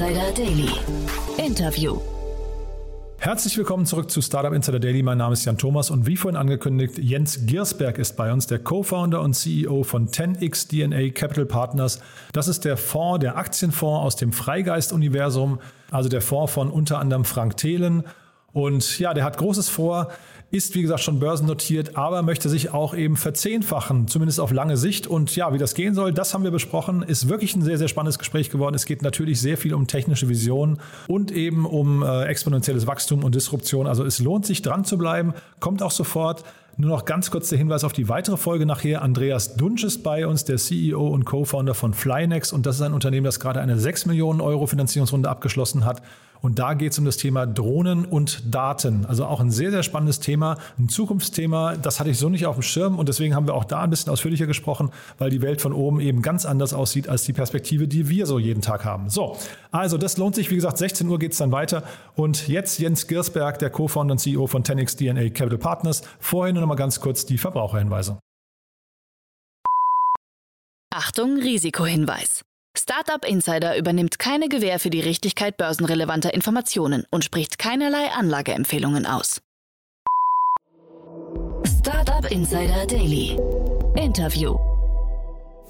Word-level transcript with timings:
Insider 0.00 0.32
Daily. 0.32 0.70
Interview. 1.36 2.00
Herzlich 3.18 3.58
willkommen 3.58 3.84
zurück 3.84 4.10
zu 4.10 4.22
Startup 4.22 4.54
Insider 4.54 4.80
Daily. 4.80 5.02
Mein 5.02 5.18
Name 5.18 5.34
ist 5.34 5.44
Jan 5.44 5.58
Thomas 5.58 5.90
und 5.90 6.06
wie 6.06 6.16
vorhin 6.16 6.40
angekündigt, 6.40 6.96
Jens 6.96 7.44
Giersberg 7.44 7.98
ist 7.98 8.16
bei 8.16 8.32
uns, 8.32 8.46
der 8.46 8.60
Co-Founder 8.60 9.20
und 9.20 9.34
CEO 9.34 9.82
von 9.82 10.08
10x 10.08 10.68
DNA 10.68 11.10
Capital 11.10 11.44
Partners. 11.44 12.00
Das 12.32 12.48
ist 12.48 12.64
der 12.64 12.78
Fonds, 12.78 13.20
der 13.20 13.36
Aktienfonds 13.36 14.06
aus 14.06 14.16
dem 14.16 14.32
Freigeist-Universum, 14.32 15.58
also 15.90 16.08
der 16.08 16.22
Fonds 16.22 16.50
von 16.50 16.70
unter 16.70 16.98
anderem 16.98 17.26
Frank 17.26 17.58
Thelen. 17.58 18.04
Und 18.54 18.98
ja, 18.98 19.12
der 19.12 19.24
hat 19.24 19.36
Großes 19.36 19.68
vor 19.68 20.08
ist 20.50 20.74
wie 20.74 20.82
gesagt 20.82 21.00
schon 21.00 21.20
börsennotiert, 21.20 21.96
aber 21.96 22.22
möchte 22.22 22.48
sich 22.48 22.72
auch 22.72 22.94
eben 22.94 23.16
verzehnfachen, 23.16 24.08
zumindest 24.08 24.40
auf 24.40 24.50
lange 24.50 24.76
Sicht. 24.76 25.06
Und 25.06 25.34
ja, 25.36 25.52
wie 25.52 25.58
das 25.58 25.74
gehen 25.74 25.94
soll, 25.94 26.12
das 26.12 26.34
haben 26.34 26.42
wir 26.42 26.50
besprochen. 26.50 27.02
Ist 27.02 27.28
wirklich 27.28 27.54
ein 27.54 27.62
sehr, 27.62 27.78
sehr 27.78 27.88
spannendes 27.88 28.18
Gespräch 28.18 28.50
geworden. 28.50 28.74
Es 28.74 28.84
geht 28.84 29.02
natürlich 29.02 29.40
sehr 29.40 29.56
viel 29.56 29.74
um 29.74 29.86
technische 29.86 30.28
Vision 30.28 30.80
und 31.06 31.30
eben 31.30 31.66
um 31.66 32.02
äh, 32.02 32.24
exponentielles 32.24 32.86
Wachstum 32.88 33.22
und 33.22 33.34
Disruption. 33.34 33.86
Also 33.86 34.04
es 34.04 34.18
lohnt 34.18 34.44
sich 34.44 34.60
dran 34.62 34.84
zu 34.84 34.98
bleiben. 34.98 35.34
Kommt 35.60 35.82
auch 35.82 35.92
sofort. 35.92 36.44
Nur 36.76 36.90
noch 36.90 37.04
ganz 37.04 37.30
kurz 37.30 37.50
der 37.50 37.58
Hinweis 37.58 37.84
auf 37.84 37.92
die 37.92 38.08
weitere 38.08 38.36
Folge 38.36 38.64
nachher. 38.64 39.02
Andreas 39.02 39.54
Dunsch 39.54 39.84
ist 39.84 40.02
bei 40.02 40.26
uns, 40.26 40.44
der 40.44 40.56
CEO 40.56 41.08
und 41.08 41.26
Co-Founder 41.26 41.74
von 41.74 41.94
Flynex. 41.94 42.52
Und 42.52 42.64
das 42.66 42.76
ist 42.76 42.82
ein 42.82 42.94
Unternehmen, 42.94 43.24
das 43.24 43.38
gerade 43.38 43.60
eine 43.60 43.78
6 43.78 44.06
Millionen 44.06 44.40
Euro 44.40 44.66
Finanzierungsrunde 44.66 45.28
abgeschlossen 45.28 45.84
hat. 45.84 46.02
Und 46.42 46.58
da 46.58 46.74
geht 46.74 46.92
es 46.92 46.98
um 46.98 47.04
das 47.04 47.16
Thema 47.16 47.46
Drohnen 47.46 48.04
und 48.04 48.54
Daten. 48.54 49.04
Also 49.06 49.26
auch 49.26 49.40
ein 49.40 49.50
sehr, 49.50 49.70
sehr 49.70 49.82
spannendes 49.82 50.20
Thema, 50.20 50.56
ein 50.78 50.88
Zukunftsthema. 50.88 51.76
Das 51.76 52.00
hatte 52.00 52.10
ich 52.10 52.18
so 52.18 52.28
nicht 52.28 52.46
auf 52.46 52.56
dem 52.56 52.62
Schirm. 52.62 52.98
Und 52.98 53.08
deswegen 53.08 53.34
haben 53.34 53.46
wir 53.46 53.54
auch 53.54 53.64
da 53.64 53.82
ein 53.82 53.90
bisschen 53.90 54.12
ausführlicher 54.12 54.46
gesprochen, 54.46 54.90
weil 55.18 55.30
die 55.30 55.42
Welt 55.42 55.60
von 55.60 55.72
oben 55.72 56.00
eben 56.00 56.22
ganz 56.22 56.46
anders 56.46 56.72
aussieht 56.72 57.08
als 57.08 57.24
die 57.24 57.32
Perspektive, 57.32 57.88
die 57.88 58.08
wir 58.08 58.26
so 58.26 58.38
jeden 58.38 58.62
Tag 58.62 58.84
haben. 58.84 59.10
So, 59.10 59.36
also 59.70 59.98
das 59.98 60.16
lohnt 60.16 60.34
sich. 60.34 60.50
Wie 60.50 60.56
gesagt, 60.56 60.78
16 60.78 61.08
Uhr 61.08 61.18
geht 61.18 61.32
es 61.32 61.38
dann 61.38 61.52
weiter. 61.52 61.82
Und 62.14 62.48
jetzt 62.48 62.78
Jens 62.78 63.06
Girsberg, 63.06 63.58
der 63.58 63.70
Co-Founder 63.70 64.12
und 64.12 64.18
CEO 64.18 64.46
von 64.46 64.62
10x 64.62 64.96
DNA 64.96 65.30
Capital 65.30 65.58
Partners. 65.58 66.02
Vorhin 66.18 66.56
noch 66.56 66.66
mal 66.66 66.74
ganz 66.74 67.00
kurz 67.00 67.26
die 67.26 67.38
Verbraucherhinweise. 67.38 68.18
Achtung, 70.92 71.36
Risikohinweis. 71.36 72.42
Startup 72.78 73.24
Insider 73.24 73.76
übernimmt 73.76 74.18
keine 74.18 74.48
Gewähr 74.48 74.78
für 74.78 74.90
die 74.90 75.00
Richtigkeit 75.00 75.56
börsenrelevanter 75.56 76.32
Informationen 76.32 77.04
und 77.10 77.24
spricht 77.24 77.58
keinerlei 77.58 78.10
Anlageempfehlungen 78.16 79.06
aus. 79.06 79.40
Startup 81.66 82.30
Insider 82.30 82.86
Daily. 82.86 83.36
Interview. 83.96 84.56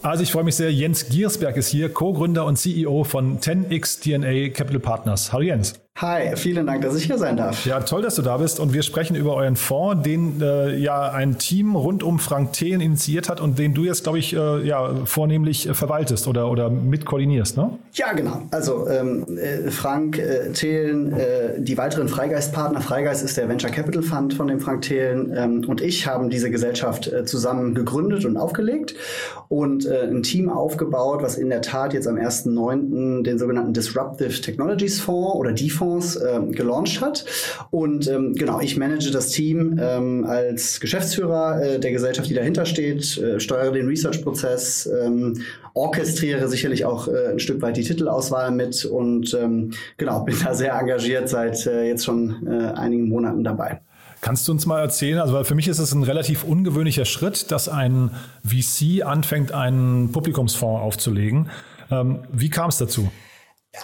Also 0.02 0.22
ich 0.22 0.32
freue 0.32 0.44
mich 0.44 0.56
sehr, 0.56 0.72
Jens 0.72 1.08
Giersberg 1.08 1.56
ist 1.56 1.68
hier, 1.68 1.92
Co-Gründer 1.92 2.46
und 2.46 2.56
CEO 2.56 3.04
von 3.04 3.38
10x 3.38 4.00
DNA 4.02 4.52
Capital 4.52 4.80
Partners. 4.80 5.32
Hallo 5.32 5.44
Jens. 5.44 5.74
Hi, 5.98 6.34
vielen 6.34 6.66
Dank, 6.66 6.80
dass 6.80 6.96
ich 6.96 7.04
hier 7.04 7.18
sein 7.18 7.36
darf. 7.36 7.66
Ja, 7.66 7.80
toll, 7.80 8.00
dass 8.00 8.14
du 8.14 8.22
da 8.22 8.38
bist. 8.38 8.58
Und 8.58 8.72
wir 8.72 8.82
sprechen 8.82 9.16
über 9.16 9.34
euren 9.34 9.56
Fonds, 9.56 10.02
den 10.02 10.40
äh, 10.40 10.74
ja 10.76 11.10
ein 11.10 11.36
Team 11.36 11.76
rund 11.76 12.02
um 12.02 12.18
Frank 12.18 12.54
Thelen 12.54 12.80
initiiert 12.80 13.28
hat 13.28 13.38
und 13.38 13.58
den 13.58 13.74
du 13.74 13.84
jetzt, 13.84 14.04
glaube 14.04 14.18
ich, 14.18 14.34
äh, 14.34 14.66
ja, 14.66 14.94
vornehmlich 15.04 15.68
äh, 15.68 15.74
verwaltest 15.74 16.26
oder, 16.26 16.50
oder 16.50 16.70
mit 16.70 17.04
koordinierst, 17.04 17.58
ne? 17.58 17.78
Ja, 17.92 18.14
genau. 18.14 18.40
Also 18.50 18.88
ähm, 18.88 19.26
äh, 19.36 19.70
Frank 19.70 20.18
äh, 20.18 20.52
Thelen, 20.52 21.12
äh, 21.12 21.60
die 21.60 21.76
weiteren 21.76 22.08
Freigeist-Partner, 22.08 22.80
Freigeist 22.80 23.22
ist 23.22 23.36
der 23.36 23.50
Venture 23.50 23.70
Capital 23.70 24.02
Fund 24.02 24.32
von 24.32 24.46
dem 24.46 24.60
Frank 24.60 24.82
Thelen 24.82 25.34
ähm, 25.36 25.64
und 25.68 25.82
ich 25.82 26.06
haben 26.06 26.30
diese 26.30 26.50
Gesellschaft 26.50 27.10
zusammen 27.26 27.74
gegründet 27.74 28.24
und 28.24 28.36
aufgelegt 28.36 28.94
und 29.48 29.86
ein 29.86 30.22
Team 30.22 30.48
aufgebaut, 30.48 31.22
was 31.22 31.36
in 31.36 31.50
der 31.50 31.60
Tat 31.60 31.92
jetzt 31.92 32.06
am 32.06 32.16
1.9. 32.16 33.22
den 33.22 33.38
sogenannten 33.38 33.74
Disruptive 33.74 34.40
Technologies 34.40 35.00
Fonds 35.00 35.34
oder 35.34 35.52
die 35.52 35.68
Fonds 35.80 36.16
äh, 36.16 36.40
gelauncht 36.50 37.00
hat. 37.00 37.24
Und 37.70 38.06
ähm, 38.06 38.34
genau, 38.34 38.60
ich 38.60 38.76
manage 38.76 39.10
das 39.10 39.28
Team 39.28 39.80
ähm, 39.80 40.24
als 40.26 40.78
Geschäftsführer 40.78 41.62
äh, 41.62 41.80
der 41.80 41.90
Gesellschaft, 41.90 42.28
die 42.28 42.34
dahinter 42.34 42.66
steht, 42.66 43.16
äh, 43.16 43.40
steuere 43.40 43.72
den 43.72 43.86
Research-Prozess, 43.86 44.88
ähm, 45.02 45.42
orchestriere 45.74 46.48
sicherlich 46.48 46.84
auch 46.84 47.08
äh, 47.08 47.32
ein 47.32 47.38
Stück 47.38 47.62
weit 47.62 47.78
die 47.78 47.82
Titelauswahl 47.82 48.50
mit 48.50 48.84
und 48.84 49.34
ähm, 49.34 49.72
genau, 49.96 50.20
bin 50.20 50.36
da 50.44 50.54
sehr 50.54 50.74
engagiert 50.74 51.28
seit 51.28 51.66
äh, 51.66 51.88
jetzt 51.88 52.04
schon 52.04 52.46
äh, 52.46 52.78
einigen 52.78 53.08
Monaten 53.08 53.42
dabei. 53.42 53.80
Kannst 54.20 54.46
du 54.46 54.52
uns 54.52 54.66
mal 54.66 54.80
erzählen, 54.80 55.18
also 55.18 55.32
weil 55.32 55.44
für 55.44 55.54
mich 55.54 55.66
ist 55.66 55.78
es 55.78 55.92
ein 55.92 56.02
relativ 56.02 56.44
ungewöhnlicher 56.44 57.06
Schritt, 57.06 57.50
dass 57.50 57.70
ein 57.70 58.10
VC 58.44 59.02
anfängt, 59.02 59.52
einen 59.52 60.12
Publikumsfonds 60.12 60.82
aufzulegen. 60.82 61.48
Ähm, 61.90 62.18
wie 62.30 62.50
kam 62.50 62.68
es 62.68 62.76
dazu? 62.76 63.10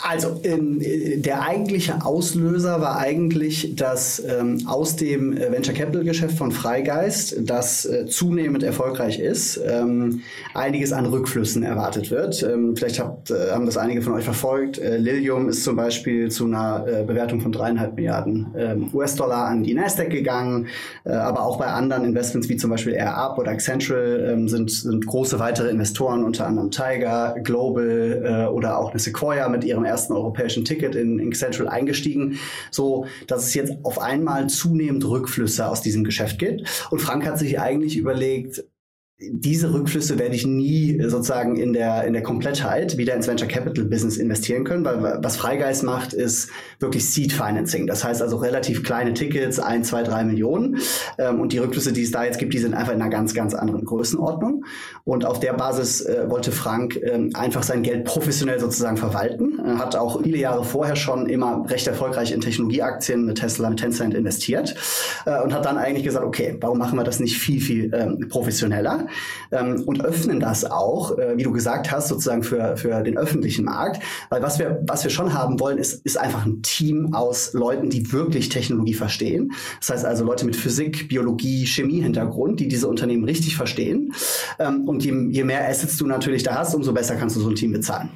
Also 0.03 0.41
ähm, 0.43 0.81
der 1.23 1.43
eigentliche 1.43 2.05
Auslöser 2.05 2.81
war 2.81 2.99
eigentlich, 2.99 3.77
dass 3.77 4.21
ähm, 4.25 4.63
aus 4.67 4.97
dem 4.97 5.37
äh, 5.37 5.53
Venture 5.53 5.75
Capital 5.75 6.03
Geschäft 6.03 6.37
von 6.37 6.51
Freigeist, 6.51 7.37
das 7.49 7.85
äh, 7.85 8.07
zunehmend 8.07 8.65
erfolgreich 8.65 9.21
ist, 9.21 9.61
ähm, 9.65 10.23
einiges 10.55 10.93
an 10.93 11.07
Rückflüssen 11.07 11.63
erwartet 11.63 12.11
wird. 12.11 12.43
Ähm, 12.43 12.75
vielleicht 12.77 12.99
habt, 12.99 13.31
äh, 13.31 13.53
haben 13.53 13.65
das 13.65 13.77
einige 13.77 14.03
von 14.03 14.15
euch 14.15 14.25
verfolgt. 14.25 14.79
Äh, 14.79 14.97
Lilium 14.97 15.49
ist 15.49 15.63
zum 15.63 15.77
Beispiel 15.77 16.33
zu 16.33 16.47
einer 16.47 16.85
äh, 16.89 17.05
Bewertung 17.05 17.41
von 17.41 17.53
dreieinhalb 17.53 17.95
Milliarden 17.95 18.55
ähm, 18.57 18.91
US-Dollar 18.93 19.47
an 19.47 19.63
die 19.63 19.75
Nasdaq 19.75 20.11
gegangen, 20.11 20.67
äh, 21.05 21.13
aber 21.13 21.45
auch 21.45 21.59
bei 21.59 21.67
anderen 21.67 22.05
Investments 22.05 22.49
wie 22.49 22.57
zum 22.57 22.71
Beispiel 22.71 22.95
AirUp 22.95 23.39
oder 23.39 23.53
Accenture 23.53 24.33
ähm, 24.33 24.49
sind, 24.49 24.69
sind 24.69 25.07
große 25.07 25.39
weitere 25.39 25.71
Investoren, 25.71 26.25
unter 26.25 26.47
anderem 26.47 26.73
Tiger, 26.73 27.37
Global 27.45 28.49
oder 28.53 28.79
auch 28.79 28.91
eine 28.91 28.99
Sequoia 28.99 29.49
mit 29.49 29.65
ihrem 29.65 29.76
ihrem 29.77 29.85
ersten 29.85 30.13
europäischen 30.13 30.65
Ticket 30.65 30.95
in, 30.95 31.19
in 31.19 31.33
Central 31.33 31.69
eingestiegen, 31.69 32.39
so 32.71 33.07
dass 33.27 33.45
es 33.45 33.55
jetzt 33.55 33.75
auf 33.83 34.01
einmal 34.01 34.49
zunehmend 34.49 35.07
Rückflüsse 35.07 35.69
aus 35.69 35.83
diesem 35.83 36.05
Geschäft 36.05 36.39
gibt. 36.39 36.89
Und 36.91 37.01
Frank 37.01 37.27
hat 37.27 37.39
sich 37.39 37.61
eigentlich 37.61 37.97
überlegt, 37.97 38.65
diese 39.19 39.73
Rückflüsse 39.73 40.19
werde 40.19 40.35
ich 40.35 40.47
nie 40.47 41.01
sozusagen 41.07 41.57
in 41.57 41.73
der, 41.73 42.05
in 42.05 42.13
der 42.13 42.23
Komplettheit 42.23 42.99
wieder 42.99 43.15
ins 43.15 43.27
Venture 43.27 43.49
Capital 43.49 43.87
Business 43.87 44.19
investieren 44.19 44.65
können, 44.65 44.85
weil 44.85 45.21
was 45.23 45.39
Freigeist 45.39 45.85
macht, 45.85 46.13
ist 46.13 46.51
wirklich 46.81 47.09
Seed 47.09 47.33
Financing. 47.33 47.87
Das 47.87 48.05
heißt 48.05 48.21
also 48.21 48.37
relativ 48.37 48.85
kleine 48.85 49.15
Tickets, 49.15 49.59
ein, 49.59 49.85
zwei, 49.85 50.03
drei 50.03 50.23
Millionen. 50.23 50.81
Ähm, 51.17 51.41
und 51.41 51.55
die 51.55 51.59
Rückflüsse, 51.59 51.95
die 51.95 52.03
es 52.03 52.11
da 52.11 52.25
jetzt 52.25 52.39
gibt, 52.39 52.53
die 52.53 52.59
sind 52.59 52.75
einfach 52.75 52.93
in 52.93 53.01
einer 53.01 53.11
ganz, 53.11 53.33
ganz 53.33 53.55
anderen 53.55 53.87
Größenordnung. 53.87 54.67
Und 55.05 55.25
auf 55.25 55.41
der 55.41 55.55
Basis 55.55 56.03
äh, 56.03 56.29
wollte 56.29 56.53
Frank 56.53 57.01
ähm, 57.03 57.31
einfach 57.33 57.63
sein 57.63 57.83
Geld 57.83 58.05
professionell 58.05 58.61
sozusagen 58.61 58.99
verwalten. 58.99 59.59
Er 59.65 59.79
hat 59.79 59.97
auch 59.97 60.23
viele 60.23 60.37
Jahre 60.37 60.63
vorher 60.63 60.95
schon 60.97 61.27
immer 61.27 61.65
recht 61.71 61.87
erfolgreich 61.87 62.33
in 62.33 62.43
Technologieaktien 62.43 63.25
mit 63.25 63.39
Tesla, 63.39 63.71
mit 63.71 63.79
Tencent 63.79 64.13
investiert 64.13 64.75
äh, 65.25 65.41
und 65.41 65.55
hat 65.55 65.65
dann 65.65 65.79
eigentlich 65.79 66.05
gesagt, 66.05 66.27
okay, 66.27 66.59
warum 66.61 66.77
machen 66.77 66.99
wir 66.99 67.05
das 67.05 67.19
nicht 67.19 67.39
viel, 67.39 67.63
viel 67.63 67.91
ähm, 67.95 68.29
ähm, 69.53 69.83
und 69.87 70.05
öffnen 70.05 70.41
das 70.41 70.65
auch, 70.65 71.17
äh, 71.19 71.37
wie 71.37 71.43
du 71.43 71.53
gesagt 71.53 71.91
hast, 71.91 72.09
sozusagen 72.09 72.43
für, 72.43 72.77
für 72.77 73.03
den 73.03 73.17
öffentlichen 73.17 73.65
Markt. 73.65 74.03
Weil 74.31 74.43
was 74.43 74.59
wir, 74.59 74.83
was 74.87 75.05
wir 75.05 75.11
schon 75.11 75.33
haben 75.33 75.61
wollen, 75.61 75.79
ist, 75.79 76.05
ist 76.05 76.19
einfach 76.19 76.47
ein 76.47 76.63
Team 76.63 77.15
aus 77.15 77.53
Leuten, 77.53 77.91
die 77.91 78.13
wirklich 78.13 78.49
Technologie 78.49 78.95
verstehen. 78.95 79.53
Das 79.81 79.91
heißt 79.91 80.05
also 80.05 80.25
Leute 80.25 80.47
mit 80.47 80.57
Physik, 80.57 81.09
Biologie, 81.09 81.67
Chemie-Hintergrund, 81.67 82.61
die 82.61 82.69
diese 82.69 82.89
Unternehmen 82.89 83.25
richtig 83.25 83.57
verstehen. 83.57 84.13
Ähm, 84.59 84.89
und 84.89 85.05
je, 85.05 85.13
je 85.31 85.45
mehr 85.45 85.69
Assets 85.69 85.97
du 85.97 86.07
natürlich 86.07 86.43
da 86.43 86.57
hast, 86.57 86.75
umso 86.75 86.93
besser 86.93 87.17
kannst 87.17 87.37
du 87.37 87.41
so 87.41 87.49
ein 87.49 87.55
Team 87.55 87.73
bezahlen. 87.73 88.11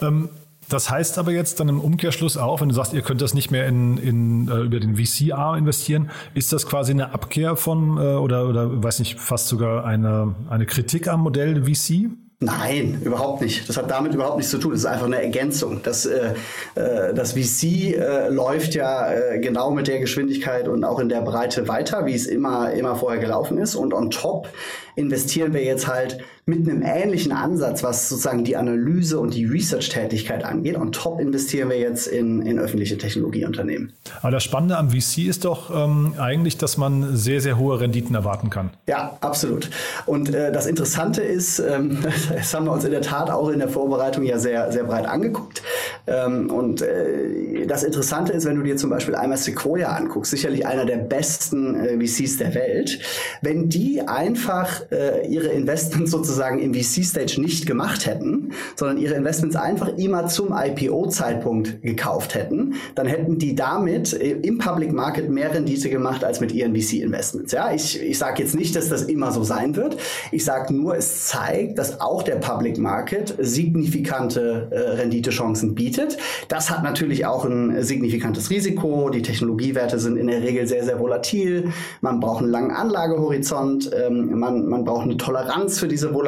Ähm 0.00 0.28
das 0.68 0.90
heißt 0.90 1.18
aber 1.18 1.32
jetzt 1.32 1.60
dann 1.60 1.68
im 1.68 1.80
Umkehrschluss 1.80 2.36
auch, 2.36 2.60
wenn 2.60 2.68
du 2.68 2.74
sagst, 2.74 2.92
ihr 2.92 3.02
könnt 3.02 3.22
das 3.22 3.34
nicht 3.34 3.50
mehr 3.50 3.66
in, 3.66 3.96
in, 3.98 4.48
äh, 4.48 4.62
über 4.62 4.80
den 4.80 4.96
VCA 4.96 5.56
investieren, 5.56 6.10
ist 6.34 6.52
das 6.52 6.66
quasi 6.66 6.92
eine 6.92 7.12
Abkehr 7.12 7.56
von 7.56 7.98
äh, 7.98 8.00
oder, 8.16 8.48
oder 8.48 8.82
weiß 8.82 8.98
nicht, 8.98 9.18
fast 9.20 9.48
sogar 9.48 9.84
eine, 9.84 10.34
eine 10.48 10.66
Kritik 10.66 11.08
am 11.08 11.20
Modell 11.20 11.64
VC? 11.64 12.10
Nein, 12.38 13.00
überhaupt 13.02 13.40
nicht. 13.40 13.66
Das 13.66 13.78
hat 13.78 13.90
damit 13.90 14.12
überhaupt 14.12 14.36
nichts 14.36 14.50
zu 14.50 14.58
tun. 14.58 14.72
Das 14.72 14.80
ist 14.80 14.86
einfach 14.86 15.06
eine 15.06 15.22
Ergänzung. 15.22 15.80
Das, 15.82 16.04
äh, 16.04 16.34
äh 16.74 17.14
das 17.14 17.32
VC 17.32 17.94
äh, 17.94 18.28
läuft 18.28 18.74
ja 18.74 19.10
äh, 19.10 19.38
genau 19.38 19.70
mit 19.70 19.88
der 19.88 20.00
Geschwindigkeit 20.00 20.68
und 20.68 20.84
auch 20.84 20.98
in 20.98 21.08
der 21.08 21.22
Breite 21.22 21.66
weiter, 21.66 22.04
wie 22.04 22.14
es 22.14 22.26
immer, 22.26 22.72
immer 22.72 22.94
vorher 22.94 23.20
gelaufen 23.20 23.56
ist. 23.56 23.74
Und 23.74 23.94
on 23.94 24.10
top 24.10 24.50
investieren 24.96 25.54
wir 25.54 25.64
jetzt 25.64 25.86
halt 25.86 26.18
mit 26.48 26.68
einem 26.68 26.82
ähnlichen 26.82 27.32
Ansatz, 27.32 27.82
was 27.82 28.08
sozusagen 28.08 28.44
die 28.44 28.56
Analyse 28.56 29.18
und 29.18 29.34
die 29.34 29.46
Research-Tätigkeit 29.46 30.44
angeht. 30.44 30.76
Und 30.76 30.94
top 30.94 31.18
investieren 31.20 31.70
wir 31.70 31.76
jetzt 31.76 32.06
in, 32.06 32.40
in 32.42 32.60
öffentliche 32.60 32.96
Technologieunternehmen. 32.96 33.92
Aber 34.22 34.30
das 34.30 34.44
Spannende 34.44 34.78
am 34.78 34.90
VC 34.90 35.26
ist 35.26 35.44
doch 35.44 35.74
ähm, 35.74 36.14
eigentlich, 36.18 36.56
dass 36.56 36.76
man 36.76 37.16
sehr, 37.16 37.40
sehr 37.40 37.58
hohe 37.58 37.80
Renditen 37.80 38.14
erwarten 38.14 38.48
kann. 38.48 38.70
Ja, 38.86 39.18
absolut. 39.22 39.70
Und 40.06 40.32
äh, 40.32 40.52
das 40.52 40.66
Interessante 40.66 41.20
ist, 41.20 41.58
ähm, 41.58 41.98
das 42.32 42.54
haben 42.54 42.66
wir 42.66 42.72
uns 42.72 42.84
in 42.84 42.92
der 42.92 43.02
Tat 43.02 43.28
auch 43.28 43.48
in 43.48 43.58
der 43.58 43.68
Vorbereitung 43.68 44.22
ja 44.22 44.38
sehr, 44.38 44.70
sehr 44.70 44.84
breit 44.84 45.06
angeguckt. 45.06 45.64
Ähm, 46.06 46.48
und 46.52 46.80
äh, 46.80 47.66
das 47.66 47.82
Interessante 47.82 48.32
ist, 48.32 48.46
wenn 48.46 48.54
du 48.54 48.62
dir 48.62 48.76
zum 48.76 48.90
Beispiel 48.90 49.16
einmal 49.16 49.38
Sequoia 49.38 49.88
anguckst, 49.88 50.30
sicherlich 50.30 50.64
einer 50.64 50.84
der 50.84 50.98
besten 50.98 51.74
äh, 51.74 51.98
VCs 51.98 52.36
der 52.36 52.54
Welt, 52.54 53.00
wenn 53.42 53.68
die 53.68 54.02
einfach 54.06 54.82
äh, 54.92 55.26
ihre 55.26 55.48
Investments 55.48 56.10
sozusagen 56.16 56.35
sozusagen 56.36 56.58
im 56.58 56.74
VC-Stage 56.74 57.40
nicht 57.40 57.66
gemacht 57.66 58.06
hätten, 58.06 58.52
sondern 58.76 58.98
ihre 58.98 59.14
Investments 59.14 59.56
einfach 59.56 59.96
immer 59.96 60.26
zum 60.26 60.52
IPO-Zeitpunkt 60.52 61.80
gekauft 61.82 62.34
hätten, 62.34 62.74
dann 62.94 63.06
hätten 63.06 63.38
die 63.38 63.54
damit 63.54 64.12
im 64.12 64.58
Public 64.58 64.92
Market 64.92 65.30
mehr 65.30 65.52
Rendite 65.54 65.88
gemacht 65.88 66.24
als 66.24 66.40
mit 66.40 66.52
ihren 66.52 66.76
VC-Investments. 66.76 67.52
Ja, 67.52 67.72
ich, 67.72 68.00
ich 68.02 68.18
sage 68.18 68.42
jetzt 68.42 68.54
nicht, 68.54 68.76
dass 68.76 68.90
das 68.90 69.04
immer 69.04 69.32
so 69.32 69.42
sein 69.44 69.76
wird. 69.76 69.96
Ich 70.30 70.44
sage 70.44 70.74
nur, 70.74 70.96
es 70.96 71.24
zeigt, 71.26 71.78
dass 71.78 72.00
auch 72.02 72.22
der 72.22 72.36
Public 72.36 72.76
Market 72.76 73.34
signifikante 73.38 74.68
äh, 74.70 74.78
Renditechancen 75.00 75.74
bietet. 75.74 76.18
Das 76.48 76.70
hat 76.70 76.82
natürlich 76.82 77.24
auch 77.24 77.46
ein 77.46 77.82
signifikantes 77.82 78.50
Risiko. 78.50 79.08
Die 79.08 79.22
Technologiewerte 79.22 79.98
sind 79.98 80.18
in 80.18 80.26
der 80.26 80.42
Regel 80.42 80.66
sehr, 80.66 80.84
sehr 80.84 81.00
volatil. 81.00 81.72
Man 82.02 82.20
braucht 82.20 82.42
einen 82.42 82.50
langen 82.50 82.72
Anlagehorizont. 82.72 83.90
Ähm, 83.96 84.38
man, 84.38 84.68
man 84.68 84.84
braucht 84.84 85.04
eine 85.04 85.16
Toleranz 85.16 85.78
für 85.78 85.88
diese 85.88 86.12
Volatilität 86.12 86.25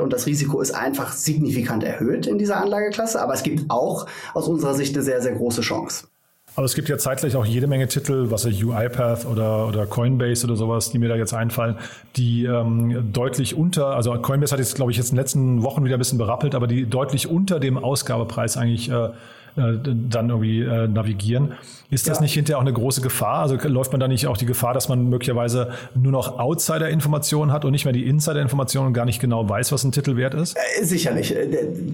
und 0.00 0.12
das 0.12 0.26
Risiko 0.26 0.60
ist 0.60 0.72
einfach 0.72 1.12
signifikant 1.12 1.84
erhöht 1.84 2.26
in 2.26 2.38
dieser 2.38 2.58
Anlageklasse. 2.58 3.20
Aber 3.20 3.34
es 3.34 3.42
gibt 3.42 3.70
auch 3.70 4.06
aus 4.34 4.48
unserer 4.48 4.74
Sicht 4.74 4.94
eine 4.94 5.02
sehr, 5.02 5.20
sehr 5.22 5.32
große 5.32 5.62
Chance. 5.62 6.06
Aber 6.54 6.66
es 6.66 6.74
gibt 6.74 6.88
ja 6.88 6.98
zeitgleich 6.98 7.34
auch 7.34 7.46
jede 7.46 7.66
Menge 7.66 7.88
Titel, 7.88 8.30
was 8.30 8.44
ich 8.44 8.62
UiPath 8.62 9.24
oder, 9.24 9.68
oder 9.68 9.86
Coinbase 9.86 10.46
oder 10.46 10.56
sowas, 10.56 10.90
die 10.90 10.98
mir 10.98 11.08
da 11.08 11.16
jetzt 11.16 11.32
einfallen, 11.32 11.76
die 12.16 12.44
ähm, 12.44 13.10
deutlich 13.10 13.56
unter, 13.56 13.86
also 13.96 14.12
Coinbase 14.12 14.52
hat 14.52 14.58
jetzt, 14.58 14.74
glaube 14.74 14.90
ich, 14.90 14.98
jetzt 14.98 15.10
in 15.10 15.16
den 15.16 15.22
letzten 15.22 15.62
Wochen 15.62 15.82
wieder 15.84 15.96
ein 15.96 15.98
bisschen 15.98 16.18
berappelt, 16.18 16.54
aber 16.54 16.66
die 16.66 16.84
deutlich 16.84 17.28
unter 17.28 17.58
dem 17.58 17.78
Ausgabepreis 17.78 18.58
eigentlich 18.58 18.90
äh, 18.90 19.08
äh, 19.56 19.78
dann 20.08 20.30
irgendwie 20.30 20.62
äh, 20.62 20.88
navigieren. 20.88 21.52
Ist 21.90 22.08
das 22.08 22.18
ja. 22.18 22.22
nicht 22.22 22.32
hinterher 22.32 22.56
auch 22.56 22.62
eine 22.62 22.72
große 22.72 23.02
Gefahr? 23.02 23.40
Also 23.40 23.56
läuft 23.68 23.92
man 23.92 24.00
da 24.00 24.08
nicht 24.08 24.26
auch 24.26 24.38
die 24.38 24.46
Gefahr, 24.46 24.72
dass 24.72 24.88
man 24.88 25.10
möglicherweise 25.10 25.72
nur 25.94 26.10
noch 26.10 26.38
Outsider-Informationen 26.38 27.52
hat 27.52 27.66
und 27.66 27.72
nicht 27.72 27.84
mehr 27.84 27.92
die 27.92 28.06
Insider-Informationen 28.06 28.88
und 28.88 28.92
gar 28.94 29.04
nicht 29.04 29.20
genau 29.20 29.46
weiß, 29.46 29.72
was 29.72 29.84
ein 29.84 29.92
Titel 29.92 30.16
wert 30.16 30.32
ist? 30.32 30.56
Äh, 30.56 30.84
sicherlich. 30.84 31.36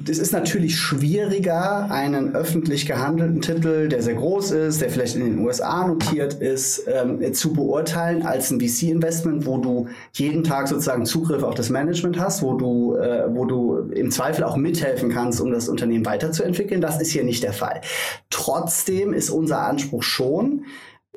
Es 0.08 0.18
ist 0.18 0.32
natürlich 0.32 0.78
schwieriger, 0.78 1.90
einen 1.90 2.36
öffentlich 2.36 2.86
gehandelten 2.86 3.40
Titel, 3.40 3.88
der 3.88 4.00
sehr 4.02 4.14
groß 4.14 4.52
ist, 4.52 4.80
der 4.80 4.90
vielleicht 4.90 5.16
in 5.16 5.24
den 5.24 5.38
USA 5.40 5.84
notiert 5.88 6.34
ist, 6.34 6.84
ähm, 6.86 7.34
zu 7.34 7.52
beurteilen 7.52 8.24
als 8.24 8.52
ein 8.52 8.60
VC-Investment, 8.60 9.46
wo 9.46 9.58
du 9.58 9.88
jeden 10.12 10.44
Tag 10.44 10.68
sozusagen 10.68 11.06
Zugriff 11.06 11.42
auf 11.42 11.56
das 11.56 11.70
Management 11.70 12.20
hast, 12.20 12.40
wo 12.40 12.54
du, 12.54 12.94
äh, 12.94 13.24
wo 13.34 13.46
du 13.46 13.90
im 13.94 14.12
Zweifel 14.12 14.44
auch 14.44 14.56
mithelfen 14.56 15.10
kannst, 15.10 15.40
um 15.40 15.50
das 15.50 15.68
Unternehmen 15.68 16.06
weiterzuentwickeln. 16.06 16.80
Das 16.80 17.00
ist 17.00 17.10
hier 17.10 17.24
nicht 17.24 17.42
der 17.42 17.47
der 17.48 17.54
Fall. 17.54 17.80
Trotzdem 18.30 19.12
ist 19.12 19.30
unser 19.30 19.60
Anspruch 19.60 20.02
schon, 20.02 20.66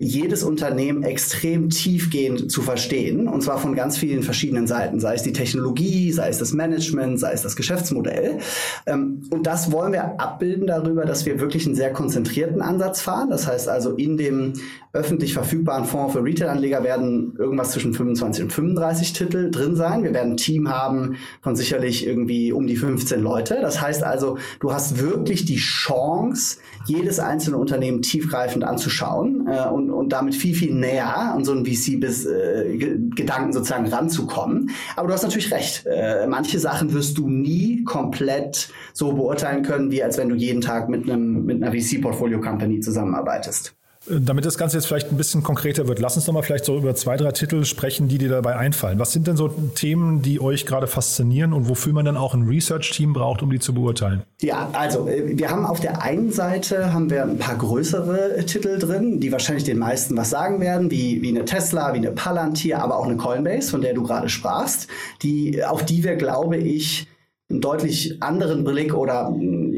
jedes 0.03 0.41
Unternehmen 0.41 1.03
extrem 1.03 1.69
tiefgehend 1.69 2.51
zu 2.51 2.63
verstehen, 2.63 3.27
und 3.27 3.43
zwar 3.43 3.59
von 3.59 3.75
ganz 3.75 3.99
vielen 3.99 4.23
verschiedenen 4.23 4.65
Seiten, 4.65 4.99
sei 4.99 5.13
es 5.13 5.21
die 5.21 5.31
Technologie, 5.31 6.11
sei 6.11 6.27
es 6.29 6.39
das 6.39 6.53
Management, 6.53 7.19
sei 7.19 7.33
es 7.33 7.43
das 7.43 7.55
Geschäftsmodell. 7.55 8.39
Ähm, 8.87 9.21
und 9.29 9.45
das 9.45 9.71
wollen 9.71 9.93
wir 9.93 10.19
abbilden 10.19 10.65
darüber, 10.65 11.05
dass 11.05 11.27
wir 11.27 11.39
wirklich 11.39 11.67
einen 11.67 11.75
sehr 11.75 11.93
konzentrierten 11.93 12.63
Ansatz 12.63 12.99
fahren. 12.99 13.29
Das 13.29 13.45
heißt 13.45 13.69
also, 13.69 13.91
in 13.91 14.17
dem 14.17 14.53
öffentlich 14.93 15.33
verfügbaren 15.33 15.85
Fonds 15.85 16.13
für 16.13 16.23
Retail-Anleger 16.23 16.83
werden 16.83 17.35
irgendwas 17.37 17.71
zwischen 17.71 17.93
25 17.93 18.45
und 18.45 18.51
35 18.51 19.13
Titel 19.13 19.51
drin 19.51 19.75
sein. 19.75 20.03
Wir 20.03 20.13
werden 20.13 20.33
ein 20.33 20.37
Team 20.37 20.69
haben 20.69 21.17
von 21.41 21.55
sicherlich 21.55 22.05
irgendwie 22.05 22.51
um 22.51 22.65
die 22.65 22.75
15 22.75 23.21
Leute. 23.21 23.59
Das 23.61 23.79
heißt 23.79 24.03
also, 24.03 24.37
du 24.59 24.73
hast 24.73 24.99
wirklich 24.99 25.45
die 25.45 25.57
Chance, 25.57 26.57
jedes 26.87 27.19
einzelne 27.19 27.57
Unternehmen 27.57 28.01
tiefgreifend 28.01 28.63
anzuschauen 28.63 29.47
äh, 29.47 29.69
und 29.93 30.09
damit 30.13 30.35
viel, 30.35 30.55
viel 30.55 30.73
näher 30.73 31.33
an 31.33 31.45
so 31.45 31.51
einen 31.51 31.65
VC-Gedanken 31.65 33.49
äh, 33.49 33.53
sozusagen 33.53 33.87
ranzukommen. 33.87 34.71
Aber 34.95 35.07
du 35.07 35.13
hast 35.13 35.23
natürlich 35.23 35.51
recht. 35.51 35.85
Äh, 35.85 36.27
manche 36.27 36.59
Sachen 36.59 36.93
wirst 36.93 37.17
du 37.17 37.27
nie 37.27 37.83
komplett 37.83 38.69
so 38.93 39.13
beurteilen 39.13 39.63
können, 39.63 39.91
wie 39.91 40.03
als 40.03 40.17
wenn 40.17 40.29
du 40.29 40.35
jeden 40.35 40.61
Tag 40.61 40.89
mit 40.89 41.09
einem 41.09 41.45
mit 41.45 41.61
einer 41.61 41.71
VC-Portfolio-Company 41.71 42.79
zusammenarbeitest. 42.79 43.75
Damit 44.07 44.45
das 44.45 44.57
Ganze 44.57 44.77
jetzt 44.77 44.87
vielleicht 44.87 45.11
ein 45.11 45.17
bisschen 45.17 45.43
konkreter 45.43 45.87
wird, 45.87 45.99
lass 45.99 46.15
uns 46.15 46.25
doch 46.25 46.33
mal 46.33 46.41
vielleicht 46.41 46.65
so 46.65 46.75
über 46.75 46.95
zwei, 46.95 47.17
drei 47.17 47.31
Titel 47.33 47.65
sprechen, 47.65 48.07
die 48.07 48.17
dir 48.17 48.29
dabei 48.29 48.55
einfallen. 48.55 48.97
Was 48.97 49.11
sind 49.11 49.27
denn 49.27 49.37
so 49.37 49.47
Themen, 49.47 50.23
die 50.23 50.41
euch 50.41 50.65
gerade 50.65 50.87
faszinieren 50.87 51.53
und 51.53 51.69
wofür 51.69 51.93
man 51.93 52.05
dann 52.05 52.17
auch 52.17 52.33
ein 52.33 52.47
Research-Team 52.47 53.13
braucht, 53.13 53.43
um 53.43 53.51
die 53.51 53.59
zu 53.59 53.75
beurteilen? 53.75 54.23
Ja, 54.41 54.69
also 54.73 55.07
äh, 55.07 55.37
wir 55.37 55.51
haben 55.51 55.67
auf 55.67 55.79
der 55.79 56.01
einen 56.01 56.31
Seite 56.31 56.91
haben 56.93 57.11
wir 57.11 57.21
ein 57.21 57.37
paar 57.37 57.55
größere 57.55 58.43
Titel 58.47 58.79
drin, 58.79 59.19
die 59.19 59.31
wahrscheinlich 59.31 59.65
den 59.65 59.77
meisten 59.77 60.17
was 60.17 60.31
sagen 60.31 60.59
werden, 60.61 60.89
wie, 60.89 61.21
wie 61.21 61.29
eine 61.29 61.45
Tesla, 61.45 61.93
wie 61.93 61.97
eine 61.97 62.11
Palantir, 62.11 62.81
aber 62.81 62.97
auch 62.97 63.05
eine 63.05 63.17
Coinbase, 63.17 63.69
von 63.69 63.81
der 63.81 63.93
du 63.93 64.01
gerade 64.01 64.29
sprachst, 64.29 64.87
die, 65.21 65.63
auf 65.63 65.85
die 65.85 66.03
wir, 66.03 66.15
glaube 66.15 66.57
ich, 66.57 67.07
einen 67.51 67.61
deutlich 67.61 68.23
anderen 68.23 68.63
Blick 68.63 68.93
oder 68.95 69.31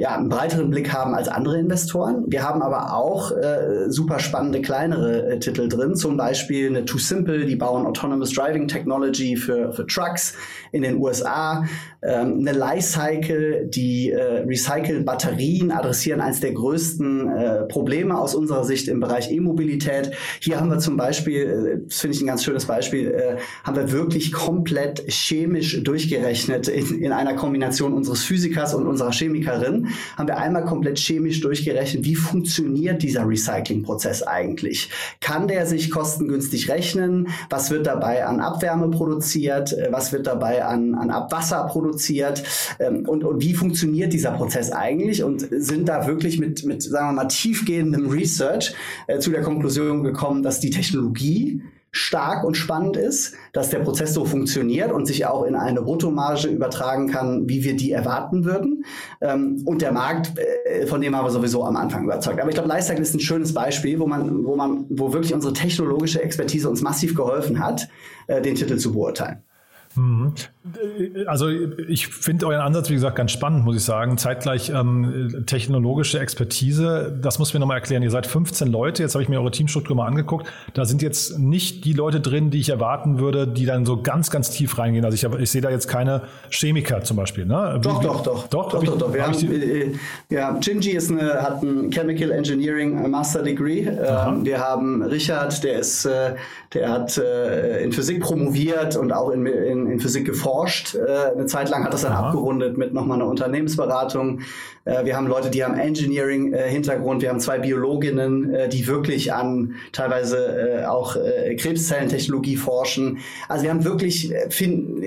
ja, 0.03 0.17
einen 0.17 0.27
breiteren 0.27 0.69
Blick 0.69 0.91
haben 0.91 1.15
als 1.15 1.29
andere 1.29 1.57
Investoren. 1.57 2.25
Wir 2.27 2.43
haben 2.43 2.61
aber 2.61 2.93
auch 2.93 3.31
äh, 3.31 3.89
super 3.89 4.19
spannende 4.19 4.61
kleinere 4.61 5.27
äh, 5.27 5.39
Titel 5.39 5.69
drin, 5.69 5.95
zum 5.95 6.17
Beispiel 6.17 6.67
eine 6.67 6.83
Too 6.83 6.97
Simple, 6.97 7.45
die 7.45 7.55
bauen 7.55 7.85
Autonomous 7.85 8.33
Driving 8.33 8.67
Technology 8.67 9.37
für, 9.37 9.71
für 9.71 9.87
Trucks 9.87 10.33
in 10.73 10.81
den 10.81 10.97
USA, 10.97 11.63
ähm, 12.01 12.39
eine 12.41 12.51
Lifecycle, 12.51 13.67
die 13.67 14.11
äh, 14.11 14.43
Recycle-Batterien 14.45 15.71
adressieren 15.71 16.19
eines 16.19 16.41
der 16.41 16.51
größten 16.51 17.29
äh, 17.29 17.61
Probleme 17.67 18.19
aus 18.19 18.35
unserer 18.35 18.65
Sicht 18.65 18.89
im 18.89 18.99
Bereich 18.99 19.31
E-Mobilität. 19.31 20.11
Hier 20.41 20.59
haben 20.59 20.69
wir 20.69 20.79
zum 20.79 20.97
Beispiel, 20.97 21.43
äh, 21.43 21.87
das 21.87 22.01
finde 22.01 22.17
ich 22.17 22.21
ein 22.21 22.27
ganz 22.27 22.43
schönes 22.43 22.65
Beispiel, 22.65 23.09
äh, 23.09 23.37
haben 23.63 23.77
wir 23.77 23.89
wirklich 23.93 24.33
komplett 24.33 25.05
chemisch 25.07 25.81
durchgerechnet 25.81 26.67
in, 26.67 27.01
in 27.01 27.13
einer 27.13 27.35
Kombination 27.35 27.93
unseres 27.93 28.23
Physikers 28.23 28.73
und 28.73 28.85
unserer 28.85 29.13
Chemikerin 29.13 29.92
haben 30.17 30.27
wir 30.27 30.37
einmal 30.37 30.65
komplett 30.65 30.97
chemisch 30.97 31.41
durchgerechnet, 31.41 32.05
wie 32.05 32.15
funktioniert 32.15 33.01
dieser 33.03 33.27
Recyclingprozess 33.27 34.23
eigentlich? 34.23 34.89
Kann 35.21 35.47
der 35.47 35.65
sich 35.65 35.91
kostengünstig 35.91 36.69
rechnen? 36.69 37.29
Was 37.49 37.71
wird 37.71 37.87
dabei 37.87 38.25
an 38.25 38.39
Abwärme 38.39 38.89
produziert? 38.89 39.73
Äh, 39.73 39.89
was 39.91 40.11
wird 40.11 40.27
dabei 40.27 40.63
an, 40.65 40.95
an 40.95 41.09
Abwasser 41.09 41.65
produziert? 41.67 42.43
Ähm, 42.79 43.07
und, 43.07 43.23
und 43.23 43.41
wie 43.41 43.53
funktioniert 43.53 44.13
dieser 44.13 44.31
Prozess 44.31 44.71
eigentlich? 44.71 45.23
Und 45.23 45.47
sind 45.51 45.89
da 45.89 46.07
wirklich 46.07 46.39
mit, 46.39 46.65
mit 46.65 46.83
sagen 46.83 47.09
wir 47.09 47.23
mal, 47.23 47.27
tiefgehendem 47.27 48.09
Research 48.09 48.73
äh, 49.07 49.19
zu 49.19 49.31
der 49.31 49.41
Konklusion 49.41 50.03
gekommen, 50.03 50.43
dass 50.43 50.59
die 50.59 50.69
Technologie 50.69 51.61
stark 51.93 52.43
und 52.43 52.57
spannend 52.57 52.97
ist, 52.97 53.35
dass 53.53 53.69
der 53.69 53.79
Prozess 53.79 54.15
so 54.15 54.25
funktioniert 54.25 54.91
und 54.91 55.05
sich 55.05 55.27
auch 55.27 55.43
in 55.43 55.55
eine 55.55 55.83
Bruttomarge 55.83 56.47
übertragen 56.47 57.07
kann, 57.07 57.47
wie 57.47 57.63
wir 57.63 57.75
die 57.75 57.91
erwarten 57.91 58.45
würden. 58.45 58.83
Ähm, 59.21 59.61
und 59.65 59.83
der 59.83 59.91
Markt, 59.91 60.33
äh, 60.37 60.87
von 60.87 61.01
dem 61.01 61.15
haben 61.15 61.23
wir 61.23 61.29
sowieso 61.29 61.63
am 61.63 61.75
Anfang 61.75 62.03
überzeugt. 62.03 62.39
Aber 62.39 62.49
ich 62.49 62.55
glaube, 62.55 62.67
Lifecycle 62.67 63.03
ist 63.03 63.13
ein 63.13 63.19
schönes 63.19 63.53
Beispiel, 63.53 63.99
wo 63.99 64.07
man, 64.07 64.43
wo 64.43 64.55
man, 64.55 64.85
wo 64.89 65.13
wirklich 65.13 65.35
unsere 65.35 65.53
technologische 65.53 66.21
Expertise 66.21 66.67
uns 66.67 66.81
massiv 66.81 67.15
geholfen 67.15 67.59
hat, 67.59 67.87
äh, 68.25 68.41
den 68.41 68.55
Titel 68.55 68.77
zu 68.77 68.91
beurteilen. 68.91 69.43
Mhm. 70.63 71.27
Also 71.27 71.49
ich 71.49 72.07
finde 72.07 72.47
euren 72.47 72.61
Ansatz, 72.61 72.89
wie 72.89 72.93
gesagt, 72.93 73.15
ganz 73.15 73.31
spannend, 73.31 73.65
muss 73.65 73.75
ich 73.75 73.83
sagen. 73.83 74.17
Zeitgleich 74.17 74.69
ähm, 74.69 75.43
technologische 75.45 76.19
Expertise, 76.19 77.17
das 77.21 77.39
muss 77.39 77.53
mir 77.53 77.59
nochmal 77.59 77.77
erklären. 77.77 78.01
Ihr 78.01 78.11
seid 78.11 78.25
15 78.25 78.69
Leute, 78.71 79.03
jetzt 79.03 79.13
habe 79.13 79.23
ich 79.23 79.29
mir 79.29 79.39
eure 79.39 79.51
Teamstruktur 79.51 79.95
mal 79.95 80.07
angeguckt. 80.07 80.47
Da 80.73 80.85
sind 80.85 81.01
jetzt 81.01 81.37
nicht 81.37 81.85
die 81.85 81.93
Leute 81.93 82.19
drin, 82.19 82.49
die 82.49 82.59
ich 82.59 82.69
erwarten 82.69 83.19
würde, 83.19 83.47
die 83.47 83.65
dann 83.65 83.85
so 83.85 84.01
ganz, 84.01 84.31
ganz 84.31 84.49
tief 84.49 84.77
reingehen. 84.77 85.05
Also 85.05 85.15
ich, 85.15 85.39
ich 85.39 85.51
sehe 85.51 85.61
da 85.61 85.69
jetzt 85.69 85.87
keine 85.87 86.23
Chemiker 86.49 87.03
zum 87.03 87.17
Beispiel. 87.17 87.45
Ne? 87.45 87.75
Wie, 87.77 87.81
doch, 87.81 88.01
doch, 88.01 88.23
doch, 88.23 88.47
doch. 88.47 88.69
Doch, 88.69 88.83
doch, 88.83 88.97
doch. 88.97 89.13
Wir 89.13 89.27
haben, 89.27 89.51
äh, 89.51 89.93
ja, 90.29 90.57
Gingy 90.59 90.91
ist 90.91 91.11
eine, 91.11 91.41
hat 91.41 91.61
ein 91.61 91.91
Chemical 91.91 92.31
Engineering 92.31 93.09
Master 93.09 93.43
Degree. 93.43 93.81
Ähm, 93.81 94.45
wir 94.45 94.59
haben 94.59 95.03
Richard, 95.03 95.63
der 95.63 95.79
ist, 95.79 96.05
äh, 96.05 96.35
der 96.73 96.89
hat 96.89 97.17
äh, 97.17 97.83
in 97.83 97.91
Physik 97.91 98.21
promoviert 98.21 98.95
und 98.95 99.11
auch 99.11 99.29
in, 99.29 99.45
in 99.45 99.83
in, 99.91 99.99
Physik 99.99 100.25
geforscht. 100.25 100.52
Äh, 100.53 101.31
eine 101.33 101.45
Zeit 101.47 101.69
lang 101.69 101.83
hat 101.83 101.93
das 101.93 102.01
dann 102.01 102.13
Aha. 102.13 102.27
abgerundet 102.27 102.77
mit 102.77 102.93
nochmal 102.93 103.19
einer 103.19 103.29
Unternehmensberatung. 103.29 104.41
Äh, 104.85 105.05
wir 105.05 105.15
haben 105.15 105.27
Leute, 105.27 105.49
die 105.49 105.63
haben 105.63 105.75
Engineering-Hintergrund. 105.75 107.21
wir 107.21 107.29
haben 107.29 107.39
zwei 107.39 107.59
Biologinnen, 107.59 108.53
äh, 108.53 108.69
die 108.69 108.87
wirklich 108.87 109.33
an 109.33 109.75
teilweise 109.91 110.81
äh, 110.81 110.85
auch 110.85 111.15
äh, 111.15 111.55
Krebszellentechnologie 111.55 112.55
forschen. 112.55 113.19
Also 113.49 113.63
wir 113.63 113.71
haben 113.71 113.83
wirklich 113.83 114.31
äh, 114.31 114.49
find, 114.49 115.03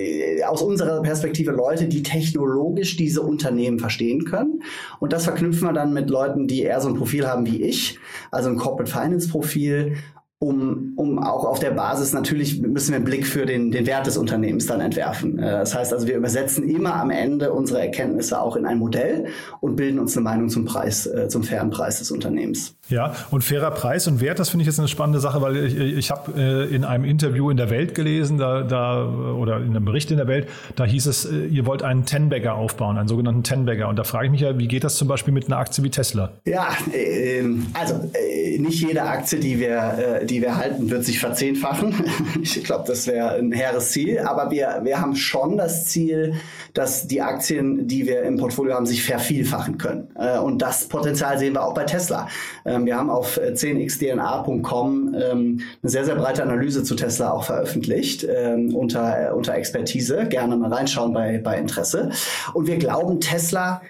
aus 0.47 0.61
unserer 0.61 1.01
Perspektive 1.01 1.51
Leute, 1.51 1.85
die 1.85 2.03
technologisch 2.03 2.97
diese 2.97 3.21
Unternehmen 3.21 3.79
verstehen 3.79 4.25
können. 4.25 4.63
Und 4.99 5.13
das 5.13 5.23
verknüpfen 5.23 5.67
wir 5.67 5.73
dann 5.73 5.93
mit 5.93 6.09
Leuten, 6.09 6.47
die 6.47 6.63
eher 6.63 6.81
so 6.81 6.89
ein 6.89 6.95
Profil 6.95 7.27
haben 7.27 7.45
wie 7.45 7.63
ich, 7.63 7.99
also 8.31 8.49
ein 8.49 8.57
Corporate 8.57 8.91
Finance 8.91 9.29
Profil 9.29 9.97
um, 10.39 10.86
um 10.97 11.19
auch 11.19 11.45
auf 11.45 11.59
der 11.59 11.71
Basis 11.71 12.11
natürlich 12.11 12.59
müssen 12.59 12.89
wir 12.89 12.95
einen 12.95 13.05
Blick 13.05 13.27
für 13.27 13.45
den, 13.45 13.69
den 13.69 13.85
Wert 13.85 14.07
des 14.07 14.17
Unternehmens 14.17 14.65
dann 14.65 14.81
entwerfen. 14.81 15.37
Äh, 15.37 15.59
das 15.59 15.75
heißt 15.75 15.93
also, 15.93 16.07
wir 16.07 16.15
übersetzen 16.15 16.67
immer 16.67 16.95
am 16.95 17.11
Ende 17.11 17.53
unsere 17.53 17.79
Erkenntnisse 17.79 18.41
auch 18.41 18.55
in 18.55 18.65
ein 18.65 18.79
Modell 18.79 19.27
und 19.61 19.75
bilden 19.75 19.99
uns 19.99 20.17
eine 20.17 20.23
Meinung 20.23 20.49
zum 20.49 20.65
Preis, 20.65 21.05
äh, 21.05 21.27
zum 21.29 21.43
fairen 21.43 21.69
Preis 21.69 21.99
des 21.99 22.09
Unternehmens. 22.09 22.75
Ja, 22.89 23.13
und 23.29 23.43
fairer 23.43 23.69
Preis 23.71 24.07
und 24.07 24.21
Wert, 24.21 24.39
das 24.39 24.49
finde 24.49 24.63
ich 24.63 24.67
jetzt 24.67 24.79
eine 24.79 24.87
spannende 24.87 25.19
Sache, 25.19 25.39
weil 25.39 25.57
ich, 25.57 25.77
ich 25.77 26.09
habe 26.09 26.31
äh, 26.35 26.73
in 26.73 26.83
einem 26.83 27.05
Interview 27.05 27.51
in 27.51 27.57
der 27.57 27.69
Welt 27.69 27.93
gelesen, 27.93 28.39
da, 28.39 28.63
da 28.63 29.05
oder 29.05 29.57
in 29.57 29.75
einem 29.75 29.85
Bericht 29.85 30.09
in 30.09 30.17
der 30.17 30.27
Welt, 30.27 30.49
da 30.75 30.83
hieß 30.83 31.05
es, 31.05 31.29
ihr 31.31 31.67
wollt 31.67 31.83
einen 31.83 32.05
Ten-Bagger 32.05 32.55
aufbauen, 32.55 32.97
einen 32.97 33.07
sogenannten 33.07 33.43
Ten-Bagger. 33.43 33.87
Und 33.87 33.99
da 33.99 34.03
frage 34.03 34.25
ich 34.25 34.31
mich 34.31 34.41
ja, 34.41 34.57
wie 34.57 34.67
geht 34.67 34.83
das 34.83 34.95
zum 34.95 35.07
Beispiel 35.07 35.33
mit 35.33 35.45
einer 35.45 35.57
Aktie 35.57 35.83
wie 35.83 35.91
Tesla? 35.91 36.31
Ja, 36.45 36.69
äh, 36.91 37.43
also 37.73 38.09
nicht 38.57 38.81
jede 38.81 39.03
Aktie, 39.03 39.39
die 39.39 39.59
wir 39.59 40.21
die 40.25 40.41
wir 40.41 40.57
halten, 40.57 40.86
wird 40.89 41.05
sich 41.05 41.19
verzehnfachen. 41.19 41.93
Ich 42.41 42.63
glaube, 42.63 42.85
das 42.87 43.07
wäre 43.07 43.35
ein 43.35 43.51
hehres 43.51 43.91
Ziel. 43.91 44.19
Aber 44.19 44.51
wir, 44.51 44.81
wir 44.83 44.99
haben 44.99 45.15
schon 45.15 45.57
das 45.57 45.85
Ziel, 45.85 46.35
dass 46.73 47.07
die 47.07 47.21
Aktien, 47.21 47.87
die 47.87 48.05
wir 48.05 48.23
im 48.23 48.37
Portfolio 48.37 48.75
haben, 48.75 48.85
sich 48.85 49.03
vervielfachen 49.03 49.77
können. 49.77 50.09
Äh, 50.15 50.39
und 50.39 50.61
das 50.61 50.87
Potenzial 50.87 51.37
sehen 51.37 51.53
wir 51.53 51.63
auch 51.63 51.73
bei 51.73 51.83
Tesla. 51.83 52.27
Ähm, 52.65 52.85
wir 52.85 52.97
haben 52.97 53.09
auf 53.09 53.37
10xdna.com 53.39 55.15
ähm, 55.15 55.61
eine 55.81 55.89
sehr, 55.89 56.05
sehr 56.05 56.15
breite 56.15 56.43
Analyse 56.43 56.83
zu 56.83 56.95
Tesla 56.95 57.31
auch 57.31 57.43
veröffentlicht 57.43 58.25
ähm, 58.29 58.75
unter, 58.75 59.35
unter 59.35 59.53
Expertise. 59.55 60.25
Gerne 60.29 60.57
mal 60.57 60.73
reinschauen 60.73 61.13
bei, 61.13 61.39
bei 61.39 61.57
Interesse. 61.57 62.11
Und 62.53 62.67
wir 62.67 62.77
glauben, 62.77 63.19
Tesla 63.19 63.81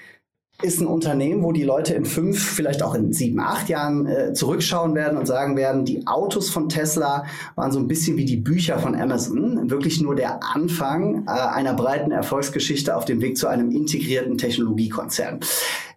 ist 0.63 0.81
ein 0.81 0.87
Unternehmen, 0.87 1.43
wo 1.43 1.51
die 1.51 1.63
Leute 1.63 1.93
in 1.93 2.05
fünf, 2.05 2.43
vielleicht 2.43 2.81
auch 2.81 2.95
in 2.95 3.13
sieben, 3.13 3.39
acht 3.39 3.69
Jahren 3.69 4.07
äh, 4.07 4.33
zurückschauen 4.33 4.95
werden 4.95 5.17
und 5.17 5.27
sagen 5.27 5.55
werden, 5.55 5.85
die 5.85 6.07
Autos 6.07 6.49
von 6.49 6.67
Tesla 6.67 7.25
waren 7.55 7.71
so 7.71 7.79
ein 7.79 7.87
bisschen 7.87 8.17
wie 8.17 8.25
die 8.25 8.37
Bücher 8.37 8.79
von 8.79 8.95
Amazon, 8.95 9.69
wirklich 9.69 10.01
nur 10.01 10.15
der 10.15 10.39
Anfang 10.43 11.25
äh, 11.27 11.29
einer 11.29 11.75
breiten 11.75 12.11
Erfolgsgeschichte 12.11 12.95
auf 12.95 13.05
dem 13.05 13.21
Weg 13.21 13.37
zu 13.37 13.47
einem 13.47 13.69
integrierten 13.69 14.39
Technologiekonzern. 14.39 15.41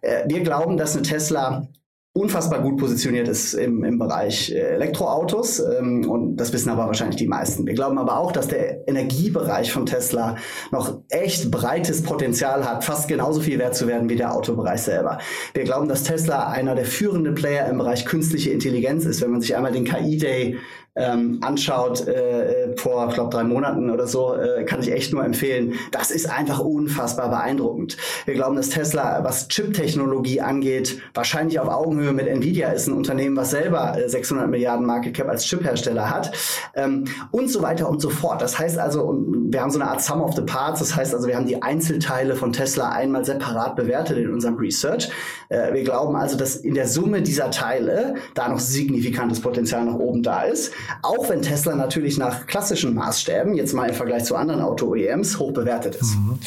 Äh, 0.01 0.25
wir 0.27 0.41
glauben, 0.41 0.77
dass 0.77 0.95
eine 0.95 1.03
Tesla 1.03 1.67
unfassbar 2.13 2.61
gut 2.61 2.77
positioniert 2.77 3.29
ist 3.29 3.53
im, 3.53 3.85
im 3.85 3.97
Bereich 3.97 4.51
äh, 4.51 4.59
Elektroautos. 4.59 5.59
Ähm, 5.59 6.09
und 6.09 6.35
das 6.35 6.51
wissen 6.51 6.69
aber 6.69 6.85
wahrscheinlich 6.87 7.15
die 7.15 7.27
meisten. 7.27 7.65
Wir 7.65 7.73
glauben 7.73 7.97
aber 7.97 8.17
auch, 8.17 8.33
dass 8.33 8.49
der 8.49 8.85
Energiebereich 8.87 9.71
von 9.71 9.85
Tesla 9.85 10.35
noch 10.71 10.99
echt 11.09 11.49
breites 11.49 12.03
Potenzial 12.03 12.69
hat, 12.69 12.83
fast 12.83 13.07
genauso 13.07 13.39
viel 13.39 13.59
wert 13.59 13.75
zu 13.75 13.87
werden 13.87 14.09
wie 14.09 14.17
der 14.17 14.35
Autobereich 14.35 14.81
selber. 14.81 15.19
Wir 15.53 15.63
glauben, 15.63 15.87
dass 15.87 16.03
Tesla 16.03 16.49
einer 16.49 16.75
der 16.75 16.85
führenden 16.85 17.33
Player 17.33 17.69
im 17.69 17.77
Bereich 17.77 18.05
künstliche 18.05 18.51
Intelligenz 18.51 19.05
ist. 19.05 19.21
Wenn 19.21 19.31
man 19.31 19.39
sich 19.39 19.55
einmal 19.55 19.71
den 19.71 19.85
KI-Day 19.85 20.57
ähm, 20.95 21.39
anschaut 21.41 22.05
äh, 22.07 22.75
vor, 22.75 23.07
ich 23.07 23.13
glaube, 23.13 23.29
drei 23.29 23.43
Monaten 23.43 23.89
oder 23.89 24.07
so, 24.07 24.35
äh, 24.35 24.65
kann 24.65 24.81
ich 24.81 24.91
echt 24.91 25.13
nur 25.13 25.23
empfehlen. 25.23 25.75
Das 25.91 26.11
ist 26.11 26.29
einfach 26.29 26.59
unfassbar 26.59 27.29
beeindruckend. 27.29 27.95
Wir 28.25 28.33
glauben, 28.33 28.57
dass 28.57 28.69
Tesla, 28.69 29.23
was 29.23 29.47
Chip-Technologie 29.47 30.41
angeht, 30.41 31.01
wahrscheinlich 31.13 31.59
auf 31.59 31.69
Augenhöhe 31.69 32.11
mit 32.11 32.27
Nvidia 32.27 32.69
ist, 32.71 32.87
ein 32.87 32.93
Unternehmen, 32.93 33.37
was 33.37 33.51
selber 33.51 33.97
äh, 33.97 34.09
600 34.09 34.49
Milliarden 34.49 34.85
Market 34.85 35.15
Cap 35.15 35.29
als 35.29 35.45
Chip-Hersteller 35.45 36.09
hat 36.09 36.31
ähm, 36.75 37.05
und 37.31 37.49
so 37.49 37.61
weiter 37.61 37.89
und 37.89 38.01
so 38.01 38.09
fort. 38.09 38.41
Das 38.41 38.59
heißt 38.59 38.77
also, 38.77 39.17
wir 39.27 39.61
haben 39.61 39.71
so 39.71 39.79
eine 39.79 39.89
Art 39.89 40.01
Sum 40.01 40.21
of 40.21 40.35
the 40.35 40.41
Parts. 40.41 40.79
Das 40.79 40.95
heißt 40.95 41.15
also, 41.15 41.27
wir 41.27 41.37
haben 41.37 41.47
die 41.47 41.61
Einzelteile 41.61 42.35
von 42.35 42.51
Tesla 42.51 42.89
einmal 42.89 43.23
separat 43.23 43.77
bewertet 43.77 44.17
in 44.17 44.29
unserem 44.29 44.55
Research. 44.55 45.09
Äh, 45.47 45.73
wir 45.73 45.83
glauben 45.83 46.17
also, 46.17 46.35
dass 46.35 46.57
in 46.57 46.73
der 46.73 46.87
Summe 46.87 47.21
dieser 47.21 47.49
Teile 47.49 48.15
da 48.33 48.49
noch 48.49 48.59
signifikantes 48.59 49.39
Potenzial 49.39 49.85
nach 49.85 49.95
oben 49.95 50.21
da 50.21 50.43
ist. 50.43 50.73
Auch 51.01 51.29
wenn 51.29 51.41
Tesla 51.41 51.75
natürlich 51.75 52.17
nach 52.17 52.47
klassischen 52.47 52.93
Maßstäben, 52.93 53.55
jetzt 53.55 53.73
mal 53.73 53.89
im 53.89 53.95
Vergleich 53.95 54.25
zu 54.25 54.35
anderen 54.35 54.61
Auto-OEMs, 54.61 55.39
hoch 55.39 55.51
bewertet 55.51 55.95
ist. 55.95 56.15
Mhm. 56.15 56.39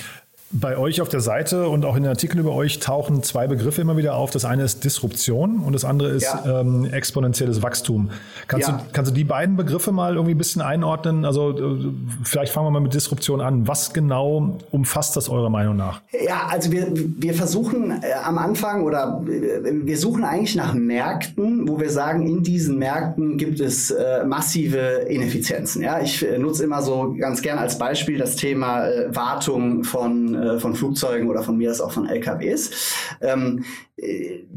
Bei 0.56 0.78
euch 0.78 1.00
auf 1.00 1.08
der 1.08 1.18
Seite 1.18 1.68
und 1.68 1.84
auch 1.84 1.96
in 1.96 2.04
den 2.04 2.10
Artikeln 2.10 2.38
über 2.38 2.52
euch 2.52 2.78
tauchen 2.78 3.24
zwei 3.24 3.48
Begriffe 3.48 3.80
immer 3.80 3.96
wieder 3.96 4.14
auf. 4.14 4.30
Das 4.30 4.44
eine 4.44 4.62
ist 4.62 4.84
Disruption 4.84 5.58
und 5.58 5.72
das 5.72 5.84
andere 5.84 6.10
ist 6.10 6.22
ja. 6.22 6.60
ähm, 6.60 6.84
exponentielles 6.84 7.60
Wachstum. 7.60 8.10
Kannst, 8.46 8.68
ja. 8.68 8.76
du, 8.76 8.84
kannst 8.92 9.10
du 9.10 9.14
die 9.14 9.24
beiden 9.24 9.56
Begriffe 9.56 9.90
mal 9.90 10.14
irgendwie 10.14 10.34
ein 10.34 10.38
bisschen 10.38 10.62
einordnen? 10.62 11.24
Also 11.24 11.50
äh, 11.58 11.92
vielleicht 12.22 12.52
fangen 12.52 12.68
wir 12.68 12.70
mal 12.70 12.80
mit 12.80 12.94
Disruption 12.94 13.40
an. 13.40 13.66
Was 13.66 13.92
genau 13.92 14.60
umfasst 14.70 15.16
das 15.16 15.28
eurer 15.28 15.50
Meinung 15.50 15.74
nach? 15.74 16.02
Ja, 16.24 16.46
also 16.48 16.70
wir, 16.70 16.86
wir 16.92 17.34
versuchen 17.34 17.90
äh, 17.90 18.12
am 18.22 18.38
Anfang 18.38 18.84
oder 18.84 19.24
äh, 19.26 19.72
wir 19.84 19.98
suchen 19.98 20.22
eigentlich 20.22 20.54
nach 20.54 20.72
Märkten, 20.72 21.68
wo 21.68 21.80
wir 21.80 21.90
sagen, 21.90 22.28
in 22.28 22.44
diesen 22.44 22.78
Märkten 22.78 23.38
gibt 23.38 23.58
es 23.58 23.90
äh, 23.90 24.24
massive 24.24 24.78
Ineffizienzen. 25.08 25.82
Ja, 25.82 26.00
ich 26.00 26.24
äh, 26.24 26.38
nutze 26.38 26.62
immer 26.62 26.80
so 26.80 27.16
ganz 27.18 27.42
gern 27.42 27.58
als 27.58 27.76
Beispiel 27.76 28.18
das 28.18 28.36
Thema 28.36 28.86
äh, 28.86 29.14
Wartung 29.14 29.82
von 29.82 30.43
äh, 30.44 30.58
von 30.58 30.74
Flugzeugen 30.74 31.28
oder 31.28 31.42
von 31.42 31.56
mir 31.56 31.70
aus 31.70 31.80
auch 31.80 31.92
von 31.92 32.06
LKWs, 32.06 32.94
ähm, 33.20 33.64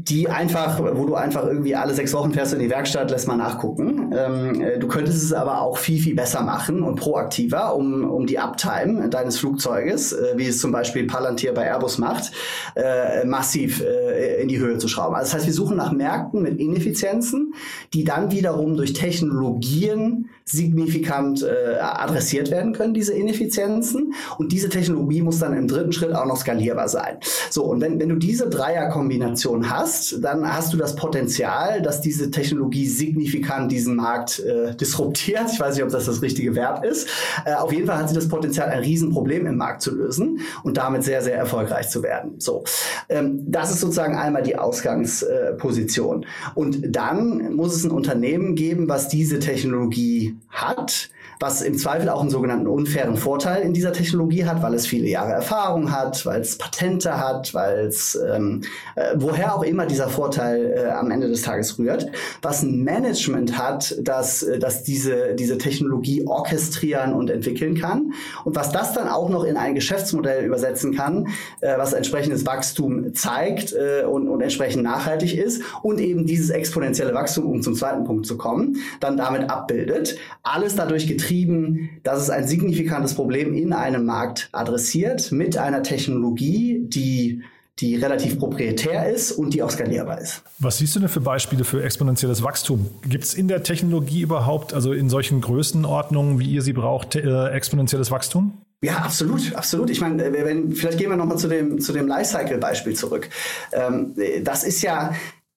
die 0.08 0.28
einfach, 0.28 0.80
wo 0.80 1.04
du 1.04 1.14
einfach 1.14 1.46
irgendwie 1.46 1.74
alle 1.74 1.92
sechs 1.92 2.12
Wochen 2.14 2.32
fährst 2.32 2.52
in 2.52 2.60
die 2.60 2.70
Werkstatt, 2.70 3.10
lässt 3.10 3.28
mal 3.28 3.36
nachgucken. 3.36 4.12
Ähm, 4.16 4.60
äh, 4.60 4.78
du 4.78 4.88
könntest 4.88 5.22
es 5.22 5.32
aber 5.32 5.60
auch 5.60 5.76
viel, 5.76 6.00
viel 6.00 6.14
besser 6.14 6.42
machen 6.42 6.82
und 6.82 6.96
proaktiver, 6.96 7.74
um, 7.74 8.08
um 8.08 8.26
die 8.26 8.38
Uptime 8.38 9.08
deines 9.08 9.38
Flugzeuges, 9.38 10.12
äh, 10.12 10.34
wie 10.36 10.46
es 10.46 10.60
zum 10.60 10.72
Beispiel 10.72 11.06
Palantir 11.06 11.52
bei 11.52 11.64
Airbus 11.64 11.98
macht, 11.98 12.32
äh, 12.74 13.24
massiv 13.26 13.82
äh, 13.82 14.40
in 14.40 14.48
die 14.48 14.58
Höhe 14.58 14.78
zu 14.78 14.88
schrauben. 14.88 15.14
Also 15.14 15.26
das 15.26 15.34
heißt, 15.34 15.46
wir 15.46 15.54
suchen 15.54 15.76
nach 15.76 15.92
Märkten 15.92 16.42
mit 16.42 16.58
Ineffizienzen, 16.58 17.54
die 17.92 18.04
dann 18.04 18.30
wiederum 18.30 18.76
durch 18.76 18.92
Technologien 18.92 20.30
signifikant 20.44 21.42
äh, 21.42 21.78
adressiert 21.80 22.50
werden 22.50 22.72
können, 22.72 22.94
diese 22.94 23.12
Ineffizienzen. 23.12 24.14
Und 24.38 24.52
diese 24.52 24.68
Technologie 24.68 25.20
muss 25.20 25.38
dann 25.38 25.54
im 25.54 25.68
dritten 25.68 25.92
Schritt 25.92 26.14
auch 26.14 26.24
noch 26.24 26.38
skalierbar 26.38 26.88
sein. 26.88 27.18
So, 27.50 27.64
und 27.64 27.80
wenn, 27.82 28.00
wenn 28.00 28.08
du 28.08 28.16
diese 28.16 28.48
Dreierkombination 28.48 29.37
hast, 29.46 30.22
dann 30.22 30.46
hast 30.52 30.72
du 30.72 30.76
das 30.76 30.96
Potenzial, 30.96 31.82
dass 31.82 32.00
diese 32.00 32.30
Technologie 32.30 32.86
signifikant 32.86 33.70
diesen 33.72 33.96
Markt 33.96 34.40
äh, 34.40 34.74
disruptiert. 34.74 35.50
Ich 35.52 35.60
weiß 35.60 35.74
nicht, 35.74 35.84
ob 35.84 35.90
das 35.90 36.06
das 36.06 36.22
richtige 36.22 36.54
Verb 36.54 36.84
ist. 36.84 37.08
Äh, 37.44 37.54
auf 37.54 37.72
jeden 37.72 37.86
Fall 37.86 37.98
hat 37.98 38.08
sie 38.08 38.14
das 38.14 38.28
Potenzial, 38.28 38.68
ein 38.68 38.80
Riesenproblem 38.80 39.46
im 39.46 39.56
Markt 39.56 39.82
zu 39.82 39.94
lösen 39.94 40.40
und 40.62 40.76
damit 40.76 41.04
sehr, 41.04 41.22
sehr 41.22 41.36
erfolgreich 41.36 41.88
zu 41.88 42.02
werden. 42.02 42.34
So, 42.38 42.64
ähm, 43.08 43.44
das 43.46 43.70
ist 43.70 43.80
sozusagen 43.80 44.16
einmal 44.16 44.42
die 44.42 44.56
Ausgangsposition. 44.56 46.26
und 46.54 46.94
dann 46.94 47.54
muss 47.54 47.74
es 47.74 47.84
ein 47.84 47.90
Unternehmen 47.90 48.54
geben, 48.54 48.88
was 48.88 49.08
diese 49.08 49.38
Technologie 49.38 50.36
hat 50.48 51.10
was 51.40 51.62
im 51.62 51.78
Zweifel 51.78 52.08
auch 52.08 52.20
einen 52.20 52.30
sogenannten 52.30 52.66
unfairen 52.66 53.16
Vorteil 53.16 53.62
in 53.62 53.72
dieser 53.72 53.92
Technologie 53.92 54.44
hat, 54.44 54.62
weil 54.62 54.74
es 54.74 54.86
viele 54.86 55.06
Jahre 55.06 55.32
Erfahrung 55.32 55.92
hat, 55.92 56.26
weil 56.26 56.40
es 56.40 56.58
Patente 56.58 57.18
hat, 57.18 57.54
weil 57.54 57.86
es 57.86 58.18
ähm, 58.28 58.62
äh, 58.96 59.14
woher 59.16 59.54
auch 59.54 59.62
immer 59.62 59.86
dieser 59.86 60.08
Vorteil 60.08 60.74
äh, 60.76 60.90
am 60.90 61.10
Ende 61.10 61.28
des 61.28 61.42
Tages 61.42 61.78
rührt, 61.78 62.06
was 62.42 62.62
ein 62.62 62.82
Management 62.82 63.56
hat, 63.56 63.96
das, 64.00 64.42
äh, 64.42 64.58
das 64.58 64.82
diese, 64.82 65.34
diese 65.34 65.58
Technologie 65.58 66.26
orchestrieren 66.26 67.12
und 67.12 67.30
entwickeln 67.30 67.78
kann 67.78 68.12
und 68.44 68.56
was 68.56 68.72
das 68.72 68.92
dann 68.92 69.08
auch 69.08 69.28
noch 69.28 69.44
in 69.44 69.56
ein 69.56 69.74
Geschäftsmodell 69.74 70.44
übersetzen 70.44 70.96
kann, 70.96 71.28
äh, 71.60 71.78
was 71.78 71.92
entsprechendes 71.92 72.46
Wachstum 72.46 73.14
zeigt 73.14 73.72
äh, 73.72 74.04
und, 74.04 74.28
und 74.28 74.40
entsprechend 74.40 74.82
nachhaltig 74.82 75.36
ist 75.36 75.62
und 75.82 76.00
eben 76.00 76.26
dieses 76.26 76.50
exponentielle 76.50 77.14
Wachstum, 77.14 77.46
um 77.46 77.62
zum 77.62 77.74
zweiten 77.74 78.04
Punkt 78.04 78.26
zu 78.26 78.36
kommen, 78.36 78.78
dann 78.98 79.16
damit 79.16 79.48
abbildet. 79.50 80.18
Alles 80.42 80.74
dadurch 80.74 81.06
getrieben 81.06 81.27
getrieben, 81.28 81.90
dass 82.02 82.22
es 82.22 82.30
ein 82.30 82.46
signifikantes 82.46 83.14
Problem 83.14 83.54
in 83.54 83.72
einem 83.72 84.06
Markt 84.06 84.48
adressiert 84.52 85.30
mit 85.32 85.58
einer 85.58 85.82
Technologie, 85.82 86.80
die 86.82 87.42
die 87.80 87.94
relativ 87.94 88.40
proprietär 88.40 89.08
ist 89.08 89.30
und 89.30 89.54
die 89.54 89.62
auch 89.62 89.70
skalierbar 89.70 90.20
ist. 90.20 90.42
Was 90.58 90.78
siehst 90.78 90.96
du 90.96 90.98
denn 90.98 91.08
für 91.08 91.20
Beispiele 91.20 91.62
für 91.62 91.84
exponentielles 91.84 92.42
Wachstum? 92.42 92.90
Gibt 93.08 93.22
es 93.22 93.34
in 93.34 93.46
der 93.46 93.62
Technologie 93.62 94.22
überhaupt, 94.22 94.74
also 94.74 94.92
in 94.92 95.08
solchen 95.08 95.40
Größenordnungen, 95.40 96.40
wie 96.40 96.50
ihr 96.50 96.62
sie 96.62 96.72
braucht, 96.72 97.14
äh, 97.14 97.50
exponentielles 97.50 98.10
Wachstum? 98.10 98.54
Ja, 98.82 98.96
absolut, 98.96 99.54
absolut. 99.54 99.90
Ich 99.90 100.00
meine, 100.00 100.32
wenn, 100.32 100.72
vielleicht 100.72 100.98
gehen 100.98 101.10
wir 101.10 101.16
nochmal 101.16 101.38
zu 101.38 101.46
dem, 101.46 101.80
zu 101.80 101.92
dem 101.92 102.08
Lifecycle-Beispiel 102.08 102.94
zurück. 102.94 103.28
Ähm, 103.70 104.16
das 104.42 104.64
ist 104.64 104.82
ja, 104.82 105.14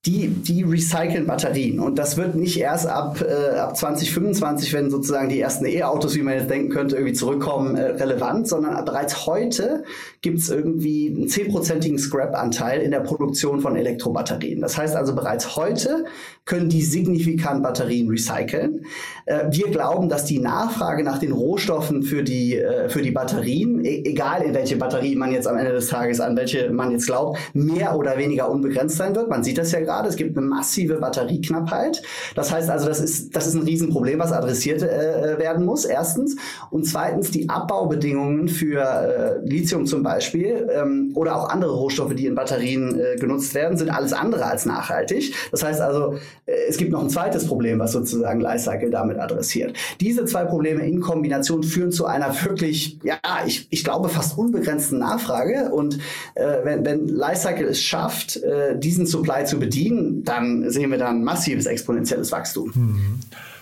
die, 0.07 0.29
die 0.29 0.63
recyceln 0.63 1.27
Batterien. 1.27 1.79
Und 1.79 1.99
das 1.99 2.17
wird 2.17 2.33
nicht 2.33 2.59
erst 2.59 2.87
ab, 2.87 3.21
äh, 3.21 3.59
ab 3.59 3.77
2025, 3.77 4.73
wenn 4.73 4.89
sozusagen 4.89 5.29
die 5.29 5.39
ersten 5.39 5.67
E-Autos, 5.67 6.15
wie 6.15 6.23
man 6.23 6.33
jetzt 6.33 6.49
denken 6.49 6.69
könnte, 6.69 6.95
irgendwie 6.95 7.13
zurückkommen, 7.13 7.75
äh, 7.75 7.83
relevant, 7.83 8.47
sondern 8.47 8.83
bereits 8.83 9.27
heute 9.27 9.83
gibt 10.21 10.39
es 10.39 10.49
irgendwie 10.49 11.13
einen 11.15 11.27
zehnprozentigen 11.27 11.99
Scrap-Anteil 11.99 12.81
in 12.81 12.89
der 12.89 13.01
Produktion 13.01 13.61
von 13.61 13.75
Elektrobatterien. 13.75 14.59
Das 14.59 14.75
heißt 14.75 14.95
also, 14.95 15.13
bereits 15.13 15.55
heute 15.55 16.05
können 16.45 16.69
die 16.69 16.81
signifikant 16.81 17.61
Batterien 17.61 18.09
recyceln. 18.09 18.87
Äh, 19.27 19.51
wir 19.51 19.69
glauben, 19.69 20.09
dass 20.09 20.25
die 20.25 20.39
Nachfrage 20.39 21.03
nach 21.03 21.19
den 21.19 21.31
Rohstoffen 21.31 22.01
für 22.01 22.23
die, 22.23 22.57
äh, 22.57 22.89
für 22.89 23.03
die 23.03 23.11
Batterien, 23.11 23.85
e 23.85 24.01
egal 24.03 24.41
in 24.41 24.55
welche 24.55 24.77
Batterie 24.77 25.15
man 25.15 25.31
jetzt 25.31 25.47
am 25.47 25.57
Ende 25.57 25.73
des 25.73 25.89
Tages, 25.89 26.19
an 26.19 26.35
welche 26.35 26.71
man 26.71 26.89
jetzt 26.89 27.05
glaubt, 27.05 27.37
mehr 27.53 27.95
oder 27.95 28.17
weniger 28.17 28.49
unbegrenzt 28.49 28.97
sein 28.97 29.15
wird. 29.15 29.29
Man 29.29 29.43
sieht 29.43 29.59
das 29.59 29.71
ja 29.71 29.79
gerade 29.79 29.90
gerade. 29.91 30.09
Es 30.09 30.15
gibt 30.15 30.37
eine 30.37 30.45
massive 30.45 30.95
Batterieknappheit. 30.95 32.01
Das 32.35 32.51
heißt 32.51 32.69
also, 32.69 32.87
das 32.87 32.99
ist, 32.99 33.35
das 33.35 33.47
ist 33.47 33.55
ein 33.55 33.63
Riesenproblem, 33.63 34.19
was 34.19 34.31
adressiert 34.31 34.81
äh, 34.81 35.37
werden 35.37 35.65
muss, 35.65 35.85
erstens. 35.85 36.35
Und 36.69 36.85
zweitens 36.85 37.31
die 37.31 37.49
Abbaubedingungen 37.49 38.47
für 38.47 38.81
äh, 38.81 39.47
Lithium 39.47 39.85
zum 39.85 40.03
Beispiel 40.03 40.69
ähm, 40.73 41.11
oder 41.15 41.35
auch 41.35 41.49
andere 41.49 41.73
Rohstoffe, 41.73 42.15
die 42.15 42.25
in 42.25 42.35
Batterien 42.35 42.99
äh, 42.99 43.15
genutzt 43.17 43.53
werden, 43.53 43.77
sind 43.77 43.89
alles 43.89 44.13
andere 44.13 44.45
als 44.45 44.65
nachhaltig. 44.65 45.33
Das 45.51 45.63
heißt 45.63 45.81
also, 45.81 46.15
äh, 46.45 46.53
es 46.69 46.77
gibt 46.77 46.91
noch 46.91 47.03
ein 47.03 47.09
zweites 47.09 47.45
Problem, 47.47 47.79
was 47.79 47.91
sozusagen 47.91 48.39
Lifecycle 48.39 48.89
damit 48.89 49.19
adressiert. 49.19 49.75
Diese 49.99 50.25
zwei 50.25 50.45
Probleme 50.45 50.85
in 50.85 51.01
Kombination 51.01 51.63
führen 51.63 51.91
zu 51.91 52.05
einer 52.05 52.33
wirklich, 52.43 52.99
ja, 53.03 53.17
ich, 53.45 53.67
ich 53.69 53.83
glaube, 53.83 54.09
fast 54.09 54.37
unbegrenzten 54.37 54.99
Nachfrage. 54.99 55.71
Und 55.71 55.99
äh, 56.35 56.59
wenn, 56.63 56.85
wenn 56.85 57.07
Lifecycle 57.07 57.67
es 57.67 57.81
schafft, 57.81 58.37
äh, 58.37 58.77
diesen 58.77 59.05
Supply 59.05 59.45
zu 59.45 59.59
bedienen, 59.59 59.80
dann 59.89 60.69
sehen 60.69 60.91
wir 60.91 60.97
dann 60.97 61.23
massives 61.23 61.65
exponentielles 61.65 62.31
Wachstum. 62.31 62.71
Mhm. 62.73 63.19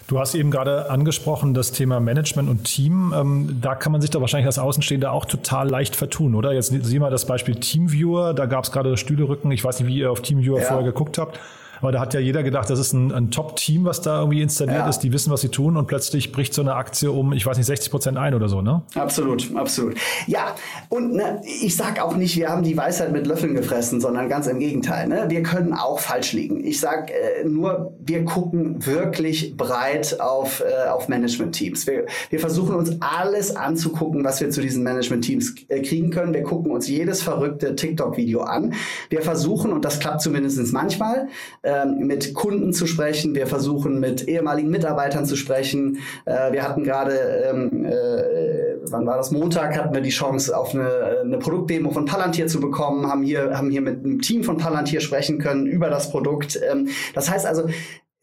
Du 0.08 0.20
hast 0.20 0.34
eben 0.34 0.50
gerade 0.50 0.90
angesprochen, 0.90 1.54
das 1.54 1.72
Thema 1.72 2.00
Management 2.00 2.50
und 2.50 2.64
Team. 2.64 3.14
Ähm, 3.16 3.60
da 3.62 3.76
kann 3.76 3.92
man 3.92 4.02
sich 4.02 4.10
doch 4.10 4.22
wahrscheinlich 4.22 4.48
als 4.48 4.58
Außenstehender 4.58 5.12
auch 5.12 5.26
total 5.26 5.70
leicht 5.70 5.96
vertun, 5.96 6.34
oder? 6.34 6.52
Jetzt 6.52 6.74
sieh 6.82 6.98
mal 6.98 7.12
das 7.12 7.28
Beispiel 7.28 7.56
Teamviewer. 7.56 8.34
Da 8.34 8.48
gab 8.48 8.64
es 8.64 8.72
gerade 8.72 8.98
Stühlerücken. 8.98 9.52
Ich 9.52 9.64
weiß 9.64 9.80
nicht, 9.80 9.88
wie 9.88 10.00
ihr 10.00 10.12
auf 10.12 10.24
Teamviewer 10.24 10.62
ja. 10.62 10.66
vorher 10.66 10.86
geguckt 10.86 11.20
habt. 11.20 11.40
Aber 11.82 11.92
da 11.92 12.00
hat 12.00 12.14
ja 12.14 12.20
jeder 12.20 12.44
gedacht, 12.44 12.70
das 12.70 12.80
ist 12.80 12.94
ein, 12.94 13.12
ein 13.12 13.32
Top-Team, 13.32 13.86
was 13.86 14.02
da 14.02 14.20
irgendwie 14.20 14.42
installiert 14.42 14.80
ja. 14.80 14.90
ist. 14.90 15.00
Die 15.00 15.14
wissen, 15.14 15.32
was 15.32 15.42
sie 15.42 15.50
tun 15.50 15.78
und 15.78 15.88
plötzlich 15.88 16.32
bricht 16.32 16.54
so 16.54 16.62
eine 16.62 16.76
Aktie 16.76 17.12
um, 17.12 17.34
ich 17.34 17.46
weiß 17.46 17.58
nicht, 17.58 17.68
60 17.68 17.92
Prozent 17.92 18.18
ein 18.18 18.34
oder 18.34 18.50
so, 18.50 18.62
ne? 18.62 18.84
Absolut, 18.96 19.56
absolut. 19.56 19.96
Ja, 20.28 20.56
und 20.90 21.14
ne, 21.14 21.42
ich 21.44 21.76
sag 21.76 22.02
auch 22.02 22.16
nicht, 22.16 22.36
wir 22.36 22.50
haben 22.50 22.64
die 22.64 22.76
Weisheit 22.76 23.12
mit 23.12 23.28
Löffeln 23.28 23.56
gefressen, 23.56 24.02
sondern 24.02 24.30
ganz 24.30 24.48
im 24.48 24.60
Gegenteil. 24.60 25.08
Ne? 25.08 25.26
Wir 25.28 25.44
können 25.44 25.74
auch 25.74 26.00
falsch 26.00 26.34
liegen. 26.34 26.64
Ich 26.64 26.80
sag 26.80 27.10
äh, 27.10 27.46
nur, 27.46 27.94
wir 28.00 28.26
gucken 28.26 28.86
wirklich 28.86 29.56
breit 29.56 30.20
auf, 30.20 30.62
äh, 30.62 30.90
auf 30.90 31.08
Management-Teams. 31.08 31.88
Wir, 31.88 32.06
wir 32.30 32.40
versuchen 32.40 32.76
uns 32.76 32.98
alles 33.02 33.56
anzugucken, 33.56 34.24
was 34.24 34.42
wir 34.42 34.50
zu 34.50 34.62
diesen 34.62 34.84
Management-Teams 34.84 35.56
äh, 35.70 35.82
kriegen 35.82 36.12
können. 36.12 36.34
Wir 36.34 36.44
gucken 36.44 36.72
uns 36.72 36.88
jedes 36.88 37.22
verrückte 37.22 37.76
TikTok-Video 37.76 38.42
an. 38.42 38.74
Wir 39.10 39.22
versuchen, 39.22 39.72
und 39.72 39.86
das 39.86 40.00
klappt 40.00 40.22
zumindest 40.22 40.60
manchmal, 40.74 41.28
ähm, 41.70 42.08
mit 42.08 42.34
Kunden 42.34 42.74
zu 42.74 42.88
sprechen. 42.88 43.36
Wir 43.36 43.48
versuchen 43.48 44.00
mit 44.00 44.28
ehemaligen 44.28 44.70
Mitarbeitern 44.70 45.26
zu 45.26 45.36
sprechen. 45.36 46.00
Äh, 46.26 46.52
wir 46.52 46.64
hatten 46.64 46.84
gerade, 46.84 47.14
ähm, 47.50 47.86
äh, 47.86 48.78
wann 48.90 49.06
war 49.06 49.18
das? 49.18 49.32
Montag 49.32 49.78
hatten 49.78 49.94
wir 49.94 50.02
die 50.02 50.10
Chance, 50.10 50.58
auf 50.58 50.74
eine, 50.74 51.20
eine 51.24 51.38
Produktdemo 51.38 51.92
von 51.92 52.06
Palantir 52.06 52.48
zu 52.48 52.60
bekommen, 52.60 53.08
haben 53.08 53.24
hier, 53.24 53.58
haben 53.58 53.70
hier 53.70 53.82
mit 53.82 54.04
einem 54.04 54.22
Team 54.22 54.44
von 54.44 54.58
Palantir 54.58 55.02
sprechen 55.02 55.40
können 55.40 55.68
über 55.68 55.90
das 55.90 56.10
Produkt. 56.10 56.60
Ähm, 56.70 56.90
das 57.14 57.30
heißt 57.30 57.46
also, 57.46 57.70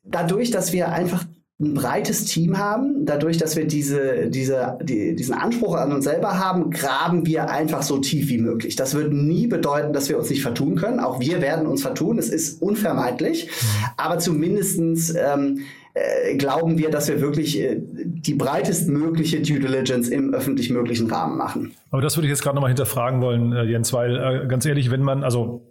dadurch, 0.03 0.51
dass 0.51 0.73
wir 0.73 0.89
einfach 0.89 1.25
ein 1.59 1.73
breites 1.73 2.27
Team 2.27 2.59
haben, 2.59 3.07
dadurch, 3.07 3.39
dass 3.39 3.57
wir 3.57 3.67
diese, 3.67 4.29
diese, 4.29 4.77
die, 4.83 5.17
diesen 5.17 5.35
Anspruch 5.35 5.75
an 5.75 5.91
uns 5.91 6.05
selber 6.05 6.39
haben, 6.39 6.71
graben 6.71 7.25
wir 7.25 7.51
einfach 7.51 7.83
so 7.83 7.97
tief 7.97 8.29
wie 8.29 8.37
möglich. 8.37 8.77
Das 8.77 8.95
wird 8.95 9.13
nie 9.15 9.47
bedeuten, 9.47 9.95
dass 9.95 10.11
wir 10.11 10.19
uns 10.19 10.29
nicht 10.29 10.43
vertun 10.43 10.77
können. 10.77 11.01
Auch 11.01 11.19
wir 11.19 11.41
werden 11.41 11.67
uns 11.67 11.81
vertun. 11.81 12.19
Es 12.19 12.29
ist 12.29 12.61
unvermeidlich. 12.61 13.49
Aber 13.97 14.19
zumindestens 14.19 15.15
ähm, 15.15 15.61
äh, 15.95 16.37
glauben 16.37 16.77
wir, 16.77 16.91
dass 16.91 17.09
wir 17.09 17.23
wirklich 17.23 17.59
äh, 17.59 17.79
die 17.81 18.35
breitestmögliche 18.35 19.41
Due 19.41 19.59
Diligence 19.59 20.09
im 20.11 20.35
öffentlich 20.35 20.69
möglichen 20.69 21.11
Rahmen 21.11 21.39
machen. 21.39 21.73
Aber 21.97 22.03
das 22.03 22.15
würde 22.15 22.27
ich 22.27 22.31
jetzt 22.31 22.43
gerade 22.43 22.55
nochmal 22.55 22.69
hinterfragen 22.69 23.23
wollen, 23.23 23.55
äh, 23.55 23.63
Jens, 23.63 23.91
weil 23.95 24.17
äh, 24.17 24.47
ganz 24.49 24.67
ehrlich, 24.67 24.91
wenn 24.91 25.01
man, 25.01 25.25
also 25.25 25.63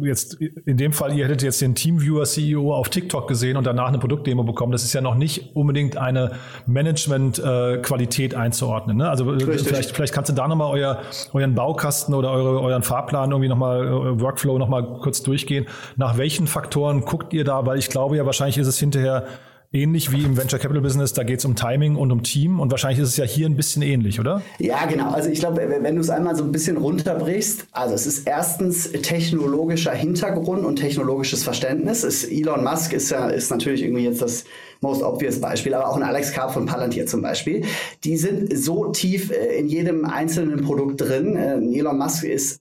jetzt 0.00 0.40
in 0.40 0.78
dem 0.78 0.94
Fall, 0.94 1.14
ihr 1.14 1.26
hättet 1.26 1.42
jetzt 1.42 1.60
den 1.60 1.74
Teamviewer 1.74 2.24
CEO 2.24 2.72
auf 2.72 2.88
TikTok 2.88 3.28
gesehen 3.28 3.58
und 3.58 3.66
danach 3.66 3.88
eine 3.88 3.98
Produktdemo 3.98 4.44
bekommen, 4.44 4.72
das 4.72 4.82
ist 4.82 4.94
ja 4.94 5.02
noch 5.02 5.14
nicht 5.14 5.54
unbedingt 5.54 5.98
eine 5.98 6.36
Management-Qualität 6.64 8.32
äh, 8.32 8.36
einzuordnen. 8.36 8.96
Ne? 8.96 9.10
Also 9.10 9.26
vielleicht, 9.38 9.94
vielleicht 9.94 10.14
kannst 10.14 10.30
du 10.30 10.34
da 10.34 10.48
nochmal 10.48 10.72
euer, 10.72 11.02
euren 11.34 11.54
Baukasten 11.54 12.14
oder 12.14 12.30
eure, 12.30 12.62
euren 12.62 12.82
Fahrplan 12.82 13.30
irgendwie 13.30 13.50
nochmal, 13.50 14.18
Workflow 14.18 14.56
nochmal 14.56 14.84
kurz 15.00 15.22
durchgehen. 15.22 15.66
Nach 15.96 16.16
welchen 16.16 16.46
Faktoren 16.46 17.02
guckt 17.02 17.34
ihr 17.34 17.44
da? 17.44 17.66
Weil 17.66 17.76
ich 17.76 17.90
glaube 17.90 18.16
ja, 18.16 18.24
wahrscheinlich 18.24 18.56
ist 18.56 18.68
es 18.68 18.78
hinterher 18.78 19.26
ähnlich 19.72 20.10
wie 20.12 20.22
im 20.22 20.36
Venture 20.36 20.58
Capital 20.58 20.82
Business, 20.82 21.12
da 21.12 21.24
geht 21.24 21.40
es 21.40 21.44
um 21.44 21.54
Timing 21.54 21.96
und 21.96 22.10
um 22.10 22.22
Team 22.22 22.58
und 22.60 22.70
wahrscheinlich 22.70 23.00
ist 23.00 23.10
es 23.10 23.16
ja 23.16 23.24
hier 23.24 23.46
ein 23.46 23.56
bisschen 23.56 23.82
ähnlich, 23.82 24.18
oder? 24.18 24.42
Ja, 24.58 24.86
genau. 24.86 25.10
Also 25.10 25.28
ich 25.28 25.40
glaube, 25.40 25.62
wenn 25.80 25.94
du 25.94 26.00
es 26.00 26.10
einmal 26.10 26.34
so 26.36 26.44
ein 26.44 26.52
bisschen 26.52 26.78
runterbrichst, 26.78 27.66
also 27.72 27.94
es 27.94 28.06
ist 28.06 28.26
erstens 28.26 28.90
technologischer 28.92 29.92
Hintergrund 29.92 30.64
und 30.64 30.76
technologisches 30.76 31.44
Verständnis. 31.44 32.02
Es, 32.02 32.24
Elon 32.24 32.64
Musk 32.64 32.92
ist 32.92 33.10
ja 33.10 33.28
ist 33.28 33.50
natürlich 33.50 33.82
irgendwie 33.82 34.04
jetzt 34.04 34.22
das 34.22 34.44
most 34.80 35.02
obvious 35.02 35.40
Beispiel, 35.40 35.74
aber 35.74 35.88
auch 35.88 35.96
ein 35.96 36.02
Alex 36.02 36.32
Karp 36.32 36.52
von 36.52 36.66
Palantir 36.66 37.06
zum 37.06 37.20
Beispiel. 37.20 37.64
Die 38.04 38.16
sind 38.16 38.56
so 38.56 38.86
tief 38.92 39.30
äh, 39.30 39.58
in 39.58 39.68
jedem 39.68 40.04
einzelnen 40.04 40.62
Produkt 40.62 41.00
drin. 41.00 41.36
Äh, 41.36 41.78
Elon 41.78 41.98
Musk 41.98 42.24
ist 42.24 42.60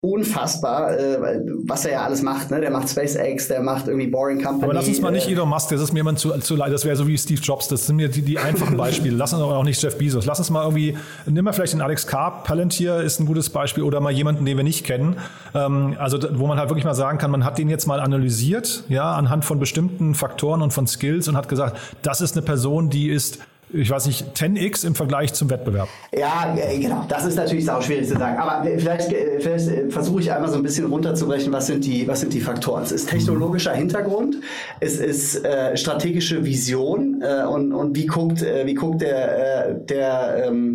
unfassbar, 0.00 0.96
äh, 0.96 1.40
was 1.64 1.84
er 1.84 1.92
ja 1.92 2.02
alles 2.02 2.22
macht. 2.22 2.52
Ne? 2.52 2.60
Der 2.60 2.70
macht 2.70 2.88
SpaceX, 2.88 3.48
der 3.48 3.60
macht 3.60 3.88
irgendwie 3.88 4.06
Boring 4.06 4.40
Company. 4.40 4.64
Aber 4.64 4.74
lass 4.74 4.86
uns 4.86 5.00
mal 5.00 5.10
nicht 5.10 5.26
äh, 5.26 5.32
Elon 5.32 5.48
Musk, 5.48 5.70
das 5.70 5.80
ist 5.80 5.92
mir 5.92 6.00
immer 6.00 6.14
zu, 6.14 6.30
zu 6.38 6.54
leid. 6.54 6.72
Das 6.72 6.84
wäre 6.84 6.94
so 6.94 7.08
wie 7.08 7.18
Steve 7.18 7.40
Jobs. 7.40 7.66
Das 7.66 7.86
sind 7.86 7.96
mir 7.96 8.08
die, 8.08 8.22
die 8.22 8.38
einfachen 8.38 8.76
Beispiele. 8.76 9.16
lass 9.16 9.32
uns 9.32 9.42
aber 9.42 9.56
auch 9.56 9.64
nicht 9.64 9.82
Jeff 9.82 9.98
Bezos. 9.98 10.24
Lass 10.24 10.38
uns 10.38 10.50
mal 10.50 10.62
irgendwie, 10.62 10.96
nimm 11.26 11.44
mal 11.44 11.52
vielleicht 11.52 11.72
den 11.72 11.80
Alex 11.80 12.06
Karp. 12.06 12.44
Palantir 12.44 13.00
ist 13.00 13.18
ein 13.18 13.26
gutes 13.26 13.50
Beispiel 13.50 13.82
oder 13.82 13.98
mal 13.98 14.12
jemanden, 14.12 14.44
den 14.44 14.56
wir 14.56 14.64
nicht 14.64 14.86
kennen. 14.86 15.16
Ähm, 15.52 15.96
also 15.98 16.18
wo 16.38 16.46
man 16.46 16.58
halt 16.58 16.70
wirklich 16.70 16.84
mal 16.84 16.94
sagen 16.94 17.18
kann, 17.18 17.32
man 17.32 17.44
hat 17.44 17.58
den 17.58 17.68
jetzt 17.68 17.86
mal 17.86 17.98
analysiert, 17.98 18.84
ja, 18.88 19.14
anhand 19.16 19.44
von 19.44 19.58
bestimmten 19.58 20.14
Faktoren 20.14 20.62
und 20.62 20.72
von 20.72 20.86
Skills 20.86 21.26
und 21.26 21.36
hat 21.36 21.48
gesagt, 21.48 21.76
das 22.02 22.20
ist 22.20 22.36
eine 22.36 22.42
Person, 22.42 22.88
die 22.88 23.08
ist 23.08 23.40
ich 23.72 23.90
weiß 23.90 24.06
nicht, 24.06 24.36
10x 24.36 24.86
im 24.86 24.94
Vergleich 24.94 25.34
zum 25.34 25.50
Wettbewerb? 25.50 25.88
Ja, 26.16 26.56
äh, 26.56 26.78
genau. 26.78 27.04
Das 27.08 27.24
ist 27.24 27.36
natürlich 27.36 27.70
auch 27.70 27.82
schwierig 27.82 28.08
zu 28.08 28.16
sagen. 28.16 28.38
Aber 28.38 28.64
vielleicht, 28.64 29.12
äh, 29.12 29.40
vielleicht 29.40 29.68
äh, 29.68 29.90
versuche 29.90 30.20
ich 30.20 30.32
einmal 30.32 30.50
so 30.50 30.56
ein 30.56 30.62
bisschen 30.62 30.86
runterzubrechen, 30.86 31.52
was 31.52 31.66
sind 31.66 31.84
die, 31.84 32.06
was 32.08 32.20
sind 32.20 32.32
die 32.32 32.40
Faktoren. 32.40 32.82
Es 32.82 32.92
ist 32.92 33.08
technologischer 33.10 33.72
Hintergrund, 33.72 34.36
es 34.80 34.98
ist 34.98 35.44
äh, 35.44 35.76
strategische 35.76 36.44
Vision 36.44 37.22
äh, 37.22 37.44
und, 37.44 37.72
und 37.72 37.96
wie 37.96 38.06
guckt, 38.06 38.42
äh, 38.42 38.66
wie 38.66 38.74
guckt 38.74 39.02
der, 39.02 39.74
der 39.74 40.44
ähm, 40.46 40.74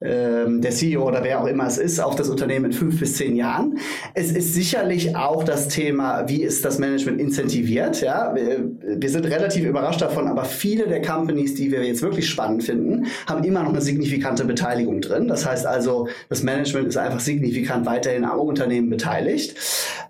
der 0.00 0.70
CEO 0.70 1.08
oder 1.08 1.24
wer 1.24 1.40
auch 1.40 1.46
immer 1.46 1.66
es 1.66 1.76
ist, 1.76 1.98
auf 1.98 2.14
das 2.14 2.28
Unternehmen 2.28 2.66
in 2.66 2.72
fünf 2.72 3.00
bis 3.00 3.16
zehn 3.16 3.34
Jahren. 3.34 3.78
Es 4.14 4.30
ist 4.30 4.54
sicherlich 4.54 5.16
auch 5.16 5.42
das 5.42 5.66
Thema, 5.66 6.28
wie 6.28 6.42
ist 6.42 6.64
das 6.64 6.78
Management 6.78 7.20
incentiviert. 7.20 8.00
Ja? 8.00 8.32
Wir 8.34 9.10
sind 9.10 9.26
relativ 9.26 9.64
überrascht 9.64 10.00
davon, 10.00 10.28
aber 10.28 10.44
viele 10.44 10.86
der 10.86 11.02
Companies, 11.02 11.54
die 11.54 11.72
wir 11.72 11.84
jetzt 11.84 12.02
wirklich 12.02 12.28
spannend 12.28 12.62
finden, 12.62 13.06
haben 13.26 13.42
immer 13.42 13.64
noch 13.64 13.70
eine 13.70 13.80
signifikante 13.80 14.44
Beteiligung 14.44 15.00
drin. 15.00 15.26
Das 15.26 15.44
heißt 15.44 15.66
also, 15.66 16.08
das 16.28 16.44
Management 16.44 16.88
ist 16.88 16.96
einfach 16.96 17.20
signifikant 17.20 17.84
weiterhin 17.84 18.24
am 18.24 18.38
Unternehmen 18.38 18.90
beteiligt. 18.90 19.56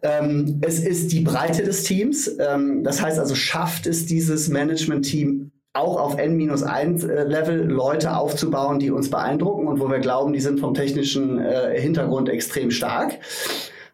Ähm, 0.02 0.60
es 0.60 0.80
ist 0.80 1.12
die 1.12 1.20
Breite 1.20 1.62
des 1.62 1.84
Teams. 1.84 2.30
Ähm, 2.38 2.84
das 2.84 3.02
heißt 3.02 3.18
also, 3.18 3.34
schafft 3.34 3.86
es 3.86 4.06
dieses 4.06 4.48
Management-Team 4.48 5.50
auch 5.74 6.00
auf 6.00 6.18
N-1 6.18 7.08
äh, 7.08 7.24
Level 7.24 7.64
Leute 7.64 8.16
aufzubauen, 8.16 8.78
die 8.78 8.90
uns 8.90 9.10
beeindrucken 9.10 9.66
und 9.66 9.80
wo 9.80 9.88
wir 9.88 9.98
glauben, 9.98 10.32
die 10.32 10.40
sind 10.40 10.60
vom 10.60 10.74
technischen 10.74 11.38
äh, 11.38 11.80
Hintergrund 11.80 12.28
extrem 12.28 12.70
stark. 12.70 13.18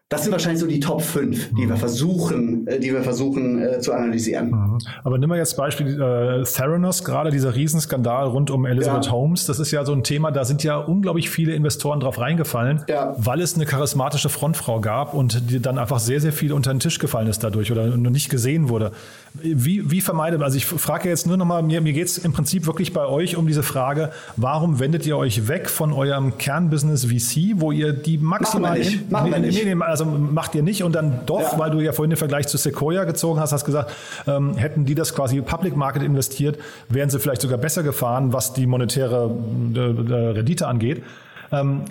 Das 0.07 0.21
sind 0.21 0.31
wahrscheinlich 0.31 0.59
so 0.59 0.67
die 0.67 0.79
Top 0.79 1.01
5, 1.01 1.55
die 1.55 1.67
wir 1.67 1.75
mhm. 1.75 1.77
versuchen, 1.77 2.67
äh, 2.67 2.79
die 2.79 2.93
wir 2.93 3.01
versuchen 3.01 3.59
äh, 3.59 3.79
zu 3.79 3.91
analysieren. 3.91 4.51
Mhm. 4.51 4.77
Aber 5.03 5.17
nimm 5.17 5.29
mal 5.29 5.39
jetzt 5.39 5.57
Beispiel 5.57 5.99
äh, 5.99 6.43
Theranos, 6.43 7.03
gerade 7.03 7.31
dieser 7.31 7.55
Riesenskandal 7.55 8.27
rund 8.27 8.51
um 8.51 8.67
Elizabeth 8.67 9.07
ja. 9.07 9.11
Holmes. 9.11 9.47
Das 9.47 9.57
ist 9.57 9.71
ja 9.71 9.83
so 9.83 9.93
ein 9.93 10.03
Thema, 10.03 10.29
da 10.29 10.45
sind 10.45 10.63
ja 10.63 10.77
unglaublich 10.77 11.31
viele 11.31 11.55
Investoren 11.55 11.99
drauf 11.99 12.19
reingefallen, 12.19 12.83
ja. 12.87 13.15
weil 13.17 13.41
es 13.41 13.55
eine 13.55 13.65
charismatische 13.65 14.29
Frontfrau 14.29 14.79
gab 14.79 15.15
und 15.15 15.49
die 15.49 15.59
dann 15.59 15.79
einfach 15.79 15.99
sehr, 15.99 16.21
sehr 16.21 16.33
viel 16.33 16.53
unter 16.53 16.71
den 16.71 16.79
Tisch 16.79 16.99
gefallen 16.99 17.27
ist 17.27 17.43
dadurch 17.43 17.71
oder 17.71 17.87
nur 17.87 18.11
nicht 18.11 18.29
gesehen 18.29 18.69
wurde. 18.69 18.91
Wie, 19.41 19.89
wie 19.91 20.01
vermeidet, 20.01 20.41
also 20.41 20.57
ich 20.57 20.65
frage 20.65 21.09
jetzt 21.09 21.27
nur 21.27 21.37
nochmal, 21.37 21.63
mir, 21.63 21.81
mir 21.81 21.93
geht 21.93 22.07
es 22.07 22.17
im 22.17 22.33
Prinzip 22.33 22.65
wirklich 22.65 22.93
bei 22.93 23.05
euch 23.05 23.35
um 23.35 23.47
diese 23.47 23.63
Frage, 23.63 24.11
warum 24.35 24.79
wendet 24.79 25.05
ihr 25.05 25.17
euch 25.17 25.47
weg 25.47 25.69
von 25.69 25.93
eurem 25.93 26.37
Kernbusiness 26.37 27.05
VC, 27.05 27.55
wo 27.55 27.71
ihr 27.71 27.93
die 27.93 28.17
maximal... 28.17 28.79
Machen 29.09 29.31
wir 29.31 29.39
nicht. 29.39 29.53
Nicht. 29.53 29.65
Nee, 29.65 29.75
nee, 29.75 29.83
also 29.83 30.05
macht 30.05 30.55
ihr 30.55 30.63
nicht 30.63 30.83
und 30.83 30.93
dann 30.93 31.21
doch, 31.25 31.53
ja. 31.53 31.59
weil 31.59 31.71
du 31.71 31.79
ja 31.79 31.91
vorhin 31.91 32.11
den 32.11 32.17
Vergleich 32.17 32.47
zu 32.47 32.57
Sequoia 32.57 33.03
gezogen 33.03 33.39
hast, 33.39 33.51
hast 33.51 33.65
gesagt, 33.65 33.91
ähm, 34.27 34.55
hätten 34.55 34.85
die 34.85 34.95
das 34.95 35.13
quasi 35.13 35.41
Public 35.41 35.75
Market 35.75 36.03
investiert, 36.03 36.57
wären 36.89 37.09
sie 37.09 37.19
vielleicht 37.19 37.41
sogar 37.41 37.57
besser 37.57 37.83
gefahren, 37.83 38.33
was 38.33 38.53
die 38.53 38.67
monetäre 38.67 39.31
äh, 39.75 39.79
äh 39.79 40.29
Rendite 40.31 40.67
angeht. 40.67 41.03
Ähm, 41.51 41.85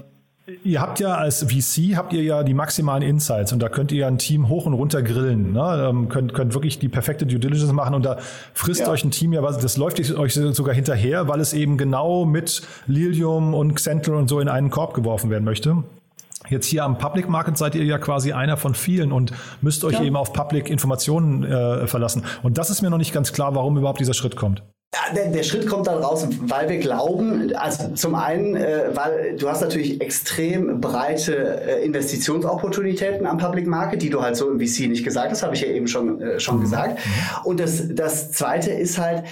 Ihr 0.63 0.83
habt 0.83 1.01
ja 1.01 1.15
als 1.15 1.43
VC 1.43 1.97
habt 1.97 2.13
ihr 2.13 2.23
ja 2.23 2.43
die 2.43 2.53
maximalen 2.53 3.03
Insights 3.03 3.55
und 3.55 3.61
da 3.61 3.71
könnt 3.71 3.93
ihr 3.93 4.01
ja 4.01 4.09
ein 4.09 4.19
Team 4.19 4.51
hoch 4.51 4.67
und 4.67 4.75
runter 4.75 5.03
grillen. 5.03 5.53
Ne? 5.53 5.87
Ähm, 5.89 6.11
könnt, 6.11 6.35
könnt 6.35 6.53
wirklich 6.53 6.79
die 6.79 6.91
perfekte 6.91 7.25
Due 7.25 7.39
Diligence 7.39 7.73
machen 7.73 7.95
und 7.95 8.05
da 8.05 8.19
frisst 8.53 8.83
ja. 8.83 8.91
euch 8.91 9.05
ein 9.05 9.11
Team 9.11 9.33
ja 9.33 9.43
was, 9.43 9.57
das 9.57 9.79
läuft 9.79 9.99
euch 10.15 10.35
sogar 10.35 10.75
hinterher, 10.75 11.29
weil 11.29 11.41
es 11.41 11.55
eben 11.55 11.79
genau 11.79 12.27
mit 12.27 12.61
Lilium 12.87 13.55
und 13.55 13.75
Xentral 13.75 14.17
und 14.17 14.29
so 14.29 14.39
in 14.39 14.49
einen 14.49 14.69
Korb 14.69 14.93
geworfen 14.93 15.31
werden 15.31 15.45
möchte. 15.45 15.83
Jetzt 16.51 16.67
hier 16.67 16.85
am 16.85 16.99
Public 16.99 17.27
Market 17.27 17.57
seid 17.57 17.75
ihr 17.75 17.85
ja 17.85 17.97
quasi 17.97 18.33
einer 18.33 18.59
von 18.59 18.75
vielen 18.75 19.13
und 19.13 19.33
müsst 19.63 19.83
euch 19.83 19.95
ja. 19.95 20.03
eben 20.03 20.17
auf 20.17 20.35
Public 20.35 20.69
Informationen 20.69 21.43
äh, 21.43 21.87
verlassen. 21.87 22.23
Und 22.43 22.59
das 22.59 22.69
ist 22.69 22.83
mir 22.83 22.91
noch 22.91 22.99
nicht 22.99 23.15
ganz 23.15 23.33
klar, 23.33 23.55
warum 23.55 23.79
überhaupt 23.79 24.01
dieser 24.01 24.13
Schritt 24.13 24.37
kommt. 24.37 24.63
Der, 25.15 25.29
der, 25.29 25.43
Schritt 25.43 25.67
kommt 25.67 25.89
dann 25.89 26.03
raus, 26.03 26.27
weil 26.43 26.69
wir 26.69 26.79
glauben, 26.79 27.53
also 27.57 27.89
zum 27.95 28.15
einen, 28.15 28.55
äh, 28.55 28.91
weil 28.95 29.37
du 29.37 29.49
hast 29.49 29.61
natürlich 29.61 30.01
extrem 30.01 30.81
breite 30.81 31.35
äh, 31.67 31.85
Investitionsopportunitäten 31.85 33.27
am 33.27 33.39
Public 33.39 33.67
Market, 33.67 34.03
die 34.03 34.11
du 34.11 34.23
halt 34.23 34.37
so 34.37 34.51
im 34.51 34.61
VC 34.61 34.89
nicht 34.89 35.05
gesagt 35.05 35.33
hast, 35.33 35.43
habe 35.43 35.55
ich 35.55 35.63
ja 35.63 35.69
eben 35.69 35.89
schon, 35.89 36.21
äh, 36.21 36.39
schon 36.39 36.61
gesagt. 36.61 37.01
Und 37.43 37.59
das, 37.59 37.83
das 37.93 38.31
zweite 38.33 38.71
ist 38.71 38.99
halt, 38.99 39.25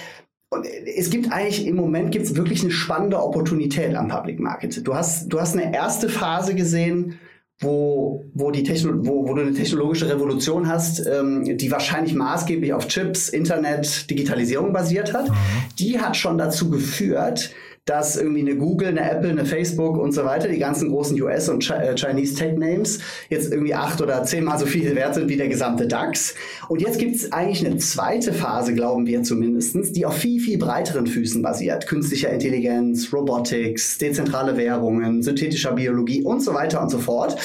es 0.95 1.09
gibt 1.09 1.31
eigentlich 1.31 1.65
im 1.65 1.75
Moment 1.75 2.11
gibt 2.11 2.25
es 2.25 2.35
wirklich 2.35 2.61
eine 2.61 2.71
spannende 2.71 3.21
Opportunität 3.21 3.95
am 3.95 4.09
Public 4.09 4.39
Market. 4.39 4.85
Du 4.85 4.93
hast, 4.93 5.31
du 5.31 5.39
hast 5.39 5.57
eine 5.57 5.73
erste 5.73 6.09
Phase 6.09 6.55
gesehen, 6.55 7.19
wo, 7.63 8.25
wo, 8.33 8.51
die 8.51 8.63
Techno 8.63 8.93
wo, 9.05 9.27
wo 9.27 9.33
du 9.33 9.41
eine 9.41 9.53
technologische 9.53 10.09
Revolution 10.09 10.67
hast, 10.67 11.05
ähm, 11.05 11.57
die 11.57 11.71
wahrscheinlich 11.71 12.13
maßgeblich 12.13 12.73
auf 12.73 12.87
Chips, 12.87 13.29
Internet, 13.29 14.09
Digitalisierung 14.09 14.73
basiert 14.73 15.13
hat. 15.13 15.29
Mhm. 15.29 15.35
Die 15.79 15.99
hat 15.99 16.15
schon 16.15 16.37
dazu 16.37 16.69
geführt, 16.69 17.51
dass 17.85 18.15
irgendwie 18.15 18.41
eine 18.41 18.55
Google, 18.55 18.89
eine 18.89 19.09
Apple, 19.09 19.29
eine 19.29 19.45
Facebook 19.45 19.97
und 19.97 20.13
so 20.13 20.23
weiter, 20.23 20.47
die 20.47 20.57
ganzen 20.57 20.89
großen 20.89 21.21
US- 21.21 21.49
und 21.49 21.69
äh, 21.69 21.95
Chinese 21.95 22.35
Tech-Names, 22.35 22.99
jetzt 23.29 23.51
irgendwie 23.51 23.73
acht 23.73 24.01
oder 24.01 24.23
zehnmal 24.23 24.57
so 24.57 24.65
viel 24.65 24.95
wert 24.95 25.15
sind 25.15 25.27
wie 25.27 25.35
der 25.35 25.49
gesamte 25.49 25.85
DAX. 25.85 26.33
Und 26.69 26.81
jetzt 26.81 26.97
gibt 26.97 27.15
es 27.15 27.31
eigentlich 27.33 27.65
eine 27.65 27.77
zweite 27.77 28.31
Phase, 28.31 28.73
glauben 28.73 29.05
wir 29.05 29.23
zumindestens, 29.23 29.91
die 29.91 30.05
auf 30.05 30.15
viel, 30.15 30.39
viel 30.39 30.57
breiteren 30.57 31.07
Füßen 31.07 31.41
basiert. 31.41 31.87
Künstlicher 31.87 32.29
Intelligenz, 32.29 33.11
Robotics, 33.11 33.97
dezentrale 33.97 34.55
Währungen, 34.55 35.21
synthetischer 35.21 35.73
Biologie 35.73 36.23
und 36.23 36.41
so 36.41 36.53
weiter 36.53 36.81
und 36.81 36.89
so 36.89 36.99
fort, 36.99 37.35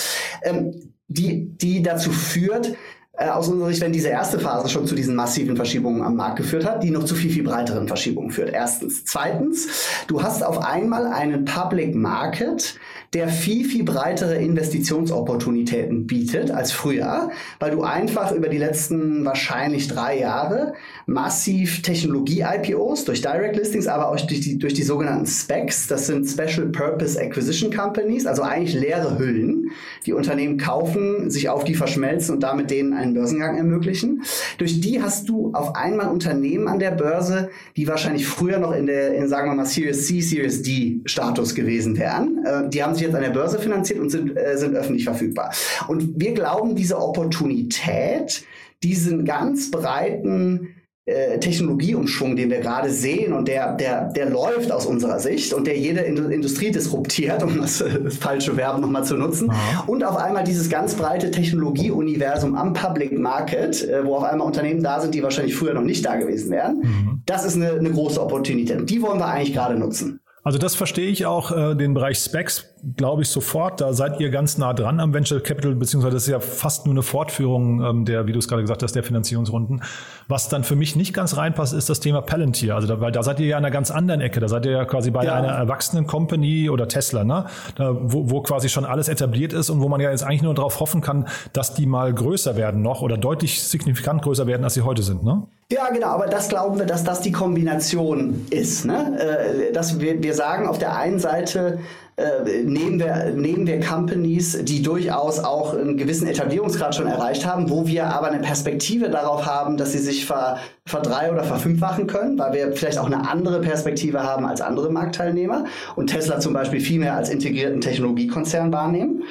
ähm, 0.44 0.92
die, 1.08 1.56
die 1.56 1.82
dazu 1.82 2.10
führt, 2.10 2.76
äh, 3.18 3.28
aus 3.30 3.48
unserer 3.48 3.68
Sicht, 3.70 3.80
wenn 3.80 3.92
diese 3.92 4.08
erste 4.08 4.38
Phase 4.38 4.68
schon 4.68 4.86
zu 4.86 4.94
diesen 4.94 5.16
massiven 5.16 5.56
Verschiebungen 5.56 6.02
am 6.02 6.14
Markt 6.14 6.36
geführt 6.36 6.64
hat, 6.64 6.84
die 6.84 6.90
noch 6.90 7.04
zu 7.04 7.16
viel, 7.16 7.32
viel 7.32 7.42
breiteren 7.42 7.88
Verschiebungen 7.88 8.30
führt. 8.30 8.50
Erstens. 8.50 9.04
Zweitens, 9.04 9.66
du 10.06 10.22
hast 10.22 10.44
auf 10.44 10.64
einmal 10.64 11.06
einen 11.06 11.44
Public 11.44 11.96
Market, 11.96 12.78
der 13.14 13.28
viel, 13.28 13.64
viel 13.64 13.84
breitere 13.84 14.36
Investitionsopportunitäten 14.36 16.06
bietet 16.06 16.50
als 16.52 16.70
früher, 16.70 17.30
weil 17.58 17.72
du 17.72 17.82
einfach 17.82 18.32
über 18.32 18.48
die 18.48 18.58
letzten 18.58 19.24
wahrscheinlich 19.24 19.88
drei 19.88 20.18
Jahre 20.20 20.74
massiv 21.06 21.82
Technologie-IPOs 21.82 23.04
durch 23.04 23.22
Direct 23.22 23.56
Listings, 23.56 23.88
aber 23.88 24.10
auch 24.10 24.16
durch 24.20 24.40
die, 24.40 24.58
durch 24.58 24.74
die 24.74 24.82
sogenannten 24.82 25.26
Specs, 25.26 25.88
das 25.88 26.06
sind 26.06 26.28
Special 26.28 26.66
Purpose 26.68 27.20
Acquisition 27.20 27.74
Companies, 27.74 28.26
also 28.26 28.42
eigentlich 28.42 28.74
leere 28.74 29.18
Hüllen, 29.18 29.57
die 30.06 30.12
Unternehmen 30.12 30.58
kaufen, 30.58 31.30
sich 31.30 31.48
auf 31.48 31.64
die 31.64 31.74
verschmelzen 31.74 32.34
und 32.34 32.42
damit 32.42 32.70
denen 32.70 32.92
einen 32.92 33.14
Börsengang 33.14 33.56
ermöglichen. 33.56 34.22
Durch 34.58 34.80
die 34.80 35.02
hast 35.02 35.28
du 35.28 35.52
auf 35.52 35.74
einmal 35.76 36.08
Unternehmen 36.08 36.68
an 36.68 36.78
der 36.78 36.90
Börse, 36.90 37.50
die 37.76 37.86
wahrscheinlich 37.86 38.26
früher 38.26 38.58
noch 38.58 38.72
in 38.72 38.86
der, 38.86 39.14
in, 39.14 39.28
sagen 39.28 39.50
wir 39.50 39.54
mal, 39.54 39.66
Series 39.66 40.06
C, 40.06 40.20
Series 40.20 40.62
D 40.62 41.00
Status 41.04 41.54
gewesen 41.54 41.98
wären. 41.98 42.44
Äh, 42.44 42.68
die 42.68 42.82
haben 42.82 42.94
sich 42.94 43.04
jetzt 43.04 43.14
an 43.14 43.22
der 43.22 43.30
Börse 43.30 43.58
finanziert 43.58 44.00
und 44.00 44.10
sind, 44.10 44.36
äh, 44.36 44.56
sind 44.56 44.74
öffentlich 44.74 45.04
verfügbar. 45.04 45.52
Und 45.88 46.12
wir 46.16 46.32
glauben, 46.32 46.74
diese 46.74 46.98
Opportunität, 46.98 48.44
diesen 48.82 49.24
ganz 49.24 49.70
breiten 49.70 50.74
äh, 51.08 51.38
Technologieumschwung, 51.38 52.36
den 52.36 52.50
wir 52.50 52.60
gerade 52.60 52.90
sehen 52.90 53.32
und 53.32 53.48
der, 53.48 53.74
der, 53.74 54.12
der 54.12 54.28
läuft 54.28 54.70
aus 54.70 54.84
unserer 54.84 55.18
Sicht 55.18 55.54
und 55.54 55.66
der 55.66 55.78
jede 55.78 56.00
Industrie 56.00 56.70
disruptiert, 56.70 57.42
um 57.48 57.60
das, 57.60 57.82
das 58.04 58.16
falsche 58.16 58.56
Verb 58.56 58.78
nochmal 58.78 59.04
zu 59.04 59.16
nutzen. 59.16 59.50
Aha. 59.50 59.84
Und 59.86 60.04
auf 60.04 60.16
einmal 60.16 60.44
dieses 60.44 60.68
ganz 60.68 60.94
breite 60.94 61.30
Technologieuniversum 61.30 62.54
am 62.54 62.74
Public 62.74 63.18
Market, 63.18 63.88
äh, 63.88 64.04
wo 64.04 64.16
auf 64.16 64.24
einmal 64.24 64.46
Unternehmen 64.46 64.82
da 64.82 65.00
sind, 65.00 65.14
die 65.14 65.22
wahrscheinlich 65.22 65.56
früher 65.56 65.74
noch 65.74 65.82
nicht 65.82 66.04
da 66.04 66.16
gewesen 66.16 66.50
wären. 66.50 66.80
Mhm. 66.80 67.22
Das 67.24 67.44
ist 67.44 67.56
eine, 67.56 67.72
eine 67.72 67.90
große 67.90 68.20
Opportunität. 68.20 68.78
Und 68.78 68.90
die 68.90 69.00
wollen 69.00 69.18
wir 69.18 69.28
eigentlich 69.28 69.54
gerade 69.54 69.76
nutzen. 69.76 70.20
Also 70.48 70.56
das 70.56 70.74
verstehe 70.74 71.10
ich 71.10 71.26
auch, 71.26 71.52
äh, 71.52 71.74
den 71.74 71.92
Bereich 71.92 72.16
Specs, 72.20 72.72
glaube 72.96 73.20
ich, 73.20 73.28
sofort. 73.28 73.82
Da 73.82 73.92
seid 73.92 74.18
ihr 74.18 74.30
ganz 74.30 74.56
nah 74.56 74.72
dran 74.72 74.98
am 74.98 75.12
Venture 75.12 75.42
Capital, 75.42 75.74
beziehungsweise 75.74 76.14
das 76.14 76.22
ist 76.22 76.30
ja 76.30 76.40
fast 76.40 76.86
nur 76.86 76.94
eine 76.94 77.02
Fortführung 77.02 77.84
ähm, 77.84 78.04
der, 78.06 78.26
wie 78.26 78.32
du 78.32 78.38
es 78.38 78.48
gerade 78.48 78.62
gesagt 78.62 78.82
hast, 78.82 78.94
der 78.94 79.02
Finanzierungsrunden. 79.02 79.82
Was 80.26 80.48
dann 80.48 80.64
für 80.64 80.74
mich 80.74 80.96
nicht 80.96 81.12
ganz 81.12 81.36
reinpasst, 81.36 81.74
ist 81.74 81.90
das 81.90 82.00
Thema 82.00 82.22
Palantir. 82.22 82.74
Also 82.74 82.88
da, 82.88 82.98
weil 82.98 83.12
da 83.12 83.22
seid 83.22 83.40
ihr 83.40 83.46
ja 83.46 83.58
an 83.58 83.64
einer 83.66 83.70
ganz 83.70 83.90
anderen 83.90 84.22
Ecke. 84.22 84.40
Da 84.40 84.48
seid 84.48 84.64
ihr 84.64 84.72
ja 84.72 84.86
quasi 84.86 85.10
bei 85.10 85.26
ja. 85.26 85.34
einer 85.34 85.48
erwachsenen 85.48 86.06
Company 86.06 86.70
oder 86.70 86.88
Tesla, 86.88 87.24
ne? 87.24 87.44
Da, 87.74 87.94
wo, 88.00 88.30
wo 88.30 88.40
quasi 88.40 88.70
schon 88.70 88.86
alles 88.86 89.08
etabliert 89.08 89.52
ist 89.52 89.68
und 89.68 89.82
wo 89.82 89.90
man 89.90 90.00
ja 90.00 90.10
jetzt 90.10 90.22
eigentlich 90.22 90.40
nur 90.40 90.54
darauf 90.54 90.80
hoffen 90.80 91.02
kann, 91.02 91.28
dass 91.52 91.74
die 91.74 91.84
mal 91.84 92.14
größer 92.14 92.56
werden 92.56 92.80
noch 92.80 93.02
oder 93.02 93.18
deutlich 93.18 93.62
signifikant 93.62 94.22
größer 94.22 94.46
werden, 94.46 94.64
als 94.64 94.72
sie 94.72 94.80
heute 94.80 95.02
sind, 95.02 95.24
ne? 95.24 95.46
Ja, 95.70 95.90
genau, 95.90 96.06
aber 96.06 96.28
das 96.28 96.48
glauben 96.48 96.78
wir, 96.78 96.86
dass 96.86 97.04
das 97.04 97.20
die 97.20 97.30
Kombination 97.30 98.46
ist. 98.48 98.86
Ne? 98.86 99.68
Äh, 99.68 99.72
dass 99.72 100.00
wir, 100.00 100.22
wir 100.22 100.32
sagen, 100.32 100.66
auf 100.66 100.78
der 100.78 100.96
einen 100.96 101.18
Seite 101.18 101.78
äh, 102.16 102.62
nehmen, 102.62 102.98
wir, 102.98 103.32
nehmen 103.34 103.66
wir 103.66 103.78
Companies, 103.80 104.64
die 104.64 104.80
durchaus 104.80 105.38
auch 105.40 105.74
einen 105.74 105.98
gewissen 105.98 106.26
Etablierungsgrad 106.26 106.94
schon 106.94 107.06
erreicht 107.06 107.44
haben, 107.44 107.68
wo 107.68 107.86
wir 107.86 108.06
aber 108.06 108.28
eine 108.28 108.40
Perspektive 108.40 109.10
darauf 109.10 109.44
haben, 109.44 109.76
dass 109.76 109.92
sie 109.92 109.98
sich 109.98 110.24
ver, 110.24 110.56
verdrei- 110.86 111.30
oder 111.30 111.44
verfünffachen 111.44 112.06
können, 112.06 112.38
weil 112.38 112.54
wir 112.54 112.72
vielleicht 112.72 112.98
auch 112.98 113.04
eine 113.04 113.28
andere 113.28 113.60
Perspektive 113.60 114.22
haben 114.22 114.46
als 114.46 114.62
andere 114.62 114.90
Marktteilnehmer 114.90 115.66
und 115.96 116.06
Tesla 116.06 116.40
zum 116.40 116.54
Beispiel 116.54 116.80
viel 116.80 116.98
mehr 116.98 117.14
als 117.14 117.28
integrierten 117.28 117.82
Technologiekonzern 117.82 118.72
wahrnehmen. 118.72 119.22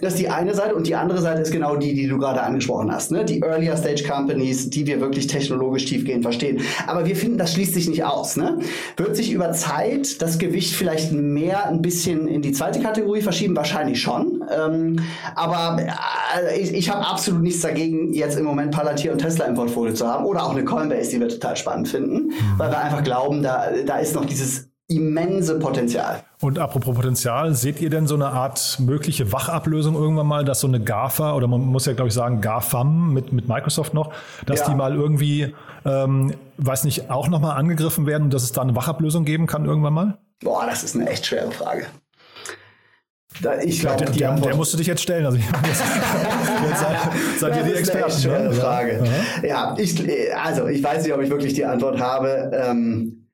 Das 0.00 0.14
ist 0.14 0.20
die 0.20 0.30
eine 0.30 0.54
Seite 0.54 0.74
und 0.74 0.86
die 0.86 0.94
andere 0.94 1.20
Seite 1.20 1.42
ist 1.42 1.52
genau 1.52 1.76
die, 1.76 1.94
die 1.94 2.06
du 2.06 2.16
gerade 2.16 2.42
angesprochen 2.42 2.90
hast. 2.90 3.10
Ne? 3.10 3.26
Die 3.26 3.42
Earlier 3.42 3.76
Stage 3.76 4.04
Companies, 4.04 4.70
die 4.70 4.86
wir 4.86 5.02
wirklich 5.02 5.26
technologisch 5.26 5.84
tiefgehend 5.84 6.22
verstehen. 6.22 6.62
Aber 6.86 7.04
wir 7.04 7.14
finden, 7.14 7.36
das 7.36 7.52
schließt 7.52 7.74
sich 7.74 7.86
nicht 7.88 8.02
aus. 8.02 8.36
Ne? 8.36 8.58
Wird 8.96 9.16
sich 9.16 9.30
über 9.30 9.52
Zeit 9.52 10.22
das 10.22 10.38
Gewicht 10.38 10.74
vielleicht 10.74 11.12
mehr 11.12 11.66
ein 11.66 11.82
bisschen 11.82 12.26
in 12.26 12.40
die 12.40 12.52
zweite 12.52 12.80
Kategorie 12.80 13.20
verschieben? 13.20 13.54
Wahrscheinlich 13.54 14.00
schon. 14.00 14.42
Ähm, 14.50 15.00
aber 15.34 15.78
äh, 15.78 16.58
ich, 16.58 16.72
ich 16.72 16.90
habe 16.90 17.06
absolut 17.06 17.42
nichts 17.42 17.60
dagegen, 17.60 18.14
jetzt 18.14 18.38
im 18.38 18.44
Moment 18.44 18.70
Palantir 18.70 19.12
und 19.12 19.18
Tesla 19.18 19.44
im 19.44 19.54
Portfolio 19.54 19.92
zu 19.92 20.06
haben. 20.06 20.24
Oder 20.24 20.44
auch 20.44 20.52
eine 20.52 20.64
Coinbase, 20.64 21.10
die 21.10 21.20
wir 21.20 21.28
total 21.28 21.54
spannend 21.54 21.88
finden. 21.88 22.32
Weil 22.56 22.70
wir 22.70 22.78
einfach 22.78 23.04
glauben, 23.04 23.42
da, 23.42 23.66
da 23.84 23.98
ist 23.98 24.14
noch 24.14 24.24
dieses 24.24 24.70
immense 24.88 25.58
Potenzial. 25.58 26.22
Und 26.40 26.58
apropos 26.58 26.94
Potenzial, 26.94 27.54
seht 27.54 27.80
ihr 27.80 27.90
denn 27.90 28.06
so 28.06 28.14
eine 28.14 28.28
Art 28.28 28.78
mögliche 28.78 29.32
Wachablösung 29.32 29.94
irgendwann 29.94 30.26
mal, 30.26 30.44
dass 30.44 30.60
so 30.60 30.68
eine 30.68 30.80
GAFA 30.80 31.34
oder 31.34 31.48
man 31.48 31.60
muss 31.62 31.86
ja 31.86 31.94
glaube 31.94 32.08
ich 32.08 32.14
sagen 32.14 32.40
GAFAM 32.40 33.12
mit, 33.12 33.32
mit 33.32 33.48
Microsoft 33.48 33.94
noch, 33.94 34.12
dass 34.46 34.60
ja. 34.60 34.68
die 34.68 34.74
mal 34.74 34.94
irgendwie, 34.94 35.54
ähm, 35.84 36.34
weiß 36.58 36.84
nicht, 36.84 37.10
auch 37.10 37.28
nochmal 37.28 37.56
angegriffen 37.56 38.06
werden 38.06 38.24
und 38.24 38.34
dass 38.34 38.44
es 38.44 38.52
da 38.52 38.62
eine 38.62 38.76
Wachablösung 38.76 39.24
geben 39.24 39.46
kann 39.46 39.64
irgendwann 39.64 39.94
mal? 39.94 40.18
Boah, 40.42 40.66
das 40.66 40.84
ist 40.84 40.94
eine 40.94 41.08
echt 41.08 41.26
schwere 41.26 41.50
Frage. 41.50 41.86
Da, 43.42 43.58
ich 43.60 43.80
glaube, 43.80 44.04
der, 44.04 44.10
der, 44.10 44.36
der, 44.36 44.56
musst 44.56 44.72
du 44.72 44.78
dich 44.78 44.86
jetzt 44.86 45.02
stellen. 45.02 45.26
Also, 45.26 45.38
jetzt 45.68 46.80
seid, 46.80 46.96
seid 47.38 47.56
ihr 47.56 47.62
die 47.64 47.72
Experten. 47.78 48.04
Das 48.04 48.18
ist 48.18 48.26
eine 48.26 48.34
echt 48.36 48.44
schwere 48.44 48.54
ne? 48.54 48.60
Frage. 48.60 49.04
Ja, 49.42 49.48
ja 49.48 49.76
ich, 49.78 50.36
also 50.36 50.68
ich 50.68 50.82
weiß 50.82 51.02
nicht, 51.04 51.12
ob 51.12 51.20
ich 51.20 51.28
wirklich 51.28 51.52
die 51.52 51.64
Antwort 51.64 52.00
habe. 52.00 52.50
Ähm, 52.54 53.12
äh, 53.12 53.25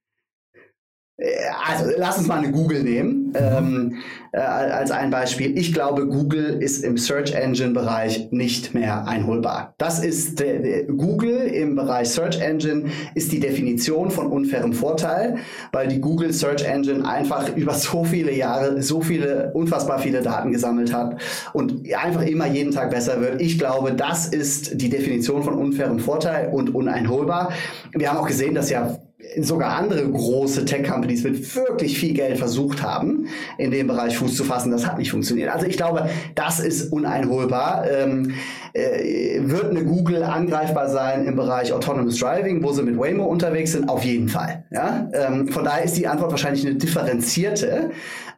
also 1.66 1.90
lass 1.96 2.18
uns 2.18 2.26
mal 2.26 2.38
eine 2.38 2.50
Google 2.50 2.82
nehmen 2.82 3.32
ähm, 3.34 3.98
äh, 4.32 4.38
als 4.38 4.90
ein 4.90 5.10
Beispiel. 5.10 5.56
Ich 5.56 5.72
glaube, 5.72 6.06
Google 6.06 6.56
ist 6.60 6.84
im 6.84 6.96
Search 6.96 7.32
Engine 7.32 7.72
Bereich 7.72 8.28
nicht 8.32 8.74
mehr 8.74 9.06
einholbar. 9.06 9.74
Das 9.78 10.02
ist 10.02 10.40
der, 10.40 10.84
Google 10.84 11.46
im 11.46 11.76
Bereich 11.76 12.08
Search 12.08 12.40
Engine 12.40 12.86
ist 13.14 13.30
die 13.32 13.40
Definition 13.40 14.10
von 14.10 14.26
unfairem 14.26 14.72
Vorteil, 14.72 15.36
weil 15.72 15.88
die 15.88 16.00
Google 16.00 16.32
Search 16.32 16.64
Engine 16.64 17.06
einfach 17.06 17.54
über 17.56 17.74
so 17.74 18.04
viele 18.04 18.34
Jahre 18.34 18.82
so 18.82 19.00
viele 19.00 19.52
unfassbar 19.54 19.98
viele 19.98 20.22
Daten 20.22 20.50
gesammelt 20.50 20.92
hat 20.92 21.20
und 21.52 21.86
einfach 21.94 22.22
immer 22.22 22.46
jeden 22.46 22.72
Tag 22.72 22.90
besser 22.90 23.20
wird. 23.20 23.40
Ich 23.40 23.58
glaube, 23.58 23.92
das 23.92 24.26
ist 24.26 24.80
die 24.80 24.88
Definition 24.88 25.42
von 25.42 25.54
unfairem 25.54 25.98
Vorteil 25.98 26.48
und 26.48 26.74
uneinholbar. 26.74 27.52
Wir 27.92 28.10
haben 28.10 28.18
auch 28.18 28.26
gesehen, 28.26 28.54
dass 28.54 28.70
ja 28.70 28.98
sogar 29.40 29.76
andere 29.76 30.08
große 30.08 30.64
Tech-Companies 30.64 31.24
mit 31.24 31.54
wirklich 31.54 31.98
viel 31.98 32.14
Geld 32.14 32.38
versucht 32.38 32.82
haben, 32.82 33.26
in 33.58 33.70
dem 33.70 33.86
Bereich 33.86 34.16
Fuß 34.16 34.36
zu 34.36 34.44
fassen. 34.44 34.70
Das 34.70 34.86
hat 34.86 34.98
nicht 34.98 35.10
funktioniert. 35.10 35.50
Also 35.50 35.66
ich 35.66 35.76
glaube, 35.76 36.08
das 36.34 36.60
ist 36.60 36.92
uneinholbar. 36.92 37.84
Ähm, 37.90 38.34
äh, 38.74 39.40
wird 39.42 39.70
eine 39.70 39.84
Google 39.84 40.22
angreifbar 40.22 40.88
sein 40.88 41.26
im 41.26 41.36
Bereich 41.36 41.72
Autonomous 41.72 42.18
Driving, 42.18 42.62
wo 42.62 42.72
sie 42.72 42.82
mit 42.82 42.98
Waymo 42.98 43.24
unterwegs 43.24 43.72
sind? 43.72 43.88
Auf 43.88 44.04
jeden 44.04 44.28
Fall. 44.28 44.64
Ja? 44.70 45.08
Ähm, 45.12 45.48
von 45.48 45.64
daher 45.64 45.84
ist 45.84 45.96
die 45.96 46.06
Antwort 46.06 46.30
wahrscheinlich 46.30 46.66
eine 46.66 46.76
differenzierte. 46.76 47.90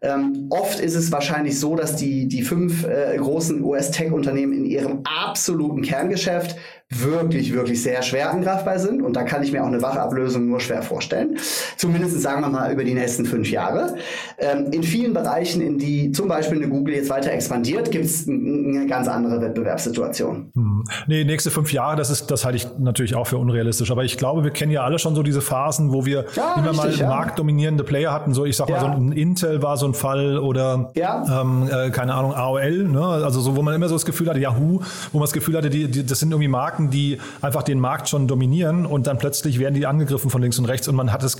Ähm, 0.02 0.48
oft 0.50 0.80
ist 0.80 0.96
es 0.96 1.12
wahrscheinlich 1.12 1.58
so, 1.58 1.76
dass 1.76 1.96
die, 1.96 2.28
die 2.28 2.42
fünf 2.42 2.84
äh, 2.84 3.16
großen 3.16 3.62
US-Tech-Unternehmen 3.62 4.52
in 4.52 4.64
ihrem 4.64 5.00
absoluten 5.04 5.82
Kerngeschäft 5.82 6.56
wirklich, 6.90 7.52
wirklich 7.52 7.82
sehr 7.82 8.02
schwer 8.02 8.30
angreifbar 8.30 8.78
sind. 8.78 9.02
Und 9.02 9.14
da 9.14 9.22
kann 9.22 9.42
ich 9.42 9.52
mir 9.52 9.62
auch 9.62 9.68
eine 9.68 9.82
Wachablösung 9.82 10.48
nur 10.48 10.60
schwer 10.60 10.82
vorstellen. 10.82 11.38
Zumindest 11.76 12.20
sagen 12.20 12.42
wir 12.42 12.48
mal 12.48 12.72
über 12.72 12.84
die 12.84 12.94
nächsten 12.94 13.24
fünf 13.24 13.50
Jahre. 13.50 13.96
Ähm, 14.38 14.68
in 14.70 14.82
vielen 14.82 15.12
Bereichen, 15.12 15.60
in 15.60 15.78
die 15.78 16.12
zum 16.12 16.28
Beispiel 16.28 16.58
eine 16.58 16.68
Google 16.68 16.94
jetzt 16.94 17.10
weiter 17.10 17.32
expandiert, 17.32 17.90
gibt 17.90 18.04
es 18.04 18.28
eine 18.28 18.86
ganz 18.86 19.08
andere 19.08 19.40
Wettbewerbssituation. 19.40 20.52
Hm. 20.54 20.84
Nee, 21.06 21.24
nächste 21.24 21.50
fünf 21.50 21.72
Jahre, 21.72 21.96
das 21.96 22.10
ist, 22.10 22.30
das 22.30 22.44
halte 22.44 22.56
ich 22.56 22.68
natürlich 22.78 23.14
auch 23.14 23.26
für 23.26 23.38
unrealistisch. 23.38 23.90
Aber 23.90 24.04
ich 24.04 24.16
glaube, 24.16 24.44
wir 24.44 24.50
kennen 24.50 24.72
ja 24.72 24.84
alle 24.84 24.98
schon 24.98 25.14
so 25.14 25.22
diese 25.22 25.40
Phasen, 25.40 25.92
wo 25.92 26.04
wir 26.04 26.26
ja, 26.34 26.54
immer 26.56 26.70
richtig, 26.70 26.84
mal 26.84 26.96
ja. 26.96 27.08
marktdominierende 27.08 27.84
Player 27.84 28.12
hatten. 28.12 28.34
So, 28.34 28.44
ich 28.44 28.56
sag 28.56 28.68
ja. 28.68 28.76
mal, 28.76 28.96
so 28.96 29.00
ein 29.00 29.12
Intel 29.12 29.62
war 29.62 29.76
so 29.76 29.86
ein 29.86 29.94
Fall 29.94 30.38
oder 30.38 30.92
ähm, 30.94 31.68
äh, 31.70 31.90
keine 31.90 32.14
Ahnung, 32.14 32.34
AOL, 32.34 32.84
ne? 32.84 33.04
Also 33.04 33.40
so, 33.40 33.56
wo 33.56 33.62
man 33.62 33.74
immer 33.74 33.88
so 33.88 33.94
das 33.94 34.04
Gefühl 34.04 34.28
hatte, 34.28 34.40
Yahoo, 34.40 34.80
wo 35.12 35.18
man 35.18 35.24
das 35.24 35.32
Gefühl 35.32 35.56
hatte, 35.56 35.70
die, 35.70 35.90
die, 35.90 36.04
das 36.04 36.20
sind 36.20 36.30
irgendwie 36.30 36.48
Marken, 36.48 36.83
die 36.90 37.18
einfach 37.42 37.62
den 37.62 37.80
Markt 37.80 38.08
schon 38.08 38.28
dominieren 38.28 38.86
und 38.86 39.06
dann 39.06 39.18
plötzlich 39.18 39.58
werden 39.58 39.74
die 39.74 39.86
angegriffen 39.86 40.30
von 40.30 40.42
links 40.42 40.58
und 40.58 40.66
rechts 40.66 40.88
und 40.88 40.94
man 40.94 41.12
hat 41.12 41.22
es 41.22 41.38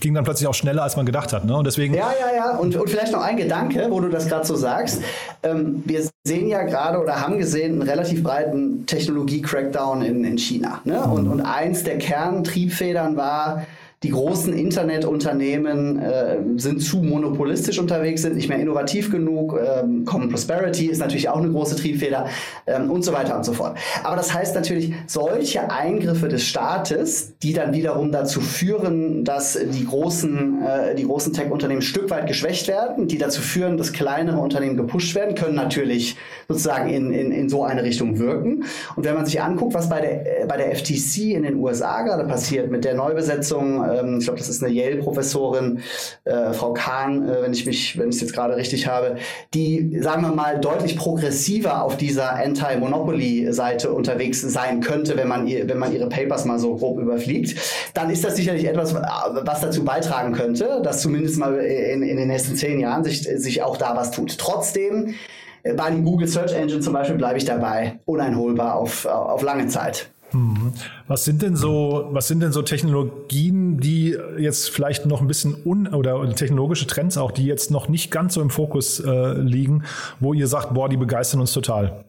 ging 0.00 0.14
dann 0.14 0.24
plötzlich 0.24 0.48
auch 0.48 0.54
schneller, 0.54 0.82
als 0.82 0.96
man 0.96 1.06
gedacht 1.06 1.32
hat. 1.32 1.44
Ne? 1.44 1.56
Und 1.56 1.66
deswegen. 1.66 1.94
Ja, 1.94 2.12
ja, 2.18 2.34
ja. 2.34 2.56
Und, 2.56 2.76
und 2.76 2.88
vielleicht 2.88 3.12
noch 3.12 3.22
ein 3.22 3.36
Gedanke, 3.36 3.86
wo 3.90 4.00
du 4.00 4.08
das 4.08 4.28
gerade 4.28 4.46
so 4.46 4.56
sagst. 4.56 5.02
Ähm, 5.42 5.82
wir 5.84 6.08
sehen 6.26 6.48
ja 6.48 6.62
gerade 6.62 7.00
oder 7.00 7.20
haben 7.20 7.38
gesehen 7.38 7.80
einen 7.80 7.82
relativ 7.82 8.22
breiten 8.22 8.86
Technologie-Crackdown 8.86 10.02
in, 10.02 10.24
in 10.24 10.38
China. 10.38 10.80
Ne? 10.84 11.02
Und, 11.02 11.28
und 11.28 11.40
eins 11.40 11.84
der 11.84 11.98
Kerntriebfedern 11.98 13.16
war, 13.16 13.66
die 14.02 14.10
großen 14.10 14.52
Internetunternehmen 14.52 15.98
äh, 15.98 16.36
sind 16.56 16.82
zu 16.82 16.98
monopolistisch 16.98 17.78
unterwegs, 17.78 18.22
sind 18.22 18.36
nicht 18.36 18.48
mehr 18.48 18.58
innovativ 18.58 19.10
genug. 19.10 19.58
Ähm, 19.58 20.04
Common 20.04 20.28
Prosperity 20.28 20.86
ist 20.86 20.98
natürlich 20.98 21.30
auch 21.30 21.38
eine 21.38 21.50
große 21.50 21.76
Triebfeder 21.76 22.26
ähm, 22.66 22.90
und 22.90 23.04
so 23.04 23.14
weiter 23.14 23.34
und 23.36 23.44
so 23.44 23.54
fort. 23.54 23.78
Aber 24.04 24.16
das 24.16 24.34
heißt 24.34 24.54
natürlich, 24.54 24.92
solche 25.06 25.70
Eingriffe 25.70 26.28
des 26.28 26.44
Staates, 26.44 27.38
die 27.42 27.54
dann 27.54 27.72
wiederum 27.72 28.12
dazu 28.12 28.42
führen, 28.42 29.24
dass 29.24 29.58
die 29.58 29.86
großen, 29.86 30.62
äh, 30.94 31.02
großen 31.02 31.32
Tech-Unternehmen 31.32 31.80
ein 31.80 31.82
Stück 31.82 32.10
weit 32.10 32.26
geschwächt 32.26 32.68
werden, 32.68 33.08
die 33.08 33.16
dazu 33.16 33.40
führen, 33.40 33.78
dass 33.78 33.94
kleinere 33.94 34.38
Unternehmen 34.38 34.76
gepusht 34.76 35.14
werden, 35.14 35.34
können 35.34 35.54
natürlich 35.54 36.16
sozusagen 36.48 36.90
in, 36.90 37.12
in, 37.12 37.32
in 37.32 37.48
so 37.48 37.64
eine 37.64 37.82
Richtung 37.82 38.18
wirken. 38.18 38.64
Und 38.94 39.04
wenn 39.06 39.14
man 39.14 39.24
sich 39.24 39.40
anguckt, 39.40 39.72
was 39.72 39.88
bei 39.88 40.02
der, 40.02 40.42
äh, 40.42 40.46
bei 40.46 40.58
der 40.58 40.76
FTC 40.76 41.32
in 41.32 41.44
den 41.44 41.56
USA 41.56 42.02
gerade 42.02 42.24
passiert 42.24 42.70
mit 42.70 42.84
der 42.84 42.94
Neubesetzung 42.94 43.85
ähm, 43.92 44.18
ich 44.18 44.24
glaube, 44.24 44.38
das 44.38 44.48
ist 44.48 44.62
eine 44.62 44.72
Yale-Professorin, 44.72 45.80
äh, 46.24 46.52
Frau 46.52 46.72
Kahn, 46.72 47.28
äh, 47.28 47.42
wenn 47.42 47.52
ich 47.52 47.66
mich, 47.66 47.98
wenn 47.98 48.08
ich 48.08 48.16
es 48.16 48.20
jetzt 48.20 48.34
gerade 48.34 48.56
richtig 48.56 48.86
habe, 48.86 49.16
die, 49.54 49.98
sagen 50.00 50.22
wir 50.22 50.32
mal, 50.32 50.58
deutlich 50.60 50.96
progressiver 50.96 51.82
auf 51.82 51.96
dieser 51.96 52.34
Anti-Monopoly-Seite 52.34 53.90
unterwegs 53.90 54.40
sein 54.40 54.80
könnte, 54.80 55.16
wenn 55.16 55.28
man, 55.28 55.46
ihr, 55.46 55.68
wenn 55.68 55.78
man 55.78 55.94
ihre 55.94 56.08
Papers 56.08 56.44
mal 56.44 56.58
so 56.58 56.76
grob 56.76 56.98
überfliegt, 56.98 57.58
dann 57.94 58.10
ist 58.10 58.24
das 58.24 58.36
sicherlich 58.36 58.66
etwas, 58.66 58.94
was 58.94 59.60
dazu 59.60 59.84
beitragen 59.84 60.32
könnte, 60.32 60.80
dass 60.82 61.02
zumindest 61.02 61.38
mal 61.38 61.56
in, 61.58 62.02
in 62.02 62.16
den 62.16 62.28
nächsten 62.28 62.56
zehn 62.56 62.80
Jahren 62.80 63.04
sich, 63.04 63.22
sich 63.22 63.62
auch 63.62 63.76
da 63.76 63.96
was 63.96 64.10
tut. 64.10 64.38
Trotzdem, 64.38 65.14
äh, 65.62 65.74
bei 65.74 65.90
dem 65.90 66.04
Google 66.04 66.28
Search 66.28 66.52
Engine 66.54 66.80
zum 66.80 66.92
Beispiel 66.92 67.16
bleibe 67.16 67.38
ich 67.38 67.44
dabei, 67.44 67.98
uneinholbar 68.04 68.76
auf, 68.76 69.06
auf 69.06 69.42
lange 69.42 69.66
Zeit. 69.68 70.10
Mhm. 70.36 70.72
Was 71.06 71.24
sind 71.24 71.42
denn 71.42 71.56
so, 71.56 72.08
was 72.10 72.28
sind 72.28 72.40
denn 72.40 72.52
so 72.52 72.62
Technologien, 72.62 73.78
die 73.78 74.16
jetzt 74.38 74.70
vielleicht 74.70 75.06
noch 75.06 75.20
ein 75.20 75.26
bisschen 75.26 75.56
un 75.64 75.86
oder 75.88 76.34
technologische 76.34 76.86
Trends 76.86 77.16
auch, 77.16 77.30
die 77.30 77.46
jetzt 77.46 77.70
noch 77.70 77.88
nicht 77.88 78.10
ganz 78.10 78.34
so 78.34 78.40
im 78.40 78.50
Fokus 78.50 79.00
äh, 79.00 79.32
liegen, 79.34 79.84
wo 80.20 80.34
ihr 80.34 80.46
sagt, 80.46 80.74
boah, 80.74 80.88
die 80.88 80.96
begeistern 80.96 81.40
uns 81.40 81.52
total? 81.52 82.05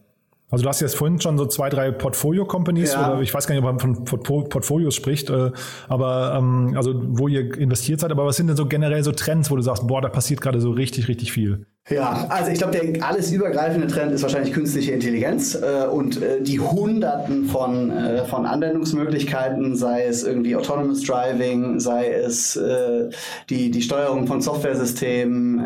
Also 0.49 0.63
du 0.63 0.69
hast 0.69 0.79
jetzt 0.79 0.95
vorhin 0.95 1.19
schon 1.19 1.37
so 1.37 1.45
zwei, 1.45 1.69
drei 1.69 1.91
Portfolio-Companies 1.91 2.93
ja. 2.93 3.11
oder 3.11 3.21
ich 3.21 3.33
weiß 3.33 3.47
gar 3.47 3.55
nicht, 3.55 3.63
ob 3.65 3.69
man 3.69 3.79
von 3.79 4.05
Portfolios 4.05 4.95
spricht, 4.95 5.29
äh, 5.29 5.51
aber 5.89 6.35
ähm, 6.37 6.73
also 6.77 6.93
wo 6.95 7.27
ihr 7.27 7.57
investiert 7.57 7.99
seid, 7.99 8.11
aber 8.11 8.25
was 8.25 8.37
sind 8.37 8.47
denn 8.47 8.55
so 8.55 8.65
generell 8.65 9.03
so 9.03 9.11
Trends, 9.11 9.51
wo 9.51 9.57
du 9.57 9.61
sagst, 9.61 9.85
boah, 9.87 10.01
da 10.01 10.07
passiert 10.07 10.39
gerade 10.39 10.61
so 10.61 10.71
richtig, 10.71 11.09
richtig 11.09 11.33
viel? 11.33 11.65
Ja, 11.89 12.27
also 12.29 12.51
ich 12.51 12.57
glaube, 12.57 12.77
der 12.77 13.05
alles 13.05 13.31
übergreifende 13.31 13.87
Trend 13.87 14.11
ist 14.11 14.21
wahrscheinlich 14.21 14.53
künstliche 14.53 14.91
Intelligenz 14.91 15.55
äh, 15.55 15.87
und 15.87 16.21
äh, 16.21 16.41
die 16.41 16.59
Hunderten 16.59 17.45
von, 17.45 17.91
äh, 17.91 18.25
von 18.25 18.45
Anwendungsmöglichkeiten, 18.45 19.75
sei 19.75 20.05
es 20.05 20.23
irgendwie 20.23 20.55
Autonomous 20.57 21.03
Driving, 21.03 21.79
sei 21.79 22.11
es 22.11 22.57
äh, 22.57 23.09
die, 23.49 23.71
die 23.71 23.81
Steuerung 23.81 24.27
von 24.27 24.41
Softwaresystemen. 24.41 25.59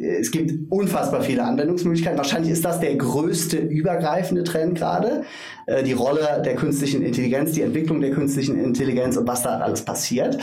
Es 0.00 0.30
gibt 0.30 0.70
unfassbar 0.70 1.22
viele 1.22 1.44
Anwendungsmöglichkeiten. 1.44 2.18
Wahrscheinlich 2.18 2.52
ist 2.52 2.64
das 2.64 2.80
der 2.80 2.96
größte 2.96 3.58
übergreifende 3.58 4.44
Trend 4.44 4.76
gerade. 4.76 5.24
Äh, 5.66 5.82
die 5.82 5.92
Rolle 5.92 6.42
der 6.44 6.54
künstlichen 6.54 7.02
Intelligenz, 7.02 7.52
die 7.52 7.62
Entwicklung 7.62 8.00
der 8.00 8.12
künstlichen 8.12 8.56
Intelligenz 8.62 9.16
und 9.16 9.26
was 9.26 9.42
da 9.42 9.58
alles 9.58 9.82
passiert. 9.82 10.38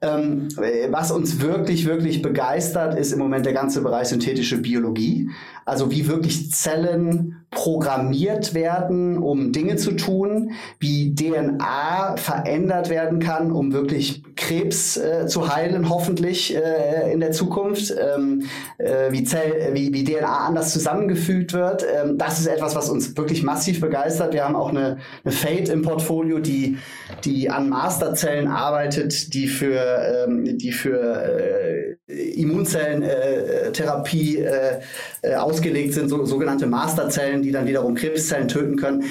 Ähm, 0.00 0.48
was 0.90 1.10
uns 1.10 1.40
wirklich, 1.40 1.86
wirklich 1.86 2.22
begeistert, 2.22 2.98
ist 2.98 3.12
im 3.12 3.18
Moment 3.18 3.46
der 3.46 3.52
ganze 3.52 3.82
Bereich 3.82 4.08
synthetische 4.08 4.58
Biologie. 4.58 5.28
Also 5.64 5.90
wie 5.90 6.08
wirklich 6.08 6.50
Zellen 6.50 7.44
programmiert 7.50 8.54
werden, 8.54 9.18
um 9.18 9.52
Dinge 9.52 9.76
zu 9.76 9.92
tun, 9.92 10.52
wie 10.80 11.14
DNA 11.14 12.16
verändert 12.16 12.88
werden 12.88 13.20
kann, 13.20 13.52
um 13.52 13.72
wirklich 13.72 14.22
Krebs 14.36 14.96
äh, 14.96 15.26
zu 15.26 15.54
heilen, 15.54 15.88
hoffentlich 15.88 16.56
äh, 16.56 17.12
in 17.12 17.20
der 17.20 17.30
Zukunft, 17.32 17.94
ähm, 17.96 18.44
äh, 18.78 19.12
wie, 19.12 19.22
Zell, 19.24 19.70
wie, 19.74 19.92
wie 19.92 20.02
DNA 20.02 20.46
anders 20.46 20.72
zusammengefügt 20.72 21.52
wird. 21.52 21.84
Ähm, 21.84 22.16
das 22.18 22.40
ist 22.40 22.46
etwas, 22.46 22.74
was 22.74 22.88
uns 22.88 23.16
wirklich 23.16 23.42
massiv 23.42 23.80
begeistert. 23.80 24.32
Wir 24.32 24.44
haben 24.44 24.56
auch 24.62 24.70
eine, 24.70 24.98
eine 25.24 25.32
Fate 25.32 25.68
im 25.68 25.82
Portfolio, 25.82 26.38
die, 26.38 26.78
die 27.24 27.50
an 27.50 27.68
Masterzellen 27.68 28.48
arbeitet, 28.48 29.34
die 29.34 29.48
für, 29.48 30.26
ähm, 30.26 30.56
die 30.58 30.72
für 30.72 31.98
äh, 32.08 32.32
Immunzellentherapie 32.40 34.38
äh, 34.38 34.80
äh, 35.22 35.34
ausgelegt 35.34 35.94
sind, 35.94 36.08
so, 36.08 36.24
sogenannte 36.24 36.66
Masterzellen, 36.66 37.42
die 37.42 37.50
dann 37.50 37.66
wiederum 37.66 37.94
Krebszellen 37.94 38.48
töten 38.48 38.76
können 38.76 39.04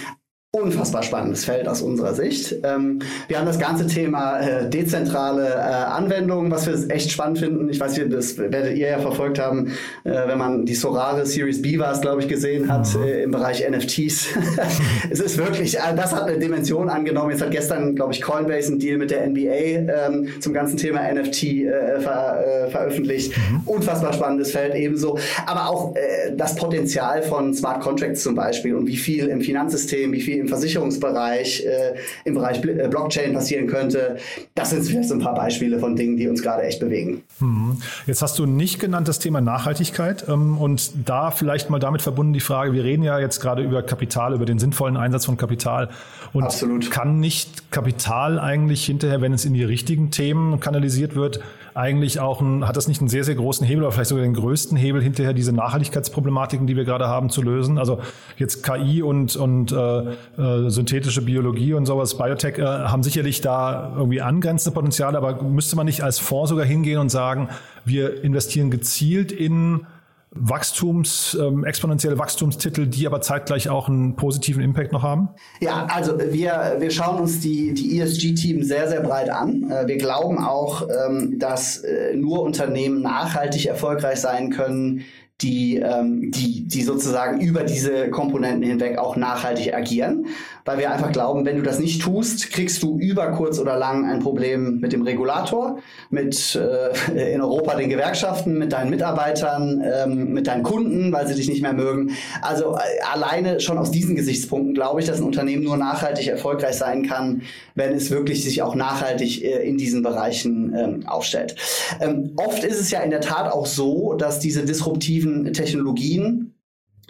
unfassbar 0.53 1.01
spannendes 1.01 1.45
Feld 1.45 1.65
aus 1.69 1.81
unserer 1.81 2.13
Sicht. 2.13 2.57
Ähm, 2.63 2.99
wir 3.29 3.39
haben 3.39 3.45
das 3.45 3.57
ganze 3.57 3.87
Thema 3.87 4.37
äh, 4.41 4.69
dezentrale 4.69 5.47
äh, 5.47 5.61
Anwendungen, 5.61 6.51
was 6.51 6.67
wir 6.67 6.93
echt 6.93 7.09
spannend 7.09 7.39
finden. 7.39 7.69
Ich 7.69 7.79
weiß 7.79 8.01
das 8.09 8.37
werdet 8.37 8.75
ihr 8.75 8.89
ja 8.89 8.99
verfolgt 8.99 9.39
haben, 9.39 9.67
äh, 10.03 10.11
wenn 10.27 10.37
man 10.37 10.65
die 10.65 10.75
Sorare 10.75 11.25
Series 11.25 11.61
B 11.61 11.79
war 11.79 11.93
es, 11.93 12.01
glaube 12.01 12.21
ich, 12.21 12.27
gesehen 12.27 12.69
hat 12.69 12.93
mhm. 12.93 13.03
äh, 13.03 13.23
im 13.23 13.31
Bereich 13.31 13.65
NFTs. 13.65 14.27
es 15.09 15.21
ist 15.21 15.37
wirklich, 15.37 15.77
äh, 15.77 15.95
das 15.95 16.13
hat 16.13 16.23
eine 16.23 16.37
Dimension 16.37 16.89
angenommen. 16.89 17.31
Jetzt 17.31 17.43
hat 17.43 17.51
gestern, 17.51 17.95
glaube 17.95 18.11
ich, 18.11 18.21
Coinbase 18.21 18.71
einen 18.71 18.79
Deal 18.79 18.97
mit 18.97 19.09
der 19.09 19.25
NBA 19.25 19.39
ähm, 19.39 20.27
zum 20.41 20.51
ganzen 20.51 20.75
Thema 20.75 21.09
NFT 21.13 21.43
äh, 21.43 21.99
ver 22.01 22.67
veröffentlicht. 22.69 23.31
Mhm. 23.37 23.61
Unfassbar 23.67 24.11
spannendes 24.11 24.51
Feld 24.51 24.75
ebenso. 24.75 25.17
Aber 25.45 25.69
auch 25.69 25.95
das 26.35 26.55
Potenzial 26.55 27.21
von 27.23 27.53
Smart 27.53 27.81
Contracts 27.81 28.23
zum 28.23 28.35
Beispiel 28.35 28.75
und 28.75 28.87
wie 28.87 28.97
viel 28.97 29.27
im 29.27 29.41
Finanzsystem, 29.41 30.11
wie 30.11 30.21
viel 30.21 30.40
im 30.41 30.47
Versicherungsbereich, 30.47 31.65
äh, 31.65 31.95
im 32.25 32.33
Bereich 32.33 32.63
äh, 32.63 32.87
Blockchain 32.87 33.33
passieren 33.33 33.67
könnte. 33.67 34.17
Das 34.55 34.71
sind 34.71 34.83
vielleicht 34.83 35.09
so 35.09 35.15
ein 35.15 35.21
paar 35.21 35.35
Beispiele 35.35 35.79
von 35.79 35.95
Dingen, 35.95 36.17
die 36.17 36.27
uns 36.27 36.41
gerade 36.41 36.63
echt 36.63 36.79
bewegen. 36.79 37.23
Hm. 37.39 37.77
Jetzt 38.07 38.21
hast 38.21 38.37
du 38.39 38.45
nicht 38.45 38.79
genannt 38.79 39.07
das 39.07 39.19
Thema 39.19 39.41
Nachhaltigkeit 39.41 40.25
ähm, 40.27 40.57
und 40.57 40.91
da 41.07 41.31
vielleicht 41.31 41.69
mal 41.69 41.79
damit 41.79 42.01
verbunden 42.01 42.33
die 42.33 42.39
Frage, 42.39 42.73
wir 42.73 42.83
reden 42.83 43.03
ja 43.03 43.19
jetzt 43.19 43.39
gerade 43.39 43.63
über 43.63 43.83
Kapital, 43.83 44.33
über 44.33 44.45
den 44.45 44.59
sinnvollen 44.59 44.97
Einsatz 44.97 45.25
von 45.25 45.37
Kapital 45.37 45.89
und 46.33 46.43
Absolut. 46.43 46.91
kann 46.91 47.19
nicht 47.19 47.71
Kapital 47.71 48.39
eigentlich 48.39 48.85
hinterher, 48.85 49.21
wenn 49.21 49.33
es 49.33 49.45
in 49.45 49.53
die 49.53 49.63
richtigen 49.63 50.11
Themen 50.11 50.59
kanalisiert 50.59 51.15
wird, 51.15 51.39
eigentlich 51.73 52.19
auch 52.19 52.41
ein, 52.41 52.67
hat 52.67 52.77
das 52.77 52.87
nicht 52.87 53.01
einen 53.01 53.09
sehr, 53.09 53.23
sehr 53.23 53.35
großen 53.35 53.65
Hebel 53.65 53.83
oder 53.83 53.91
vielleicht 53.91 54.09
sogar 54.09 54.23
den 54.23 54.33
größten 54.33 54.77
Hebel 54.77 55.01
hinterher, 55.01 55.33
diese 55.33 55.53
Nachhaltigkeitsproblematiken, 55.53 56.67
die 56.67 56.75
wir 56.75 56.85
gerade 56.85 57.07
haben, 57.07 57.29
zu 57.29 57.41
lösen? 57.41 57.77
Also 57.77 57.99
jetzt 58.37 58.63
KI 58.63 59.01
und, 59.01 59.35
und 59.35 59.71
äh, 59.71 59.75
äh, 59.77 60.69
synthetische 60.69 61.21
Biologie 61.21 61.73
und 61.73 61.85
sowas, 61.85 62.17
Biotech, 62.17 62.57
äh, 62.57 62.63
haben 62.63 63.03
sicherlich 63.03 63.41
da 63.41 63.93
irgendwie 63.95 64.21
angrenzende 64.21 64.73
Potenziale, 64.73 65.17
aber 65.17 65.41
müsste 65.41 65.75
man 65.75 65.85
nicht 65.85 66.03
als 66.03 66.19
Fonds 66.19 66.49
sogar 66.49 66.65
hingehen 66.65 66.99
und 66.99 67.09
sagen, 67.09 67.49
wir 67.85 68.23
investieren 68.23 68.71
gezielt 68.71 69.31
in 69.31 69.85
Wachstums, 70.33 71.37
ähm, 71.39 71.65
exponentielle 71.65 72.17
Wachstumstitel, 72.17 72.87
die 72.87 73.05
aber 73.05 73.19
zeitgleich 73.19 73.67
auch 73.67 73.89
einen 73.89 74.15
positiven 74.15 74.63
Impact 74.63 74.93
noch 74.93 75.03
haben? 75.03 75.29
Ja, 75.59 75.87
also 75.91 76.17
wir, 76.17 76.77
wir 76.79 76.89
schauen 76.89 77.19
uns 77.19 77.41
die, 77.41 77.73
die 77.73 77.99
ESG-Team 77.99 78.63
sehr, 78.63 78.87
sehr 78.87 79.01
breit 79.01 79.29
an. 79.29 79.69
Äh, 79.69 79.87
wir 79.87 79.97
glauben 79.97 80.39
auch, 80.39 80.87
ähm, 80.87 81.37
dass 81.37 81.79
äh, 81.79 82.15
nur 82.15 82.43
Unternehmen 82.43 83.01
nachhaltig 83.01 83.65
erfolgreich 83.65 84.21
sein 84.21 84.51
können, 84.51 85.03
die, 85.41 85.77
ähm, 85.77 86.31
die, 86.31 86.67
die 86.67 86.83
sozusagen 86.83 87.41
über 87.41 87.63
diese 87.63 88.09
Komponenten 88.09 88.63
hinweg 88.63 88.97
auch 88.97 89.15
nachhaltig 89.15 89.73
agieren, 89.73 90.27
weil 90.65 90.77
wir 90.77 90.91
einfach 90.91 91.11
glauben, 91.11 91.45
wenn 91.45 91.57
du 91.57 91.63
das 91.63 91.79
nicht 91.79 92.01
tust, 92.01 92.51
kriegst 92.51 92.83
du 92.83 92.99
über 92.99 93.31
kurz 93.31 93.59
oder 93.59 93.77
lang 93.77 94.05
ein 94.05 94.19
Problem 94.19 94.79
mit 94.79 94.93
dem 94.93 95.01
Regulator, 95.01 95.79
mit 96.09 96.55
äh, 96.55 97.33
in 97.33 97.41
Europa 97.41 97.75
den 97.75 97.89
Gewerkschaften, 97.89 98.57
mit 98.57 98.71
deinen 98.71 98.89
Mitarbeitern, 98.89 99.83
ähm, 99.83 100.33
mit 100.33 100.47
deinen 100.47 100.63
Kunden, 100.63 101.11
weil 101.11 101.27
sie 101.27 101.35
dich 101.35 101.49
nicht 101.49 101.61
mehr 101.61 101.73
mögen. 101.73 102.11
Also 102.41 102.75
äh, 102.75 103.01
alleine 103.11 103.59
schon 103.59 103.77
aus 103.77 103.91
diesen 103.91 104.15
Gesichtspunkten 104.15 104.73
glaube 104.73 105.01
ich, 105.01 105.07
dass 105.07 105.19
ein 105.19 105.23
Unternehmen 105.23 105.63
nur 105.63 105.77
nachhaltig 105.77 106.27
erfolgreich 106.27 106.75
sein 106.75 107.07
kann, 107.07 107.41
wenn 107.75 107.93
es 107.93 108.11
wirklich 108.11 108.43
sich 108.43 108.61
auch 108.61 108.75
nachhaltig 108.75 109.43
äh, 109.43 109.67
in 109.67 109.77
diesen 109.77 110.03
Bereichen 110.03 110.75
ähm, 110.75 111.07
aufstellt. 111.07 111.55
Ähm, 111.99 112.33
oft 112.37 112.63
ist 112.63 112.79
es 112.79 112.91
ja 112.91 112.99
in 113.01 113.09
der 113.09 113.21
Tat 113.21 113.51
auch 113.51 113.65
so, 113.65 114.13
dass 114.13 114.39
diese 114.39 114.63
disruptiven 114.63 115.30
Technologien, 115.53 116.55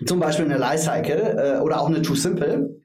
zum 0.05 0.19
Beispiel 0.19 0.45
eine 0.45 0.57
Lifecycle 0.57 1.57
äh, 1.57 1.61
oder 1.61 1.81
auch 1.81 1.87
eine 1.87 2.01
Too 2.01 2.15
Simple, 2.15 2.81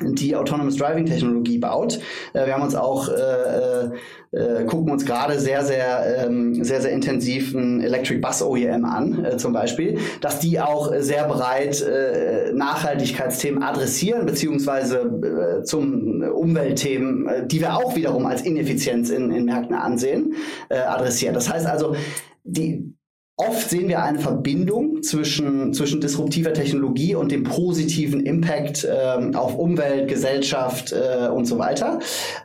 die 0.00 0.36
Autonomous 0.36 0.76
Driving 0.76 1.04
Technologie 1.04 1.58
baut. 1.58 1.98
Äh, 2.32 2.46
wir 2.46 2.54
haben 2.54 2.62
uns 2.62 2.76
auch 2.76 3.08
äh, 3.08 3.90
äh, 4.32 4.64
gucken 4.64 4.92
uns 4.92 5.04
gerade 5.04 5.40
sehr 5.40 5.64
sehr 5.64 6.24
ähm, 6.24 6.62
sehr 6.62 6.80
sehr 6.80 6.92
intensiv 6.92 7.54
ein 7.54 7.80
Electric 7.80 8.20
Bus 8.20 8.40
OEM 8.40 8.84
an 8.84 9.24
äh, 9.24 9.36
zum 9.36 9.52
Beispiel, 9.52 9.98
dass 10.20 10.38
die 10.38 10.60
auch 10.60 10.92
sehr 10.98 11.26
breit 11.26 11.82
äh, 11.82 12.52
Nachhaltigkeitsthemen 12.52 13.64
adressieren 13.64 14.26
beziehungsweise 14.26 15.60
äh, 15.60 15.64
zum 15.64 16.22
Umweltthemen, 16.22 17.26
äh, 17.26 17.46
die 17.46 17.60
wir 17.60 17.76
auch 17.76 17.96
wiederum 17.96 18.26
als 18.26 18.42
Ineffizienz 18.42 19.10
in, 19.10 19.32
in 19.32 19.44
Märkten 19.46 19.74
ansehen, 19.74 20.34
äh, 20.68 20.78
adressieren. 20.78 21.34
Das 21.34 21.52
heißt 21.52 21.66
also 21.66 21.96
die 22.44 22.94
Oft 23.40 23.70
sehen 23.70 23.88
wir 23.88 24.02
eine 24.02 24.18
Verbindung 24.18 25.02
zwischen, 25.02 25.72
zwischen 25.72 26.02
disruptiver 26.02 26.52
Technologie 26.52 27.14
und 27.14 27.32
dem 27.32 27.44
positiven 27.44 28.20
Impact 28.20 28.86
ähm, 28.86 29.34
auf 29.34 29.56
Umwelt, 29.56 30.08
Gesellschaft 30.08 30.92
äh, 30.92 31.26
und 31.28 31.46
so 31.46 31.58
weiter. 31.58 32.00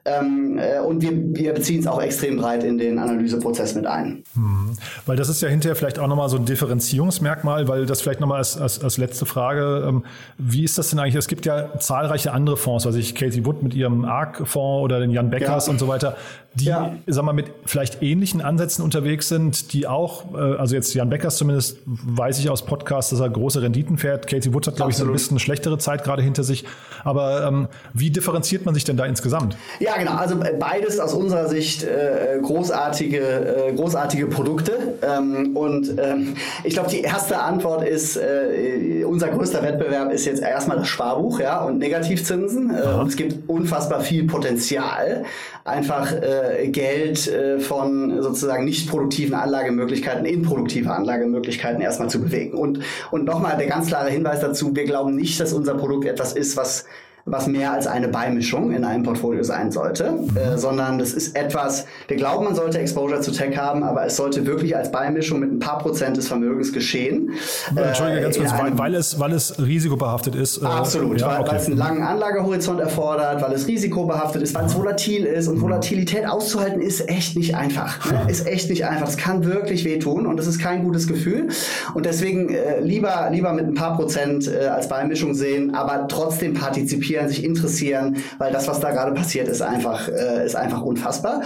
Ähm, 0.06 0.58
äh, 0.58 0.80
und 0.80 1.02
wir, 1.02 1.12
wir 1.12 1.54
beziehen 1.54 1.82
es 1.82 1.88
auch 1.88 2.02
extrem 2.02 2.38
breit 2.38 2.64
in 2.64 2.78
den 2.78 2.98
Analyseprozess 2.98 3.76
mit 3.76 3.86
ein. 3.86 4.24
Hm. 4.36 4.78
Weil 5.06 5.18
das 5.18 5.28
ist 5.28 5.42
ja 5.42 5.50
hinterher 5.50 5.76
vielleicht 5.76 6.00
auch 6.00 6.08
nochmal 6.08 6.30
so 6.30 6.38
ein 6.38 6.46
Differenzierungsmerkmal, 6.46 7.68
weil 7.68 7.86
das 7.86 8.02
vielleicht 8.02 8.22
nochmal 8.22 8.38
als, 8.38 8.58
als, 8.58 8.82
als 8.82 8.98
letzte 8.98 9.26
Frage, 9.26 9.86
ähm, 9.86 10.06
wie 10.38 10.64
ist 10.64 10.78
das 10.78 10.92
denn 10.92 11.00
eigentlich? 11.00 11.16
Es 11.16 11.28
gibt 11.28 11.46
ja 11.46 11.78
zahlreiche 11.78 12.32
andere 12.32 12.56
Fonds, 12.56 12.86
also 12.86 12.98
ich 12.98 13.16
Katie 13.16 13.46
Wood 13.46 13.64
mit 13.64 13.74
ihrem 13.74 14.06
ARC-Fonds 14.06 14.84
oder 14.84 15.02
den 15.02 15.12
Jan 15.12 15.30
Beckers 15.30 15.68
ja. 15.68 15.74
und 15.74 15.80
so 15.80 15.90
weiter, 15.90 16.16
die, 16.56 16.66
ja. 16.66 16.96
sag 17.06 17.26
mal, 17.26 17.34
mit 17.34 17.48
vielleicht 17.66 18.02
ähnlichen 18.02 18.42
Ansätzen 18.42 18.84
unterwegs 18.84 19.28
sind, 19.28 19.74
die 19.74 19.88
auch, 19.88 20.34
äh, 20.34 20.38
also 20.38 20.76
jetzt 20.76 20.85
Jan 20.94 21.10
Beckers 21.10 21.38
zumindest, 21.38 21.80
weiß 21.86 22.40
ich 22.40 22.50
aus 22.50 22.66
Podcasts, 22.66 23.12
dass 23.12 23.20
er 23.20 23.30
große 23.30 23.62
Renditen 23.62 23.98
fährt. 23.98 24.28
Katie 24.28 24.54
Wood 24.54 24.68
hat, 24.68 24.76
glaube 24.76 24.92
ich, 24.92 24.98
so 24.98 25.06
ein 25.06 25.12
bisschen 25.12 25.40
schlechtere 25.40 25.78
Zeit 25.78 26.04
gerade 26.04 26.22
hinter 26.22 26.44
sich. 26.44 26.66
Aber 27.04 27.46
ähm, 27.48 27.68
wie 27.94 28.10
differenziert 28.10 28.66
man 28.66 28.74
sich 28.74 28.84
denn 28.84 28.98
da 28.98 29.06
insgesamt? 29.06 29.58
Ja, 29.80 29.98
genau. 29.98 30.16
Also 30.16 30.42
äh, 30.42 30.56
beides 30.60 31.00
aus 31.00 31.14
unserer 31.14 31.48
Sicht 31.48 31.84
äh, 31.84 32.40
großartige, 32.42 33.68
äh, 33.70 33.74
großartige 33.74 34.28
Produkte. 34.28 34.96
Ähm, 35.02 35.56
und 35.56 35.96
ähm, 35.98 36.36
ich 36.64 36.74
glaube, 36.74 36.90
die 36.90 37.02
erste 37.02 37.40
Antwort 37.40 37.88
ist, 37.88 38.18
äh, 38.18 39.04
unser 39.06 39.30
größter 39.30 39.62
Wettbewerb 39.64 40.12
ist 40.12 40.26
jetzt 40.26 40.42
erstmal 40.42 40.78
das 40.78 40.88
Sparbuch 40.88 41.40
ja, 41.40 41.64
und 41.64 41.80
Negativzinsen. 41.80 42.76
Äh, 42.76 42.88
und 43.00 43.08
es 43.08 43.16
gibt 43.16 43.50
unfassbar 43.50 44.02
viel 44.02 44.26
Potenzial, 44.26 45.26
einfach 45.66 46.14
äh, 46.14 46.70
Geld 46.70 47.28
äh, 47.28 47.60
von 47.60 48.22
sozusagen 48.22 48.66
nicht 48.66 48.88
produktiven 48.88 49.34
Anlagemöglichkeiten 49.34 50.24
in 50.24 50.44
produktive 50.44 50.92
Anlagemöglichkeiten 50.92 51.82
erstmal 51.82 52.10
zu 52.10 52.22
bewegen. 52.22 52.56
Und, 52.56 52.80
und 53.12 53.26
nochmal 53.26 53.58
der 53.58 53.68
ganz 53.68 53.88
klare 53.88 54.12
Hinweis 54.12 54.40
dazu, 54.42 54.76
wir 54.76 54.86
glauben 54.86 55.16
nicht, 55.16 55.40
dass 55.40 55.54
unser 55.54 55.74
Produkt 55.74 56.06
etwas 56.06 56.34
ist, 56.34 56.56
was 56.56 56.86
was 57.28 57.48
mehr 57.48 57.74
als 57.74 57.88
eine 57.88 58.08
Beimischung 58.08 58.72
in 58.72 58.84
einem 58.84 59.02
Portfolio 59.02 59.42
sein 59.42 59.72
sollte, 59.72 60.12
mhm. 60.12 60.38
äh, 60.38 60.58
sondern 60.60 61.00
das 61.00 61.12
ist 61.12 61.36
etwas, 61.36 61.88
wir 62.08 62.18
glauben, 62.18 62.46
man 62.46 62.54
sollte 62.54 62.78
Exposure 62.78 63.20
zu 63.20 63.32
Tech 63.32 63.58
haben, 63.58 63.82
aber 63.82 64.06
es 64.06 64.16
sollte 64.16 64.46
wirklich 64.46 64.78
als 64.78 64.92
Beimischung 64.92 65.40
mit 65.40 65.52
ein 65.52 65.58
paar 65.58 65.80
Prozent 65.80 66.18
des 66.18 66.28
Vermögens 66.28 66.72
geschehen. 66.72 67.32
Entschuldige, 67.76 68.22
ganz 68.22 68.38
äh, 68.38 68.40
kurz, 68.42 68.52
weil, 68.60 68.78
weil, 68.78 68.94
es, 68.94 69.20
weil 69.20 69.32
es 69.32 69.58
risikobehaftet 69.58 70.36
ist. 70.36 70.62
Äh, 70.62 70.66
absolut, 70.66 71.20
ja, 71.20 71.28
weil, 71.28 71.42
okay. 71.42 71.50
weil, 71.50 71.58
es 71.58 71.66
einen 71.66 71.78
langen 71.78 72.04
Anlagehorizont 72.04 72.80
erfordert, 72.80 73.42
weil 73.42 73.54
es 73.54 73.66
risikobehaftet 73.66 74.44
ist, 74.44 74.54
weil 74.54 74.66
es 74.66 74.76
volatil 74.76 75.26
ist 75.26 75.48
und 75.48 75.56
mhm. 75.56 75.62
Volatilität 75.62 76.28
auszuhalten 76.28 76.80
ist 76.80 77.10
echt 77.10 77.36
nicht 77.36 77.56
einfach. 77.56 78.06
Ne? 78.06 78.28
Ist 78.30 78.46
echt 78.46 78.70
nicht 78.70 78.86
einfach. 78.86 79.08
Es 79.08 79.18
kann 79.18 79.46
wirklich 79.46 79.84
wehtun 79.84 80.28
und 80.28 80.38
das 80.38 80.46
ist 80.46 80.60
kein 80.60 80.84
gutes 80.84 81.08
Gefühl. 81.08 81.48
Und 81.96 82.06
deswegen 82.06 82.50
äh, 82.50 82.82
lieber, 82.82 83.30
lieber 83.32 83.52
mit 83.52 83.66
ein 83.66 83.74
paar 83.74 83.96
Prozent 83.96 84.48
äh, 84.48 84.68
als 84.68 84.90
Beimischung 84.90 85.34
sehen, 85.34 85.74
aber 85.74 86.08
trotzdem 86.08 86.54
partizipieren 86.54 87.15
recherchieren, 87.16 87.30
sich 87.30 87.44
interessieren, 87.44 88.18
weil 88.38 88.52
das, 88.52 88.68
was 88.68 88.80
da 88.80 88.92
gerade 88.92 89.14
passiert, 89.14 89.48
ist 89.48 89.62
einfach, 89.62 90.08
äh, 90.08 90.46
ist 90.46 90.56
einfach 90.56 90.82
unfassbar. 90.82 91.42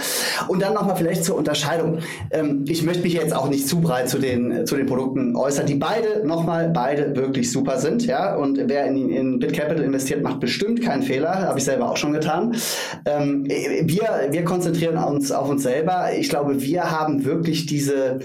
Und 0.48 0.62
dann 0.62 0.74
nochmal 0.74 0.96
vielleicht 0.96 1.24
zur 1.24 1.36
Unterscheidung. 1.36 1.98
Ähm, 2.30 2.64
ich 2.68 2.82
möchte 2.82 3.02
mich 3.02 3.14
jetzt 3.14 3.34
auch 3.34 3.48
nicht 3.48 3.68
zu 3.68 3.80
breit 3.80 4.08
zu 4.08 4.18
den, 4.18 4.66
zu 4.66 4.76
den 4.76 4.86
Produkten 4.86 5.36
äußern, 5.36 5.66
die 5.66 5.74
beide, 5.74 6.26
nochmal, 6.26 6.68
beide 6.68 7.14
wirklich 7.16 7.50
super 7.50 7.78
sind. 7.78 8.06
Ja? 8.06 8.36
Und 8.36 8.60
wer 8.66 8.86
in, 8.86 9.10
in 9.10 9.38
BitCapital 9.38 9.82
investiert, 9.84 10.22
macht 10.22 10.40
bestimmt 10.40 10.82
keinen 10.82 11.02
Fehler. 11.02 11.48
Habe 11.48 11.58
ich 11.58 11.64
selber 11.64 11.90
auch 11.90 11.96
schon 11.96 12.12
getan. 12.12 12.56
Ähm, 13.04 13.46
wir, 13.46 14.28
wir 14.30 14.44
konzentrieren 14.44 14.96
uns 14.96 15.32
auf 15.32 15.48
uns 15.48 15.62
selber. 15.62 16.08
Ich 16.18 16.28
glaube, 16.28 16.60
wir 16.62 16.90
haben 16.90 17.24
wirklich 17.24 17.66
diese 17.66 18.20
äh, 18.20 18.24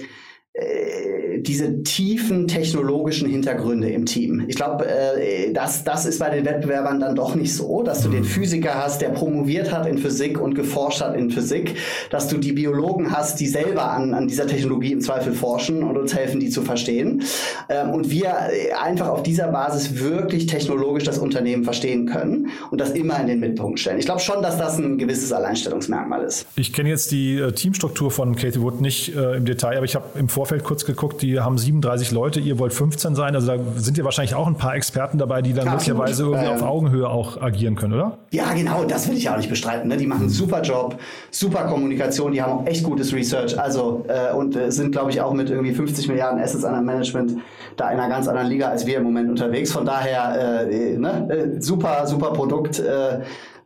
diese 1.45 1.83
tiefen 1.83 2.47
technologischen 2.47 3.29
Hintergründe 3.29 3.89
im 3.89 4.05
Team. 4.05 4.45
Ich 4.47 4.55
glaube, 4.55 4.87
äh, 4.87 5.51
das, 5.53 5.83
das 5.83 6.05
ist 6.05 6.19
bei 6.19 6.29
den 6.29 6.45
Wettbewerbern 6.45 6.99
dann 6.99 7.15
doch 7.15 7.35
nicht 7.35 7.53
so, 7.53 7.83
dass 7.83 8.01
du 8.01 8.09
den 8.09 8.21
mhm. 8.21 8.25
Physiker 8.25 8.75
hast, 8.75 9.01
der 9.01 9.09
promoviert 9.09 9.71
hat 9.71 9.85
in 9.85 9.97
Physik 9.97 10.39
und 10.39 10.55
geforscht 10.55 11.01
hat 11.01 11.15
in 11.15 11.29
Physik, 11.29 11.75
dass 12.09 12.27
du 12.27 12.37
die 12.37 12.53
Biologen 12.53 13.11
hast, 13.11 13.39
die 13.39 13.47
selber 13.47 13.91
an, 13.91 14.13
an 14.13 14.27
dieser 14.27 14.47
Technologie 14.47 14.91
im 14.91 15.01
Zweifel 15.01 15.33
forschen 15.33 15.83
und 15.83 15.97
uns 15.97 16.15
helfen, 16.15 16.39
die 16.39 16.49
zu 16.49 16.61
verstehen. 16.61 17.23
Ähm, 17.69 17.91
und 17.91 18.09
wir 18.09 18.27
äh, 18.27 18.73
einfach 18.73 19.09
auf 19.09 19.23
dieser 19.23 19.47
Basis 19.47 19.99
wirklich 19.99 20.47
technologisch 20.47 21.03
das 21.03 21.17
Unternehmen 21.17 21.63
verstehen 21.63 22.07
können 22.07 22.49
und 22.71 22.81
das 22.81 22.91
immer 22.91 23.19
in 23.19 23.27
den 23.27 23.39
Mittelpunkt 23.39 23.79
stellen. 23.79 23.99
Ich 23.99 24.05
glaube 24.05 24.21
schon, 24.21 24.41
dass 24.41 24.57
das 24.57 24.77
ein 24.77 24.97
gewisses 24.97 25.31
Alleinstellungsmerkmal 25.31 26.23
ist. 26.23 26.45
Ich 26.55 26.73
kenne 26.73 26.89
jetzt 26.89 27.11
die 27.11 27.37
äh, 27.37 27.51
Teamstruktur 27.51 28.09
von 28.09 28.35
Katie 28.35 28.61
Wood 28.61 28.81
nicht 28.81 29.15
äh, 29.15 29.37
im 29.37 29.45
Detail, 29.45 29.77
aber 29.77 29.85
ich 29.85 29.95
habe 29.95 30.05
im 30.17 30.29
Vorfeld 30.29 30.44
Vorfeld 30.45 30.63
kurz 30.63 30.85
geguckt, 30.85 31.23
die 31.23 31.39
haben 31.39 31.57
37 31.57 32.11
Leute, 32.11 32.39
ihr 32.39 32.59
wollt 32.59 32.71
15 32.71 33.15
sein. 33.15 33.33
Also 33.33 33.47
da 33.47 33.57
sind 33.77 33.97
ja 33.97 34.03
wahrscheinlich 34.03 34.35
auch 34.35 34.45
ein 34.45 34.57
paar 34.57 34.75
Experten 34.75 35.17
dabei, 35.17 35.41
die 35.41 35.53
dann 35.53 35.67
möglicherweise 35.71 36.21
irgendwie 36.21 36.45
auf 36.45 36.61
Augenhöhe 36.61 37.09
auch 37.09 37.41
agieren 37.41 37.75
können, 37.75 37.93
oder? 37.93 38.19
Ja, 38.29 38.53
genau, 38.53 38.83
das 38.83 39.09
will 39.09 39.17
ich 39.17 39.27
auch 39.27 39.37
nicht 39.37 39.49
bestreiten. 39.49 39.89
Ne? 39.89 39.97
Die 39.97 40.05
machen 40.05 40.21
einen 40.21 40.29
super 40.29 40.61
Job, 40.61 40.99
super 41.31 41.63
Kommunikation, 41.63 42.31
die 42.31 42.43
haben 42.43 42.59
auch 42.59 42.67
echt 42.67 42.83
gutes 42.83 43.11
Research. 43.11 43.59
Also 43.59 44.05
äh, 44.07 44.35
und 44.35 44.55
äh, 44.55 44.71
sind, 44.71 44.91
glaube 44.91 45.09
ich, 45.09 45.19
auch 45.19 45.33
mit 45.33 45.49
irgendwie 45.49 45.73
50 45.73 46.09
Milliarden 46.09 46.39
Assets 46.39 46.63
an 46.63 46.85
Management 46.85 47.37
da 47.75 47.89
in 47.89 47.99
einer 47.99 48.07
ganz 48.07 48.27
anderen 48.27 48.47
Liga 48.47 48.67
als 48.67 48.85
wir 48.85 48.97
im 48.97 49.03
Moment 49.03 49.31
unterwegs. 49.31 49.71
Von 49.71 49.83
daher 49.83 50.69
äh, 50.69 50.95
ne? 50.95 51.27
Äh, 51.57 51.61
super, 51.61 52.05
super 52.05 52.33
Produkt. 52.33 52.83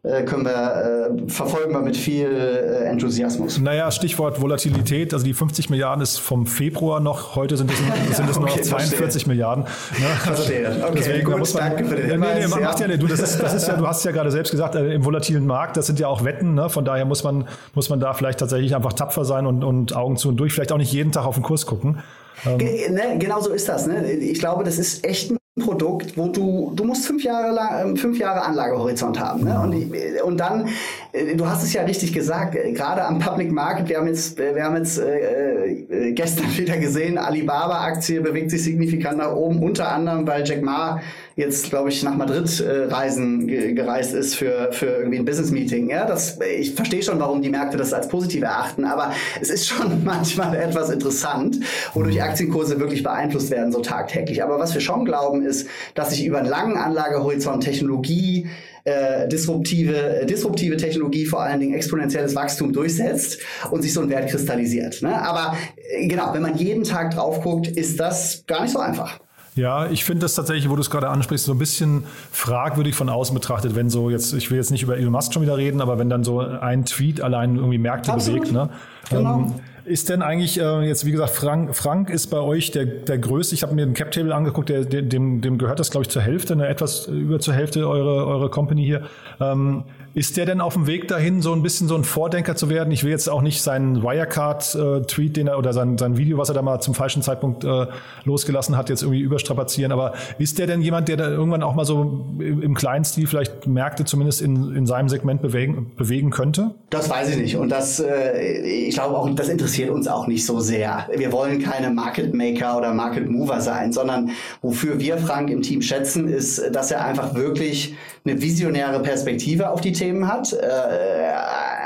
Äh, 0.02 0.24
können 0.24 0.46
wir, 0.46 1.12
äh, 1.12 1.30
verfolgen 1.30 1.74
wir 1.74 1.82
mit 1.82 1.98
viel 1.98 2.28
äh, 2.28 2.86
Enthusiasmus. 2.86 3.60
Naja, 3.60 3.92
Stichwort 3.92 4.40
Volatilität, 4.40 5.14
also 5.14 5.26
die 5.26 5.34
50 5.34 5.70
Milliarden 5.70 6.02
ist 6.02 6.20
vom 6.20 6.46
Februar 6.46 7.02
noch, 7.02 7.36
heute 7.36 7.58
sind 7.58 7.70
es, 7.70 7.78
sind 8.16 8.30
es 8.30 8.38
okay, 8.38 8.40
nur 8.40 8.48
noch 8.48 8.62
42 8.62 8.98
verstehe. 8.98 9.28
Milliarden. 9.28 9.66
Ne? 9.66 10.06
Also 10.26 10.44
verstehe. 10.44 10.70
Okay, 10.82 10.94
Deswegen, 10.96 11.26
gut, 11.26 11.40
muss 11.40 11.54
man, 11.54 11.64
danke 11.64 11.84
für 11.84 11.96
den 11.98 12.12
Hinweis. 12.12 12.34
Nee, 12.34 12.40
nee, 12.46 12.64
macht 12.64 12.80
ja, 12.80 12.88
ja 12.88 12.96
du, 12.96 13.08
das 13.08 13.20
ist, 13.20 13.44
das 13.44 13.54
ist 13.54 13.68
ja, 13.68 13.76
du 13.76 13.86
hast 13.86 14.06
ja 14.06 14.12
gerade 14.12 14.32
selbst 14.32 14.52
gesagt, 14.52 14.76
äh, 14.76 14.94
im 14.94 15.04
volatilen 15.04 15.46
Markt, 15.46 15.76
das 15.76 15.88
sind 15.88 16.00
ja 16.00 16.08
auch 16.08 16.24
Wetten, 16.24 16.54
ne? 16.54 16.70
von 16.70 16.86
daher 16.86 17.04
muss 17.04 17.26
man, 17.26 17.46
muss 17.76 17.90
man 17.90 18.00
da 18.00 18.14
vielleicht 18.14 18.40
tatsächlich 18.40 18.78
einfach 18.78 18.94
tapfer 18.94 19.26
sein 19.26 19.46
und, 19.46 19.66
und 19.66 19.98
Augen 19.98 20.16
zu 20.16 20.30
und 20.30 20.38
durch, 20.38 20.54
vielleicht 20.54 20.72
auch 20.72 20.78
nicht 20.78 20.94
jeden 20.94 21.12
Tag 21.12 21.26
auf 21.26 21.36
den 21.36 21.44
Kurs 21.44 21.66
gucken. 21.66 22.02
Ähm. 22.46 22.56
Ne, 22.58 23.18
genau 23.20 23.42
so 23.42 23.52
ist 23.52 23.68
das. 23.68 23.86
Ne? 23.86 24.10
Ich 24.14 24.40
glaube, 24.40 24.64
das 24.64 24.80
ist 24.80 25.06
echt 25.06 25.32
ein 25.32 25.38
Produkt, 25.58 26.18
wo 26.18 26.28
du, 26.28 26.72
du 26.76 26.84
musst 26.84 27.06
fünf 27.06 27.24
Jahre 27.24 27.54
lang, 27.54 27.90
ähm, 27.90 27.98
fünf 27.98 28.18
Jahre 28.18 28.44
Anlagehorizont 28.44 29.20
haben. 29.20 29.44
Ne? 29.44 29.60
Und, 29.60 30.24
und 30.24 30.38
dann, 30.38 30.70
äh, 31.12 31.36
du 31.36 31.48
hast 31.48 31.64
es 31.64 31.74
ja 31.74 31.84
richtig 31.84 32.14
gesagt, 32.14 32.56
äh, 32.56 32.72
gerade 32.72 33.04
am 33.04 33.20
Public 33.20 33.52
Market, 33.52 33.90
wir 33.90 33.98
haben 33.98 34.08
jetzt, 34.08 34.38
wir 34.38 34.64
haben 34.64 34.78
jetzt 34.78 35.00
äh, 35.00 35.72
äh 35.72 36.12
gestern 36.14 36.46
wieder 36.58 36.78
gesehen, 36.78 37.18
Alibaba-Aktie 37.18 38.22
bewegt 38.22 38.52
sich 38.52 38.64
signifikant 38.64 39.18
nach 39.18 39.34
oben, 39.34 39.62
unter 39.62 39.92
anderem, 39.92 40.26
weil 40.26 40.46
Jack 40.46 40.62
Ma 40.62 41.02
jetzt, 41.40 41.70
glaube 41.70 41.90
ich, 41.90 42.04
nach 42.04 42.16
Madrid 42.16 42.60
äh, 42.60 42.84
reisen 42.86 43.48
ge 43.48 43.74
gereist 43.74 44.14
ist 44.14 44.36
für, 44.36 44.70
für 44.74 44.88
irgendwie 44.88 45.20
ein 45.20 45.26
Business-Meeting. 45.26 45.90
Ja, 45.90 46.06
das, 46.06 46.38
ich 46.42 46.76
verstehe 46.76 47.02
schon, 47.02 47.20
warum 47.20 47.42
die 47.42 47.50
Märkte 47.50 47.78
das 47.78 47.94
als 47.94 48.10
positiv 48.10 48.44
erachten, 48.44 48.84
aber 48.84 49.14
es 49.42 49.50
ist 49.50 49.68
schon 49.68 50.04
manchmal 50.04 50.56
etwas 50.56 50.90
interessant, 50.90 51.60
wodurch 51.94 52.22
Aktienkurse 52.22 52.80
wirklich 52.80 53.04
beeinflusst 53.04 53.52
werden, 53.52 53.72
so 53.72 53.80
tagtäglich. 53.80 54.44
Aber 54.44 54.60
was 54.60 54.74
wir 54.74 54.82
schon 54.82 55.06
glauben, 55.06 55.46
ist, 55.46 55.68
dass 55.96 56.10
sich 56.10 56.26
über 56.26 56.40
einen 56.40 56.50
langen 56.50 56.78
Anlagehorizont 56.78 57.64
Technologie 57.64 58.48
äh, 58.84 59.28
disruptive, 59.28 60.26
disruptive 60.26 60.76
Technologie 60.76 61.26
vor 61.26 61.42
allen 61.42 61.60
Dingen 61.60 61.74
exponentielles 61.74 62.36
Wachstum 62.36 62.74
durchsetzt 62.74 63.40
und 63.72 63.82
sich 63.82 63.94
so 63.94 64.02
ein 64.02 64.10
Wert 64.10 64.30
kristallisiert. 64.30 65.02
Ne? 65.02 65.22
Aber 65.22 65.56
äh, 65.76 66.08
genau, 66.08 66.34
wenn 66.34 66.42
man 66.42 66.58
jeden 66.58 66.84
Tag 66.84 67.12
drauf 67.12 67.42
guckt, 67.42 67.68
ist 67.68 68.00
das 68.00 68.44
gar 68.46 68.64
nicht 68.64 68.72
so 68.72 68.80
einfach. 68.80 69.20
Ja, 69.56 69.88
ich 69.88 70.06
finde 70.06 70.22
das 70.22 70.36
tatsächlich, 70.36 70.70
wo 70.70 70.76
du 70.76 70.82
es 70.82 70.90
gerade 70.90 71.10
ansprichst, 71.10 71.46
so 71.46 71.54
ein 71.54 71.58
bisschen 71.58 72.06
fragwürdig 72.32 72.96
von 72.96 73.10
außen 73.10 73.34
betrachtet, 73.34 73.76
wenn 73.76 73.90
so 73.90 74.10
jetzt, 74.10 74.34
ich 74.34 74.52
will 74.52 74.58
jetzt 74.58 74.72
nicht 74.72 74.84
über 74.84 74.98
Elon 74.98 75.12
Musk 75.12 75.34
schon 75.34 75.42
wieder 75.42 75.58
reden, 75.58 75.82
aber 75.82 76.00
wenn 76.00 76.10
dann 76.10 76.24
so 76.24 76.40
ein 76.40 76.86
Tweet 76.86 77.22
allein 77.22 77.56
irgendwie 77.56 77.78
Märkte 77.78 78.14
Absolut. 78.14 78.42
bewegt, 78.42 78.54
ne? 78.54 78.70
Genau. 79.10 79.40
Ähm, 79.40 79.54
ist 79.90 80.10
denn 80.10 80.22
eigentlich 80.22 80.60
äh, 80.60 80.82
jetzt, 80.82 81.06
wie 81.06 81.12
gesagt, 81.12 81.32
Frank, 81.32 81.76
Frank 81.76 82.12
ist 82.12 82.28
bei 82.28 82.40
euch 82.40 82.70
der, 82.70 82.86
der 82.86 83.18
größte, 83.18 83.56
ich 83.56 83.64
habe 83.64 83.74
mir 83.74 83.86
den 83.86 83.96
Cap-Table 83.96 84.34
angeguckt, 84.34 84.70
der, 84.70 84.84
dem, 84.84 85.42
dem 85.42 85.58
gehört 85.58 85.80
das, 85.80 85.90
glaube 85.90 86.04
ich, 86.04 86.10
zur 86.10 86.22
Hälfte, 86.22 86.56
ne, 86.56 86.68
etwas 86.68 87.08
über 87.08 87.40
zur 87.40 87.56
Hälfte 87.56 87.90
eure, 87.90 88.28
eure 88.28 88.50
Company 88.50 88.86
hier. 88.86 89.08
Ähm, 89.42 89.84
ist 90.16 90.38
der 90.38 90.46
denn 90.46 90.60
auf 90.60 90.74
dem 90.74 90.88
Weg 90.88 91.08
dahin, 91.08 91.42
so 91.42 91.54
ein 91.54 91.62
bisschen 91.62 91.88
so 91.88 91.96
ein 91.96 92.04
Vordenker 92.04 92.56
zu 92.56 92.70
werden? 92.70 92.92
Ich 92.92 93.04
will 93.04 93.12
jetzt 93.12 93.30
auch 93.30 93.42
nicht 93.42 93.62
seinen 93.62 94.02
Wirecard-Tweet, 94.02 95.38
den 95.38 95.48
er 95.48 95.58
oder 95.58 95.72
sein, 95.72 95.98
sein 95.98 96.18
Video, 96.18 96.38
was 96.38 96.50
er 96.50 96.56
da 96.56 96.62
mal 96.62 96.82
zum 96.82 96.94
falschen 96.96 97.22
Zeitpunkt 97.22 97.64
äh, 97.64 97.86
losgelassen 98.26 98.76
hat, 98.76 98.90
jetzt 98.90 99.04
irgendwie 99.04 99.22
überstrapazieren. 99.22 99.92
Aber 99.92 100.14
ist 100.38 100.58
der 100.58 100.68
denn 100.68 100.82
jemand, 100.82 101.08
der 101.08 101.18
da 101.18 101.30
irgendwann 101.30 101.64
auch 101.64 101.74
mal 101.74 101.86
so 101.86 102.26
im 102.40 102.74
kleinen 102.74 103.06
Stil 103.06 103.28
vielleicht 103.28 103.66
Märkte 103.66 104.04
zumindest 104.04 104.42
in, 104.42 104.76
in 104.76 104.86
seinem 104.86 105.10
Segment 105.10 105.42
bewegen, 105.42 105.92
bewegen 105.96 106.32
könnte? 106.32 106.72
Das 106.90 107.10
weiß 107.10 107.30
ich 107.30 107.38
nicht. 107.38 107.56
Und 107.56 107.70
das, 107.70 108.00
äh, 108.00 108.60
ich 108.62 108.96
glaube 108.96 109.16
auch, 109.16 109.30
das 109.36 109.48
interessiert 109.48 109.79
uns 109.88 110.08
auch 110.08 110.28
nicht 110.28 110.46
so 110.46 110.60
sehr. 110.60 111.08
Wir 111.16 111.32
wollen 111.32 111.62
keine 111.62 111.90
Market 111.90 112.34
Maker 112.34 112.78
oder 112.78 112.94
Market 112.94 113.30
Mover 113.30 113.62
sein, 113.62 113.94
sondern 113.94 114.32
wofür 114.62 115.00
wir 115.00 115.18
Frank 115.18 115.50
im 115.50 115.62
Team 115.62 115.82
schätzen, 115.82 116.28
ist, 116.28 116.62
dass 116.74 116.92
er 116.92 117.06
einfach 117.06 117.36
wirklich 117.36 117.96
eine 118.30 118.42
visionäre 118.42 119.02
Perspektive 119.02 119.70
auf 119.70 119.82
die 119.82 119.92
Themen 119.92 120.28
hat, 120.28 120.54
äh, 120.54 120.58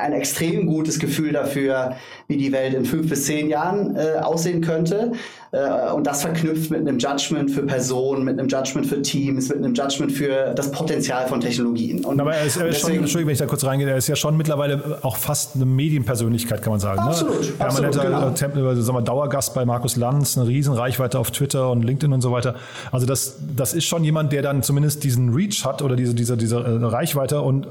ein 0.01 0.13
extrem 0.13 0.65
gutes 0.65 0.99
Gefühl 0.99 1.31
dafür, 1.31 1.95
wie 2.27 2.37
die 2.37 2.51
Welt 2.51 2.73
in 2.73 2.85
fünf 2.85 3.09
bis 3.09 3.25
zehn 3.25 3.49
Jahren 3.49 3.95
äh, 3.95 4.19
aussehen 4.19 4.61
könnte. 4.61 5.13
Äh, 5.53 5.91
und 5.91 6.07
das 6.07 6.23
verknüpft 6.23 6.71
mit 6.71 6.81
einem 6.81 6.97
Judgment 6.97 7.51
für 7.51 7.61
Personen, 7.63 8.25
mit 8.25 8.39
einem 8.39 8.49
Judgment 8.49 8.87
für 8.87 9.01
Teams, 9.01 9.49
mit 9.49 9.59
einem 9.59 9.73
Judgment 9.73 10.11
für 10.11 10.53
das 10.55 10.71
Potenzial 10.71 11.27
von 11.27 11.39
Technologien. 11.39 12.03
Und 12.03 12.19
Aber 12.19 12.33
er 12.33 12.45
ist, 12.45 12.57
er 12.57 12.67
ist 12.67 12.77
deswegen, 12.77 12.95
schon, 12.95 13.03
Entschuldigung, 13.03 13.27
wenn 13.27 13.33
ich 13.33 13.39
da 13.39 13.45
kurz 13.45 13.63
reingehe, 13.63 13.87
er 13.87 13.97
ist 13.97 14.07
ja 14.07 14.15
schon 14.15 14.35
mittlerweile 14.35 14.99
auch 15.03 15.15
fast 15.15 15.55
eine 15.55 15.65
Medienpersönlichkeit, 15.65 16.63
kann 16.63 16.71
man 16.71 16.79
sagen. 16.79 17.01
Ne? 17.01 17.07
Absolut. 17.07 17.41
Ne? 17.41 17.51
Permanenter 17.59 18.03
genau. 18.03 18.35
sagen 18.35 18.97
wir, 18.97 19.01
Dauergast 19.03 19.53
bei 19.53 19.63
Markus 19.63 19.95
Lanz, 19.95 20.37
eine 20.37 20.47
Riesenreichweite 20.47 21.19
auf 21.19 21.29
Twitter 21.29 21.69
und 21.69 21.83
LinkedIn 21.83 22.11
und 22.13 22.21
so 22.21 22.31
weiter. 22.31 22.55
Also 22.91 23.05
das, 23.05 23.37
das 23.55 23.75
ist 23.75 23.85
schon 23.85 24.03
jemand, 24.03 24.33
der 24.33 24.41
dann 24.41 24.63
zumindest 24.63 25.03
diesen 25.03 25.33
Reach 25.33 25.63
hat 25.65 25.83
oder 25.83 25.95
diese, 25.95 26.15
diese, 26.15 26.32
diese 26.35 26.57
äh, 26.57 26.85
Reichweite. 26.85 27.41
Und 27.41 27.67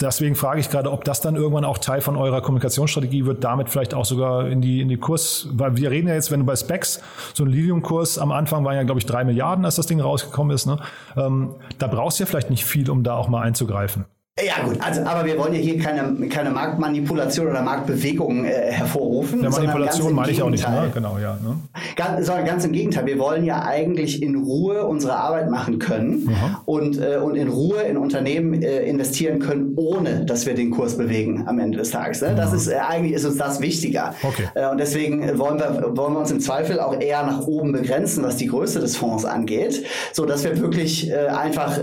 deswegen 0.00 0.34
frage 0.34 0.60
ich 0.60 0.70
gerade, 0.70 0.90
ob 0.90 1.04
das 1.04 1.20
dann 1.20 1.36
irgendwann 1.36 1.64
auch 1.64 1.78
Teil 1.78 2.00
von 2.00 2.16
eurer 2.16 2.40
Kommunikationsstrategie 2.40 3.26
wird, 3.26 3.44
damit 3.44 3.68
vielleicht 3.68 3.94
auch 3.94 4.04
sogar 4.04 4.48
in 4.48 4.60
die, 4.60 4.80
in 4.80 4.88
die 4.88 4.96
Kurs, 4.96 5.48
weil 5.52 5.76
wir 5.76 5.90
reden 5.90 6.08
ja 6.08 6.14
jetzt, 6.14 6.30
wenn 6.30 6.40
du 6.40 6.46
bei 6.46 6.56
Specs 6.56 7.00
so 7.32 7.44
ein 7.44 7.50
Lilium-Kurs 7.50 8.18
am 8.18 8.32
Anfang 8.32 8.64
waren 8.64 8.74
ja, 8.74 8.82
glaube 8.82 9.00
ich, 9.00 9.06
drei 9.06 9.24
Milliarden, 9.24 9.64
als 9.64 9.76
das 9.76 9.86
Ding 9.86 10.00
rausgekommen 10.00 10.54
ist. 10.54 10.66
Ne? 10.66 10.78
Ähm, 11.16 11.54
da 11.78 11.86
brauchst 11.86 12.18
du 12.18 12.24
ja 12.24 12.26
vielleicht 12.26 12.50
nicht 12.50 12.64
viel, 12.64 12.90
um 12.90 13.02
da 13.02 13.16
auch 13.16 13.28
mal 13.28 13.42
einzugreifen. 13.42 14.04
Ja 14.42 14.64
gut, 14.64 14.78
also 14.80 15.02
aber 15.02 15.24
wir 15.24 15.38
wollen 15.38 15.54
ja 15.54 15.60
hier 15.60 15.78
keine, 15.78 16.26
keine 16.26 16.50
Marktmanipulation 16.50 17.46
oder 17.46 17.62
Marktbewegung 17.62 18.44
äh, 18.44 18.72
hervorrufen. 18.72 19.44
Ja, 19.44 19.48
Manipulation 19.48 20.12
meine 20.12 20.32
ich 20.32 20.42
auch 20.42 20.50
nicht, 20.50 20.68
ne? 20.68 20.90
genau, 20.92 21.18
ja. 21.22 21.38
Ne? 21.40 21.60
Ganz, 21.94 22.26
sondern 22.26 22.44
ganz 22.44 22.64
im 22.64 22.72
Gegenteil, 22.72 23.06
wir 23.06 23.20
wollen 23.20 23.44
ja 23.44 23.62
eigentlich 23.62 24.20
in 24.24 24.34
Ruhe 24.34 24.86
unsere 24.86 25.14
Arbeit 25.14 25.50
machen 25.50 25.78
können 25.78 26.36
und, 26.64 27.00
äh, 27.00 27.18
und 27.18 27.36
in 27.36 27.46
Ruhe 27.46 27.82
in 27.82 27.96
Unternehmen 27.96 28.60
äh, 28.60 28.82
investieren 28.82 29.38
können, 29.38 29.74
ohne 29.76 30.24
dass 30.24 30.46
wir 30.46 30.56
den 30.56 30.72
Kurs 30.72 30.98
bewegen 30.98 31.44
am 31.46 31.60
Ende 31.60 31.78
des 31.78 31.90
Tages. 31.90 32.20
Ne? 32.20 32.34
Das 32.36 32.52
ist 32.52 32.66
äh, 32.66 32.74
eigentlich 32.74 33.12
ist 33.12 33.24
uns 33.24 33.36
das 33.36 33.60
wichtiger. 33.60 34.16
Okay. 34.20 34.48
Äh, 34.56 34.68
und 34.68 34.78
deswegen 34.78 35.38
wollen 35.38 35.60
wir, 35.60 35.96
wollen 35.96 36.12
wir 36.12 36.18
uns 36.18 36.32
im 36.32 36.40
Zweifel 36.40 36.80
auch 36.80 37.00
eher 37.00 37.22
nach 37.22 37.46
oben 37.46 37.70
begrenzen, 37.70 38.24
was 38.24 38.36
die 38.36 38.48
Größe 38.48 38.80
des 38.80 38.96
Fonds 38.96 39.24
angeht, 39.24 39.84
so 40.12 40.26
dass 40.26 40.42
wir 40.42 40.60
wirklich 40.60 41.08
äh, 41.08 41.28
einfach 41.28 41.78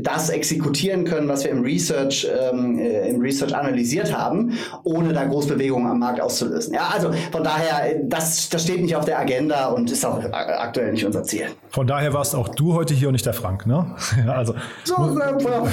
das 0.00 0.30
exekutieren 0.30 1.04
können, 1.04 1.26
was 1.26 1.42
wir 1.42 1.50
im 1.50 1.62
Research 1.62 1.79
Research, 1.80 2.26
ähm, 2.52 2.78
äh, 2.78 3.08
im 3.08 3.20
Research 3.20 3.54
analysiert 3.54 4.16
haben, 4.16 4.52
ohne 4.84 5.12
da 5.12 5.24
Großbewegungen 5.24 5.90
am 5.90 5.98
Markt 5.98 6.20
auszulösen. 6.20 6.74
Ja, 6.74 6.90
also 6.92 7.10
von 7.32 7.42
daher, 7.42 8.00
das, 8.04 8.48
das 8.50 8.64
steht 8.64 8.82
nicht 8.82 8.94
auf 8.94 9.04
der 9.04 9.18
Agenda 9.18 9.68
und 9.68 9.90
ist 9.90 10.04
auch 10.04 10.22
aktuell 10.32 10.92
nicht 10.92 11.04
unser 11.04 11.22
Ziel. 11.22 11.46
Von 11.70 11.86
daher 11.86 12.12
warst 12.12 12.34
auch 12.34 12.48
du 12.48 12.74
heute 12.74 12.94
hier 12.94 13.08
und 13.08 13.12
nicht 13.12 13.26
der 13.26 13.32
Frank, 13.32 13.66
ne? 13.66 13.94
also, 14.28 14.54
so, 14.84 14.96
genau. 14.96 15.66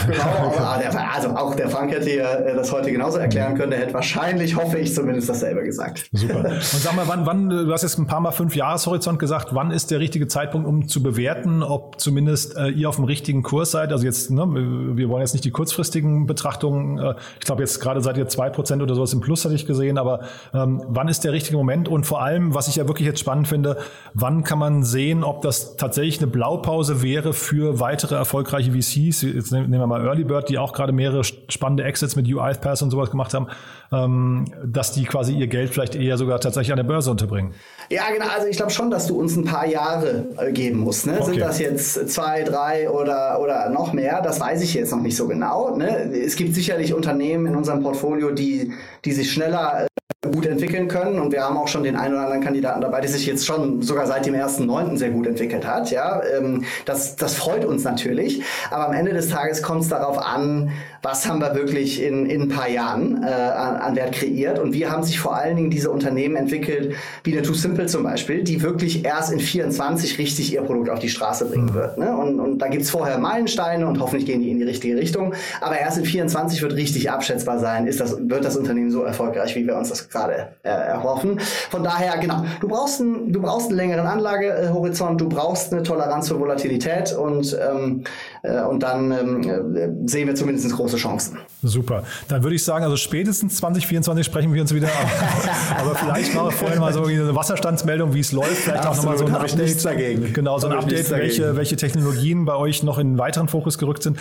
also 1.14 1.30
auch 1.30 1.56
der 1.56 1.70
Frank 1.70 1.92
hätte 1.92 2.10
äh, 2.10 2.56
das 2.56 2.72
heute 2.72 2.92
genauso 2.92 3.18
erklären 3.18 3.56
können. 3.56 3.72
Der 3.72 3.82
hätte 3.82 3.94
wahrscheinlich, 3.94 4.56
hoffe 4.56 4.78
ich 4.78 4.94
zumindest, 4.94 5.30
dasselbe 5.30 5.64
gesagt. 5.64 6.10
Super. 6.14 6.46
Und 6.50 6.62
sag 6.62 6.96
mal, 6.96 7.08
wann, 7.08 7.26
wann, 7.26 7.50
du 7.50 7.72
hast 7.72 7.84
jetzt 7.84 7.98
ein 7.98 8.08
paar 8.08 8.22
Mal 8.22 8.32
fünf 8.32 8.56
Jahreshorizont 8.56 9.20
gesagt, 9.20 9.50
wann 9.52 9.72
ist 9.72 9.92
der 9.92 10.00
richtige 10.00 10.28
Zeitpunkt, 10.28 10.68
um 10.68 10.88
zu 10.88 11.04
bewerten, 11.04 11.64
ob 11.64 12.00
zumindest 12.00 12.56
äh, 12.56 12.70
ihr 12.70 12.88
auf 12.88 12.96
dem 12.96 13.06
richtigen 13.06 13.44
Kurs 13.44 13.72
seid? 13.72 13.92
Also 13.92 14.06
jetzt, 14.06 14.32
ne, 14.32 14.48
wir 14.48 15.10
wollen 15.10 15.22
jetzt 15.22 15.34
nicht 15.34 15.46
die 15.46 15.52
kurzfristigen 15.52 15.97
langfristigen 15.98 16.28
Betrachtungen, 16.28 16.98
äh, 16.98 17.16
ich 17.40 17.46
glaube 17.46 17.62
jetzt 17.62 17.80
gerade 17.80 18.02
seid 18.02 18.18
ihr 18.18 18.28
zwei 18.28 18.50
Prozent 18.50 18.82
oder 18.82 18.96
sowas 18.96 19.14
im 19.14 19.22
Plus, 19.22 19.44
hatte 19.46 19.56
ich 19.56 19.66
gesehen, 19.66 19.98
aber 19.98 20.22
ähm, 20.54 20.84
wann 20.88 21.08
ist 21.08 21.24
der 21.24 21.34
richtige 21.34 21.58
Moment 21.58 21.88
und 21.88 22.06
vor 22.06 22.22
allem, 22.22 22.54
was 22.54 22.68
ich 22.68 22.76
ja 22.76 22.88
wirklich 22.88 23.08
jetzt 23.08 23.20
spannend 23.20 23.48
finde, 23.48 23.78
wann 24.14 24.44
kann 24.44 24.60
man 24.60 24.84
sehen, 24.84 25.24
ob 25.24 25.42
das 25.42 25.76
tatsächlich 25.76 26.20
eine 26.20 26.28
Blaupause 26.28 27.02
wäre 27.02 27.34
für 27.34 27.80
weitere 27.80 28.16
erfolgreiche 28.16 28.72
VCs, 28.72 29.22
jetzt 29.24 29.52
nehmen 29.52 29.72
wir 29.72 29.88
mal 29.88 30.06
Early 30.06 30.24
Bird, 30.24 30.50
die 30.50 30.58
auch 30.58 30.74
gerade 30.74 30.92
mehrere 30.92 31.24
spannende 31.24 31.84
Exits 31.84 32.16
mit 32.16 32.28
UiPath 32.28 32.82
und 32.82 32.92
sowas 32.92 33.10
gemacht 33.10 33.34
haben, 33.34 33.48
ähm, 33.92 34.46
dass 34.66 34.92
die 34.92 35.06
quasi 35.06 35.34
ihr 35.34 35.48
Geld 35.48 35.70
vielleicht 35.70 35.96
eher 35.96 36.18
sogar 36.18 36.40
tatsächlich 36.40 36.72
an 36.72 36.78
der 36.78 36.84
Börse 36.84 37.10
unterbringen. 37.12 37.54
Ja, 37.90 38.04
genau. 38.12 38.26
Also 38.36 38.48
ich 38.48 38.58
glaube 38.58 38.72
schon, 38.72 38.92
dass 38.92 39.08
du 39.08 39.18
uns 39.18 39.36
ein 39.38 39.46
paar 39.46 39.66
Jahre 39.66 40.26
äh, 40.38 40.52
geben 40.52 40.80
musst. 40.80 41.08
Ne? 41.08 41.18
Okay. 41.20 41.32
Sind 41.32 41.42
das 41.42 41.60
jetzt 41.60 42.10
zwei, 42.10 42.44
drei 42.44 42.90
oder, 42.90 43.40
oder 43.42 43.70
noch 43.70 43.94
mehr? 43.94 44.22
Das 44.22 44.40
weiß 44.40 44.62
ich 44.62 44.74
jetzt 44.74 44.92
noch 44.92 45.02
nicht 45.02 45.16
so 45.16 45.28
genau. 45.28 45.76
Ne? 45.76 45.87
Es 45.88 46.36
gibt 46.36 46.56
sicherlich 46.56 46.94
Unternehmen 46.94 47.48
in 47.48 47.56
unserem 47.56 47.82
Portfolio, 47.82 48.32
die, 48.32 48.74
die 49.06 49.12
sich 49.12 49.32
schneller 49.32 49.88
äh, 50.24 50.30
gut 50.30 50.46
entwickeln 50.46 50.88
können. 50.88 51.20
Und 51.20 51.32
wir 51.32 51.44
haben 51.44 51.58
auch 51.58 51.68
schon 51.68 51.84
den 51.84 51.96
einen 51.96 52.14
oder 52.14 52.24
anderen 52.24 52.44
Kandidaten 52.44 52.82
dabei, 52.82 53.02
der 53.02 53.10
sich 53.10 53.26
jetzt 53.26 53.46
schon 53.46 53.82
sogar 53.82 54.08
seit 54.08 54.26
dem 54.26 54.36
1.9. 54.36 54.98
sehr 54.98 55.10
gut 55.10 55.28
entwickelt 55.28 55.66
hat. 55.66 55.92
Ja, 55.92 56.22
ähm, 56.38 56.66
das, 56.86 57.16
das 57.16 57.36
freut 57.36 57.66
uns 57.66 57.84
natürlich. 57.84 58.44
Aber 58.72 58.88
am 58.88 58.94
Ende 58.94 59.14
des 59.14 59.30
Tages 59.30 59.62
kommt 59.62 59.82
es 59.82 59.90
darauf 59.90 60.18
an, 60.18 60.72
was 61.08 61.26
haben 61.26 61.40
wir 61.40 61.56
wirklich 61.56 62.04
in, 62.04 62.26
in 62.26 62.42
ein 62.42 62.48
paar 62.50 62.68
Jahren 62.68 63.24
äh, 63.24 63.28
an, 63.28 63.78
an 63.78 63.96
Wert 63.96 64.12
kreiert. 64.12 64.60
Und 64.60 64.74
wie 64.74 64.88
haben 64.88 65.04
sich 65.04 65.18
vor 65.18 65.38
allen 65.38 65.56
Dingen 65.56 65.70
diese 65.70 65.90
Unternehmen 65.90 66.36
entwickelt, 66.36 66.96
wie 67.24 67.32
eine 67.32 67.44
Too 67.44 67.54
Simple 67.54 67.86
zum 67.86 68.04
Beispiel, 68.04 68.44
die 68.44 68.62
wirklich 68.62 69.06
erst 69.06 69.32
in 69.32 69.40
24 69.40 70.18
richtig 70.18 70.52
ihr 70.52 70.64
Produkt 70.64 70.90
auf 70.90 71.00
die 71.00 71.08
Straße 71.08 71.46
bringen 71.46 71.74
wird. 71.74 71.98
Ne? 71.98 72.14
Und, 72.14 72.42
und 72.42 72.60
da 72.60 72.68
gibt's 72.68 72.90
vorher 72.90 73.20
Meilensteine 73.20 73.88
und 73.88 74.02
hoffentlich 74.02 74.26
gehen 74.26 74.42
die 74.42 74.52
in 74.52 74.58
die 74.58 74.66
richtige 74.66 74.98
Richtung. 74.98 75.34
Aber 75.62 75.80
erst 75.80 75.98
in 75.98 76.04
24 76.04 76.62
wird 76.62 76.76
richtig 76.76 77.10
abschätzbar 77.10 77.58
sein, 77.60 77.88
ist 77.88 78.02
das, 78.02 78.18
wird 78.20 78.44
das 78.44 78.58
Unternehmen 78.58 78.92
so 78.92 79.04
erfolgreich, 79.04 79.56
wie 79.56 79.66
wir 79.66 79.78
uns 79.78 79.88
das 79.88 80.10
gerade 80.10 80.50
äh, 80.64 80.70
erhoffen. 80.70 81.40
Von 81.70 81.86
daher, 81.86 82.18
genau, 82.18 82.44
du 82.60 82.68
brauchst, 82.68 83.00
ein, 83.00 83.32
du 83.32 83.42
brauchst 83.42 83.70
einen 83.70 83.78
längeren 83.78 84.08
Anlagehorizont, 84.08 85.22
du 85.22 85.30
brauchst 85.30 85.72
eine 85.72 85.84
Toleranz 85.84 86.28
für 86.28 86.38
Volatilität 86.38 87.14
und, 87.14 87.58
ähm, 87.66 88.04
äh, 88.44 88.62
und 88.64 88.84
dann 88.84 89.12
ähm, 89.14 89.74
äh, 89.74 90.10
sehen 90.10 90.28
wir 90.28 90.36
zumindest 90.36 90.70
große 90.76 90.97
Chancen. 90.98 91.38
Super. 91.64 92.04
Dann 92.28 92.44
würde 92.44 92.56
ich 92.56 92.64
sagen, 92.64 92.84
also 92.84 92.98
spätestens 92.98 93.58
2024 93.58 94.26
sprechen 94.26 94.54
wir 94.54 94.62
uns 94.62 94.74
wieder. 94.74 94.90
Aber 95.78 95.96
vielleicht 95.96 96.34
wir 96.34 96.52
vorher 96.52 96.80
mal 96.80 96.94
so 96.94 97.04
eine 97.06 97.36
Wasserstandsmeldung, 97.36 98.14
wie 98.14 98.20
es 98.20 98.32
läuft. 98.32 98.58
Vielleicht 98.58 98.86
Absolut, 98.86 98.98
auch 98.98 99.04
nochmal 99.04 99.18
so 99.18 99.26
ein 99.26 99.36
Update. 99.36 99.60
Nichts 99.60 99.84
dagegen. 99.84 100.34
Genau, 100.34 100.60
so 100.60 100.68
ein 100.68 100.74
Update, 100.74 101.10
welche, 101.10 101.56
welche 101.56 101.76
Technologien 101.76 102.46
bei 102.46 102.56
euch 102.56 102.84
noch 102.84 102.98
in 102.98 103.18
weiteren 103.18 103.48
Fokus 103.48 103.78
gerückt 103.78 104.04
sind. 104.04 104.18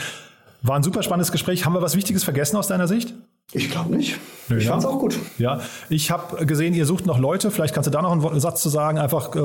War 0.62 0.76
ein 0.76 0.82
super 0.82 1.02
spannendes 1.02 1.32
Gespräch. 1.32 1.64
Haben 1.64 1.74
wir 1.74 1.82
was 1.82 1.96
Wichtiges 1.96 2.24
vergessen 2.24 2.56
aus 2.56 2.68
deiner 2.68 2.88
Sicht? 2.88 3.14
Ich 3.52 3.70
glaube 3.70 3.94
nicht. 3.94 4.18
ich 4.48 4.64
ja. 4.64 4.70
fand 4.70 4.82
es 4.82 4.88
auch 4.88 4.98
gut. 4.98 5.16
Ja, 5.38 5.60
ich 5.88 6.10
habe 6.10 6.44
gesehen, 6.46 6.74
ihr 6.74 6.84
sucht 6.84 7.06
noch 7.06 7.18
Leute. 7.18 7.52
Vielleicht 7.52 7.74
kannst 7.74 7.86
du 7.86 7.92
da 7.92 8.02
noch 8.02 8.10
einen 8.10 8.40
Satz 8.40 8.60
zu 8.60 8.68
sagen, 8.68 8.98
einfach 8.98 9.36
äh, 9.36 9.40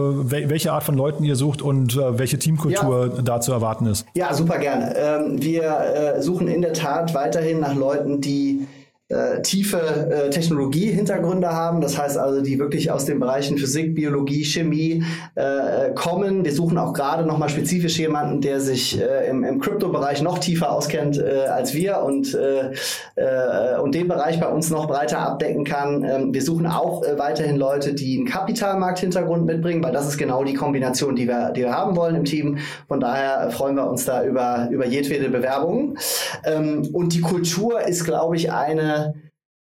welche 0.50 0.72
Art 0.74 0.84
von 0.84 0.96
Leuten 0.96 1.24
ihr 1.24 1.36
sucht 1.36 1.62
und 1.62 1.96
äh, 1.96 2.18
welche 2.18 2.40
Teamkultur 2.40 3.14
ja. 3.16 3.22
da 3.22 3.42
zu 3.42 3.52
erwarten 3.52 3.86
ist. 3.86 4.08
Ja, 4.16 4.34
super 4.34 4.58
gerne. 4.58 4.96
Ähm, 4.98 5.42
wir 5.42 5.64
äh, 5.64 6.22
suchen 6.22 6.48
in 6.48 6.64
der 6.64 6.74
Tat 6.74 7.14
weiterhin 7.14 7.60
nach 7.60 7.76
Leuten, 7.76 8.22
die 8.22 8.66
äh, 9.12 9.42
tiefe 9.42 9.78
äh, 9.78 10.30
Technologie-Hintergründe 10.30 11.50
haben. 11.50 11.82
Das 11.82 11.98
heißt 11.98 12.18
also, 12.18 12.42
die 12.42 12.60
wirklich 12.60 12.92
aus 12.92 13.06
den 13.06 13.20
Bereichen 13.20 13.58
Physik, 13.58 13.96
Biologie, 13.96 14.44
Chemie 14.44 15.04
äh, 15.36 15.92
kommen. 15.94 16.46
Wir 16.46 16.54
suchen 16.54 16.78
auch 16.78 16.94
gerade 16.94 17.26
nochmal 17.26 17.50
spezifisch 17.50 18.00
jemanden, 18.00 18.42
der 18.42 18.60
sich 18.60 19.00
äh, 19.00 19.30
im, 19.30 19.60
Kryptobereich 19.60 20.22
noch 20.22 20.40
tiefer 20.40 20.72
auskennt 20.72 21.18
äh, 21.18 21.46
als 21.48 21.74
wir 21.74 22.02
und, 22.02 22.34
äh, 22.34 22.72
äh, 23.16 23.80
und 23.80 23.94
den 23.94 24.08
Bereich 24.08 24.40
bei 24.40 24.48
uns 24.48 24.70
noch 24.70 24.88
breiter 24.88 25.20
abdecken 25.20 25.66
kann. 25.66 26.04
Ähm, 26.04 26.34
wir 26.34 26.42
suchen 26.42 26.66
auch 26.66 27.04
äh, 27.04 27.18
weiterhin 27.18 27.58
Leute, 27.58 27.94
die 27.94 28.18
einen 28.18 28.28
Kapitalmarkt-Hintergrund 28.28 29.46
mitbringen, 29.46 29.84
weil 29.84 29.92
das 29.92 30.08
ist 30.08 30.18
genau 30.18 30.44
die 30.44 30.54
Kombination, 30.54 31.16
die 31.16 31.28
wir, 31.28 31.52
die 31.52 31.62
wir 31.62 31.74
haben 31.74 31.96
wollen 31.96 32.16
im 32.16 32.26
Team. 32.26 32.58
Von 32.88 33.00
daher 33.00 33.52
freuen 33.52 33.76
wir 33.76 33.90
uns 33.90 34.06
da 34.06 34.24
über, 34.24 34.68
über 34.72 34.86
jedwede 34.86 35.30
Bewerbung. 35.30 35.98
Ähm, 36.46 36.88
und 36.94 37.14
die 37.14 37.22
Kultur 37.22 37.82
ist, 37.82 38.06
glaube 38.06 38.36
ich, 38.36 38.52
eine, 38.52 39.01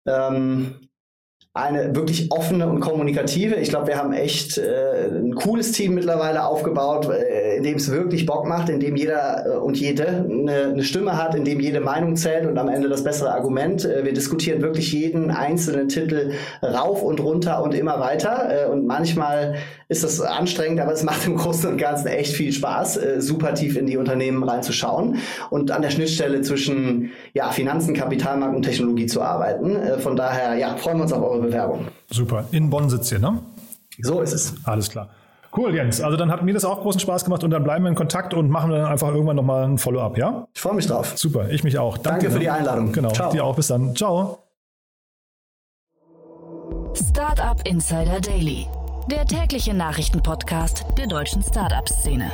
ähm, 0.06 0.88
eine 1.54 1.94
wirklich 1.94 2.30
offene 2.30 2.68
und 2.68 2.80
kommunikative. 2.80 3.56
Ich 3.56 3.70
glaube, 3.70 3.88
wir 3.88 3.98
haben 3.98 4.12
echt 4.12 4.58
äh, 4.58 5.08
ein 5.08 5.34
cooles 5.34 5.72
Team 5.72 5.94
mittlerweile 5.94 6.46
aufgebaut, 6.46 7.08
äh, 7.10 7.56
in 7.56 7.62
dem 7.64 7.76
es 7.76 7.90
wirklich 7.90 8.26
Bock 8.26 8.46
macht, 8.46 8.68
in 8.68 8.80
dem 8.80 8.96
jeder 8.96 9.46
äh, 9.46 9.56
und 9.56 9.76
jede 9.76 10.24
eine, 10.48 10.72
eine, 10.72 10.84
Stimme 10.84 11.16
hat, 11.16 11.34
in 11.34 11.44
dem 11.44 11.60
jede 11.60 11.80
Meinung 11.80 12.16
zählt 12.16 12.46
und 12.46 12.58
am 12.58 12.68
Ende 12.68 12.88
das 12.88 13.04
bessere 13.04 13.32
Argument. 13.32 13.84
Äh, 13.84 14.04
wir 14.04 14.12
diskutieren 14.12 14.62
wirklich 14.62 14.92
jeden 14.92 15.30
einzelnen 15.30 15.88
Titel 15.88 16.32
rauf 16.62 17.02
und 17.02 17.20
runter 17.20 17.62
und 17.62 17.74
immer 17.74 18.00
weiter. 18.00 18.66
Äh, 18.66 18.70
und 18.70 18.86
manchmal 18.86 19.56
ist 19.88 20.04
das 20.04 20.20
anstrengend, 20.20 20.80
aber 20.80 20.92
es 20.92 21.02
macht 21.02 21.26
im 21.26 21.36
Großen 21.36 21.70
und 21.70 21.78
Ganzen 21.78 22.08
echt 22.08 22.34
viel 22.34 22.52
Spaß, 22.52 22.96
äh, 22.96 23.20
super 23.20 23.54
tief 23.54 23.76
in 23.76 23.86
die 23.86 23.96
Unternehmen 23.96 24.42
reinzuschauen 24.42 25.18
und 25.50 25.70
an 25.70 25.82
der 25.82 25.90
Schnittstelle 25.90 26.42
zwischen 26.42 27.12
ja, 27.34 27.50
Finanzen, 27.50 27.94
Kapitalmarkt 27.94 28.56
und 28.56 28.62
Technologie 28.62 29.06
zu 29.06 29.22
arbeiten. 29.22 30.00
von 30.00 30.16
daher 30.16 30.54
ja, 30.56 30.76
freuen 30.76 30.98
wir 30.98 31.02
uns 31.04 31.12
auf 31.12 31.22
eure 31.22 31.40
Bewerbung. 31.40 31.86
Super. 32.10 32.44
In 32.52 32.70
Bonn 32.70 32.88
sitzt 32.90 33.12
ihr, 33.12 33.18
ne? 33.18 33.40
So 34.00 34.20
ist 34.20 34.32
es. 34.32 34.54
Alles 34.64 34.90
klar. 34.90 35.10
Cool, 35.56 35.74
Jens. 35.74 36.00
Also 36.00 36.16
dann 36.16 36.30
hat 36.30 36.42
mir 36.42 36.54
das 36.54 36.64
auch 36.64 36.82
großen 36.82 37.00
Spaß 37.00 37.24
gemacht 37.24 37.42
und 37.42 37.50
dann 37.50 37.64
bleiben 37.64 37.84
wir 37.84 37.88
in 37.88 37.94
Kontakt 37.94 38.34
und 38.34 38.50
machen 38.50 38.70
dann 38.70 38.84
einfach 38.84 39.08
irgendwann 39.08 39.36
nochmal 39.36 39.64
ein 39.64 39.78
Follow-up, 39.78 40.18
ja? 40.18 40.46
Ich 40.54 40.60
freue 40.60 40.74
mich 40.74 40.86
drauf. 40.86 41.14
Super, 41.16 41.48
ich 41.50 41.64
mich 41.64 41.78
auch. 41.78 41.96
Danke, 41.98 42.20
Danke 42.20 42.30
für 42.32 42.40
die 42.40 42.50
Einladung. 42.50 42.92
Genau, 42.92 43.10
Ciao. 43.10 43.32
dir 43.32 43.44
auch. 43.44 43.56
Bis 43.56 43.68
dann. 43.68 43.96
Ciao. 43.96 44.38
Startup 46.94 47.60
Insider 47.66 48.20
Daily, 48.20 48.66
der 49.10 49.24
tägliche 49.24 49.74
Nachrichtenpodcast 49.74 50.84
der 50.96 51.06
deutschen 51.06 51.42
Startup-Szene. 51.42 52.30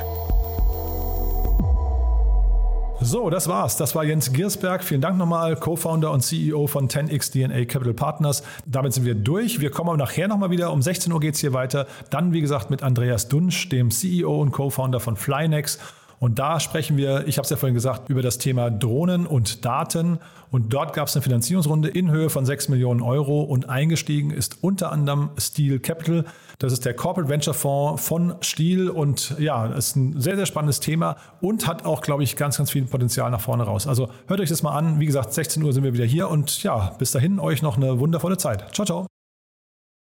So, 3.01 3.29
das 3.29 3.49
war's. 3.49 3.75
Das 3.75 3.93
war 3.93 4.05
Jens 4.05 4.31
Giersberg. 4.31 4.83
Vielen 4.83 5.01
Dank 5.01 5.17
nochmal, 5.17 5.57
Co-Founder 5.57 6.11
und 6.11 6.21
CEO 6.21 6.65
von 6.67 6.87
10x 6.87 7.31
DNA 7.31 7.65
Capital 7.65 7.93
Partners. 7.93 8.41
Damit 8.65 8.93
sind 8.93 9.05
wir 9.05 9.15
durch. 9.15 9.59
Wir 9.59 9.69
kommen 9.69 9.97
nachher 9.97 10.29
nochmal 10.29 10.49
wieder. 10.49 10.71
Um 10.71 10.81
16 10.81 11.11
Uhr 11.11 11.19
geht's 11.19 11.39
hier 11.39 11.51
weiter. 11.51 11.87
Dann, 12.09 12.31
wie 12.31 12.39
gesagt, 12.39 12.69
mit 12.69 12.83
Andreas 12.83 13.27
Dunsch, 13.27 13.67
dem 13.67 13.91
CEO 13.91 14.41
und 14.41 14.51
Co-Founder 14.51 15.01
von 15.01 15.17
Flynex. 15.17 15.77
Und 16.25 16.39
da 16.39 16.59
sprechen 16.59 16.97
wir, 16.97 17.27
ich 17.27 17.37
habe 17.37 17.43
es 17.43 17.51
ja 17.51 17.55
vorhin 17.55 17.75
gesagt, 17.75 18.09
über 18.09 18.23
das 18.23 18.39
Thema 18.39 18.71
Drohnen 18.71 19.27
und 19.27 19.63
Daten. 19.63 20.17
Und 20.49 20.73
dort 20.73 20.93
gab 20.93 21.07
es 21.07 21.15
eine 21.15 21.21
Finanzierungsrunde 21.21 21.87
in 21.87 22.09
Höhe 22.09 22.31
von 22.31 22.47
6 22.47 22.69
Millionen 22.69 23.03
Euro 23.03 23.43
und 23.43 23.69
eingestiegen 23.69 24.31
ist 24.31 24.57
unter 24.63 24.91
anderem 24.91 25.29
Steel 25.37 25.77
Capital. 25.77 26.25
Das 26.57 26.73
ist 26.73 26.83
der 26.83 26.95
Corporate 26.95 27.29
Venture 27.29 27.53
Fonds 27.53 28.07
von 28.07 28.33
Steel 28.41 28.89
und 28.89 29.35
ja, 29.37 29.67
ist 29.67 29.95
ein 29.97 30.19
sehr, 30.19 30.35
sehr 30.35 30.47
spannendes 30.47 30.79
Thema 30.79 31.17
und 31.41 31.67
hat 31.67 31.85
auch, 31.85 32.01
glaube 32.01 32.23
ich, 32.23 32.35
ganz, 32.35 32.57
ganz 32.57 32.71
viel 32.71 32.85
Potenzial 32.85 33.29
nach 33.29 33.41
vorne 33.41 33.61
raus. 33.61 33.85
Also 33.85 34.09
hört 34.25 34.39
euch 34.39 34.49
das 34.49 34.63
mal 34.63 34.75
an. 34.75 34.99
Wie 34.99 35.05
gesagt, 35.05 35.31
16 35.31 35.61
Uhr 35.61 35.73
sind 35.73 35.83
wir 35.83 35.93
wieder 35.93 36.05
hier 36.05 36.31
und 36.31 36.63
ja, 36.63 36.95
bis 36.97 37.11
dahin 37.11 37.39
euch 37.39 37.61
noch 37.61 37.77
eine 37.77 37.99
wundervolle 37.99 38.37
Zeit. 38.37 38.73
Ciao, 38.73 38.83
ciao. 38.87 39.14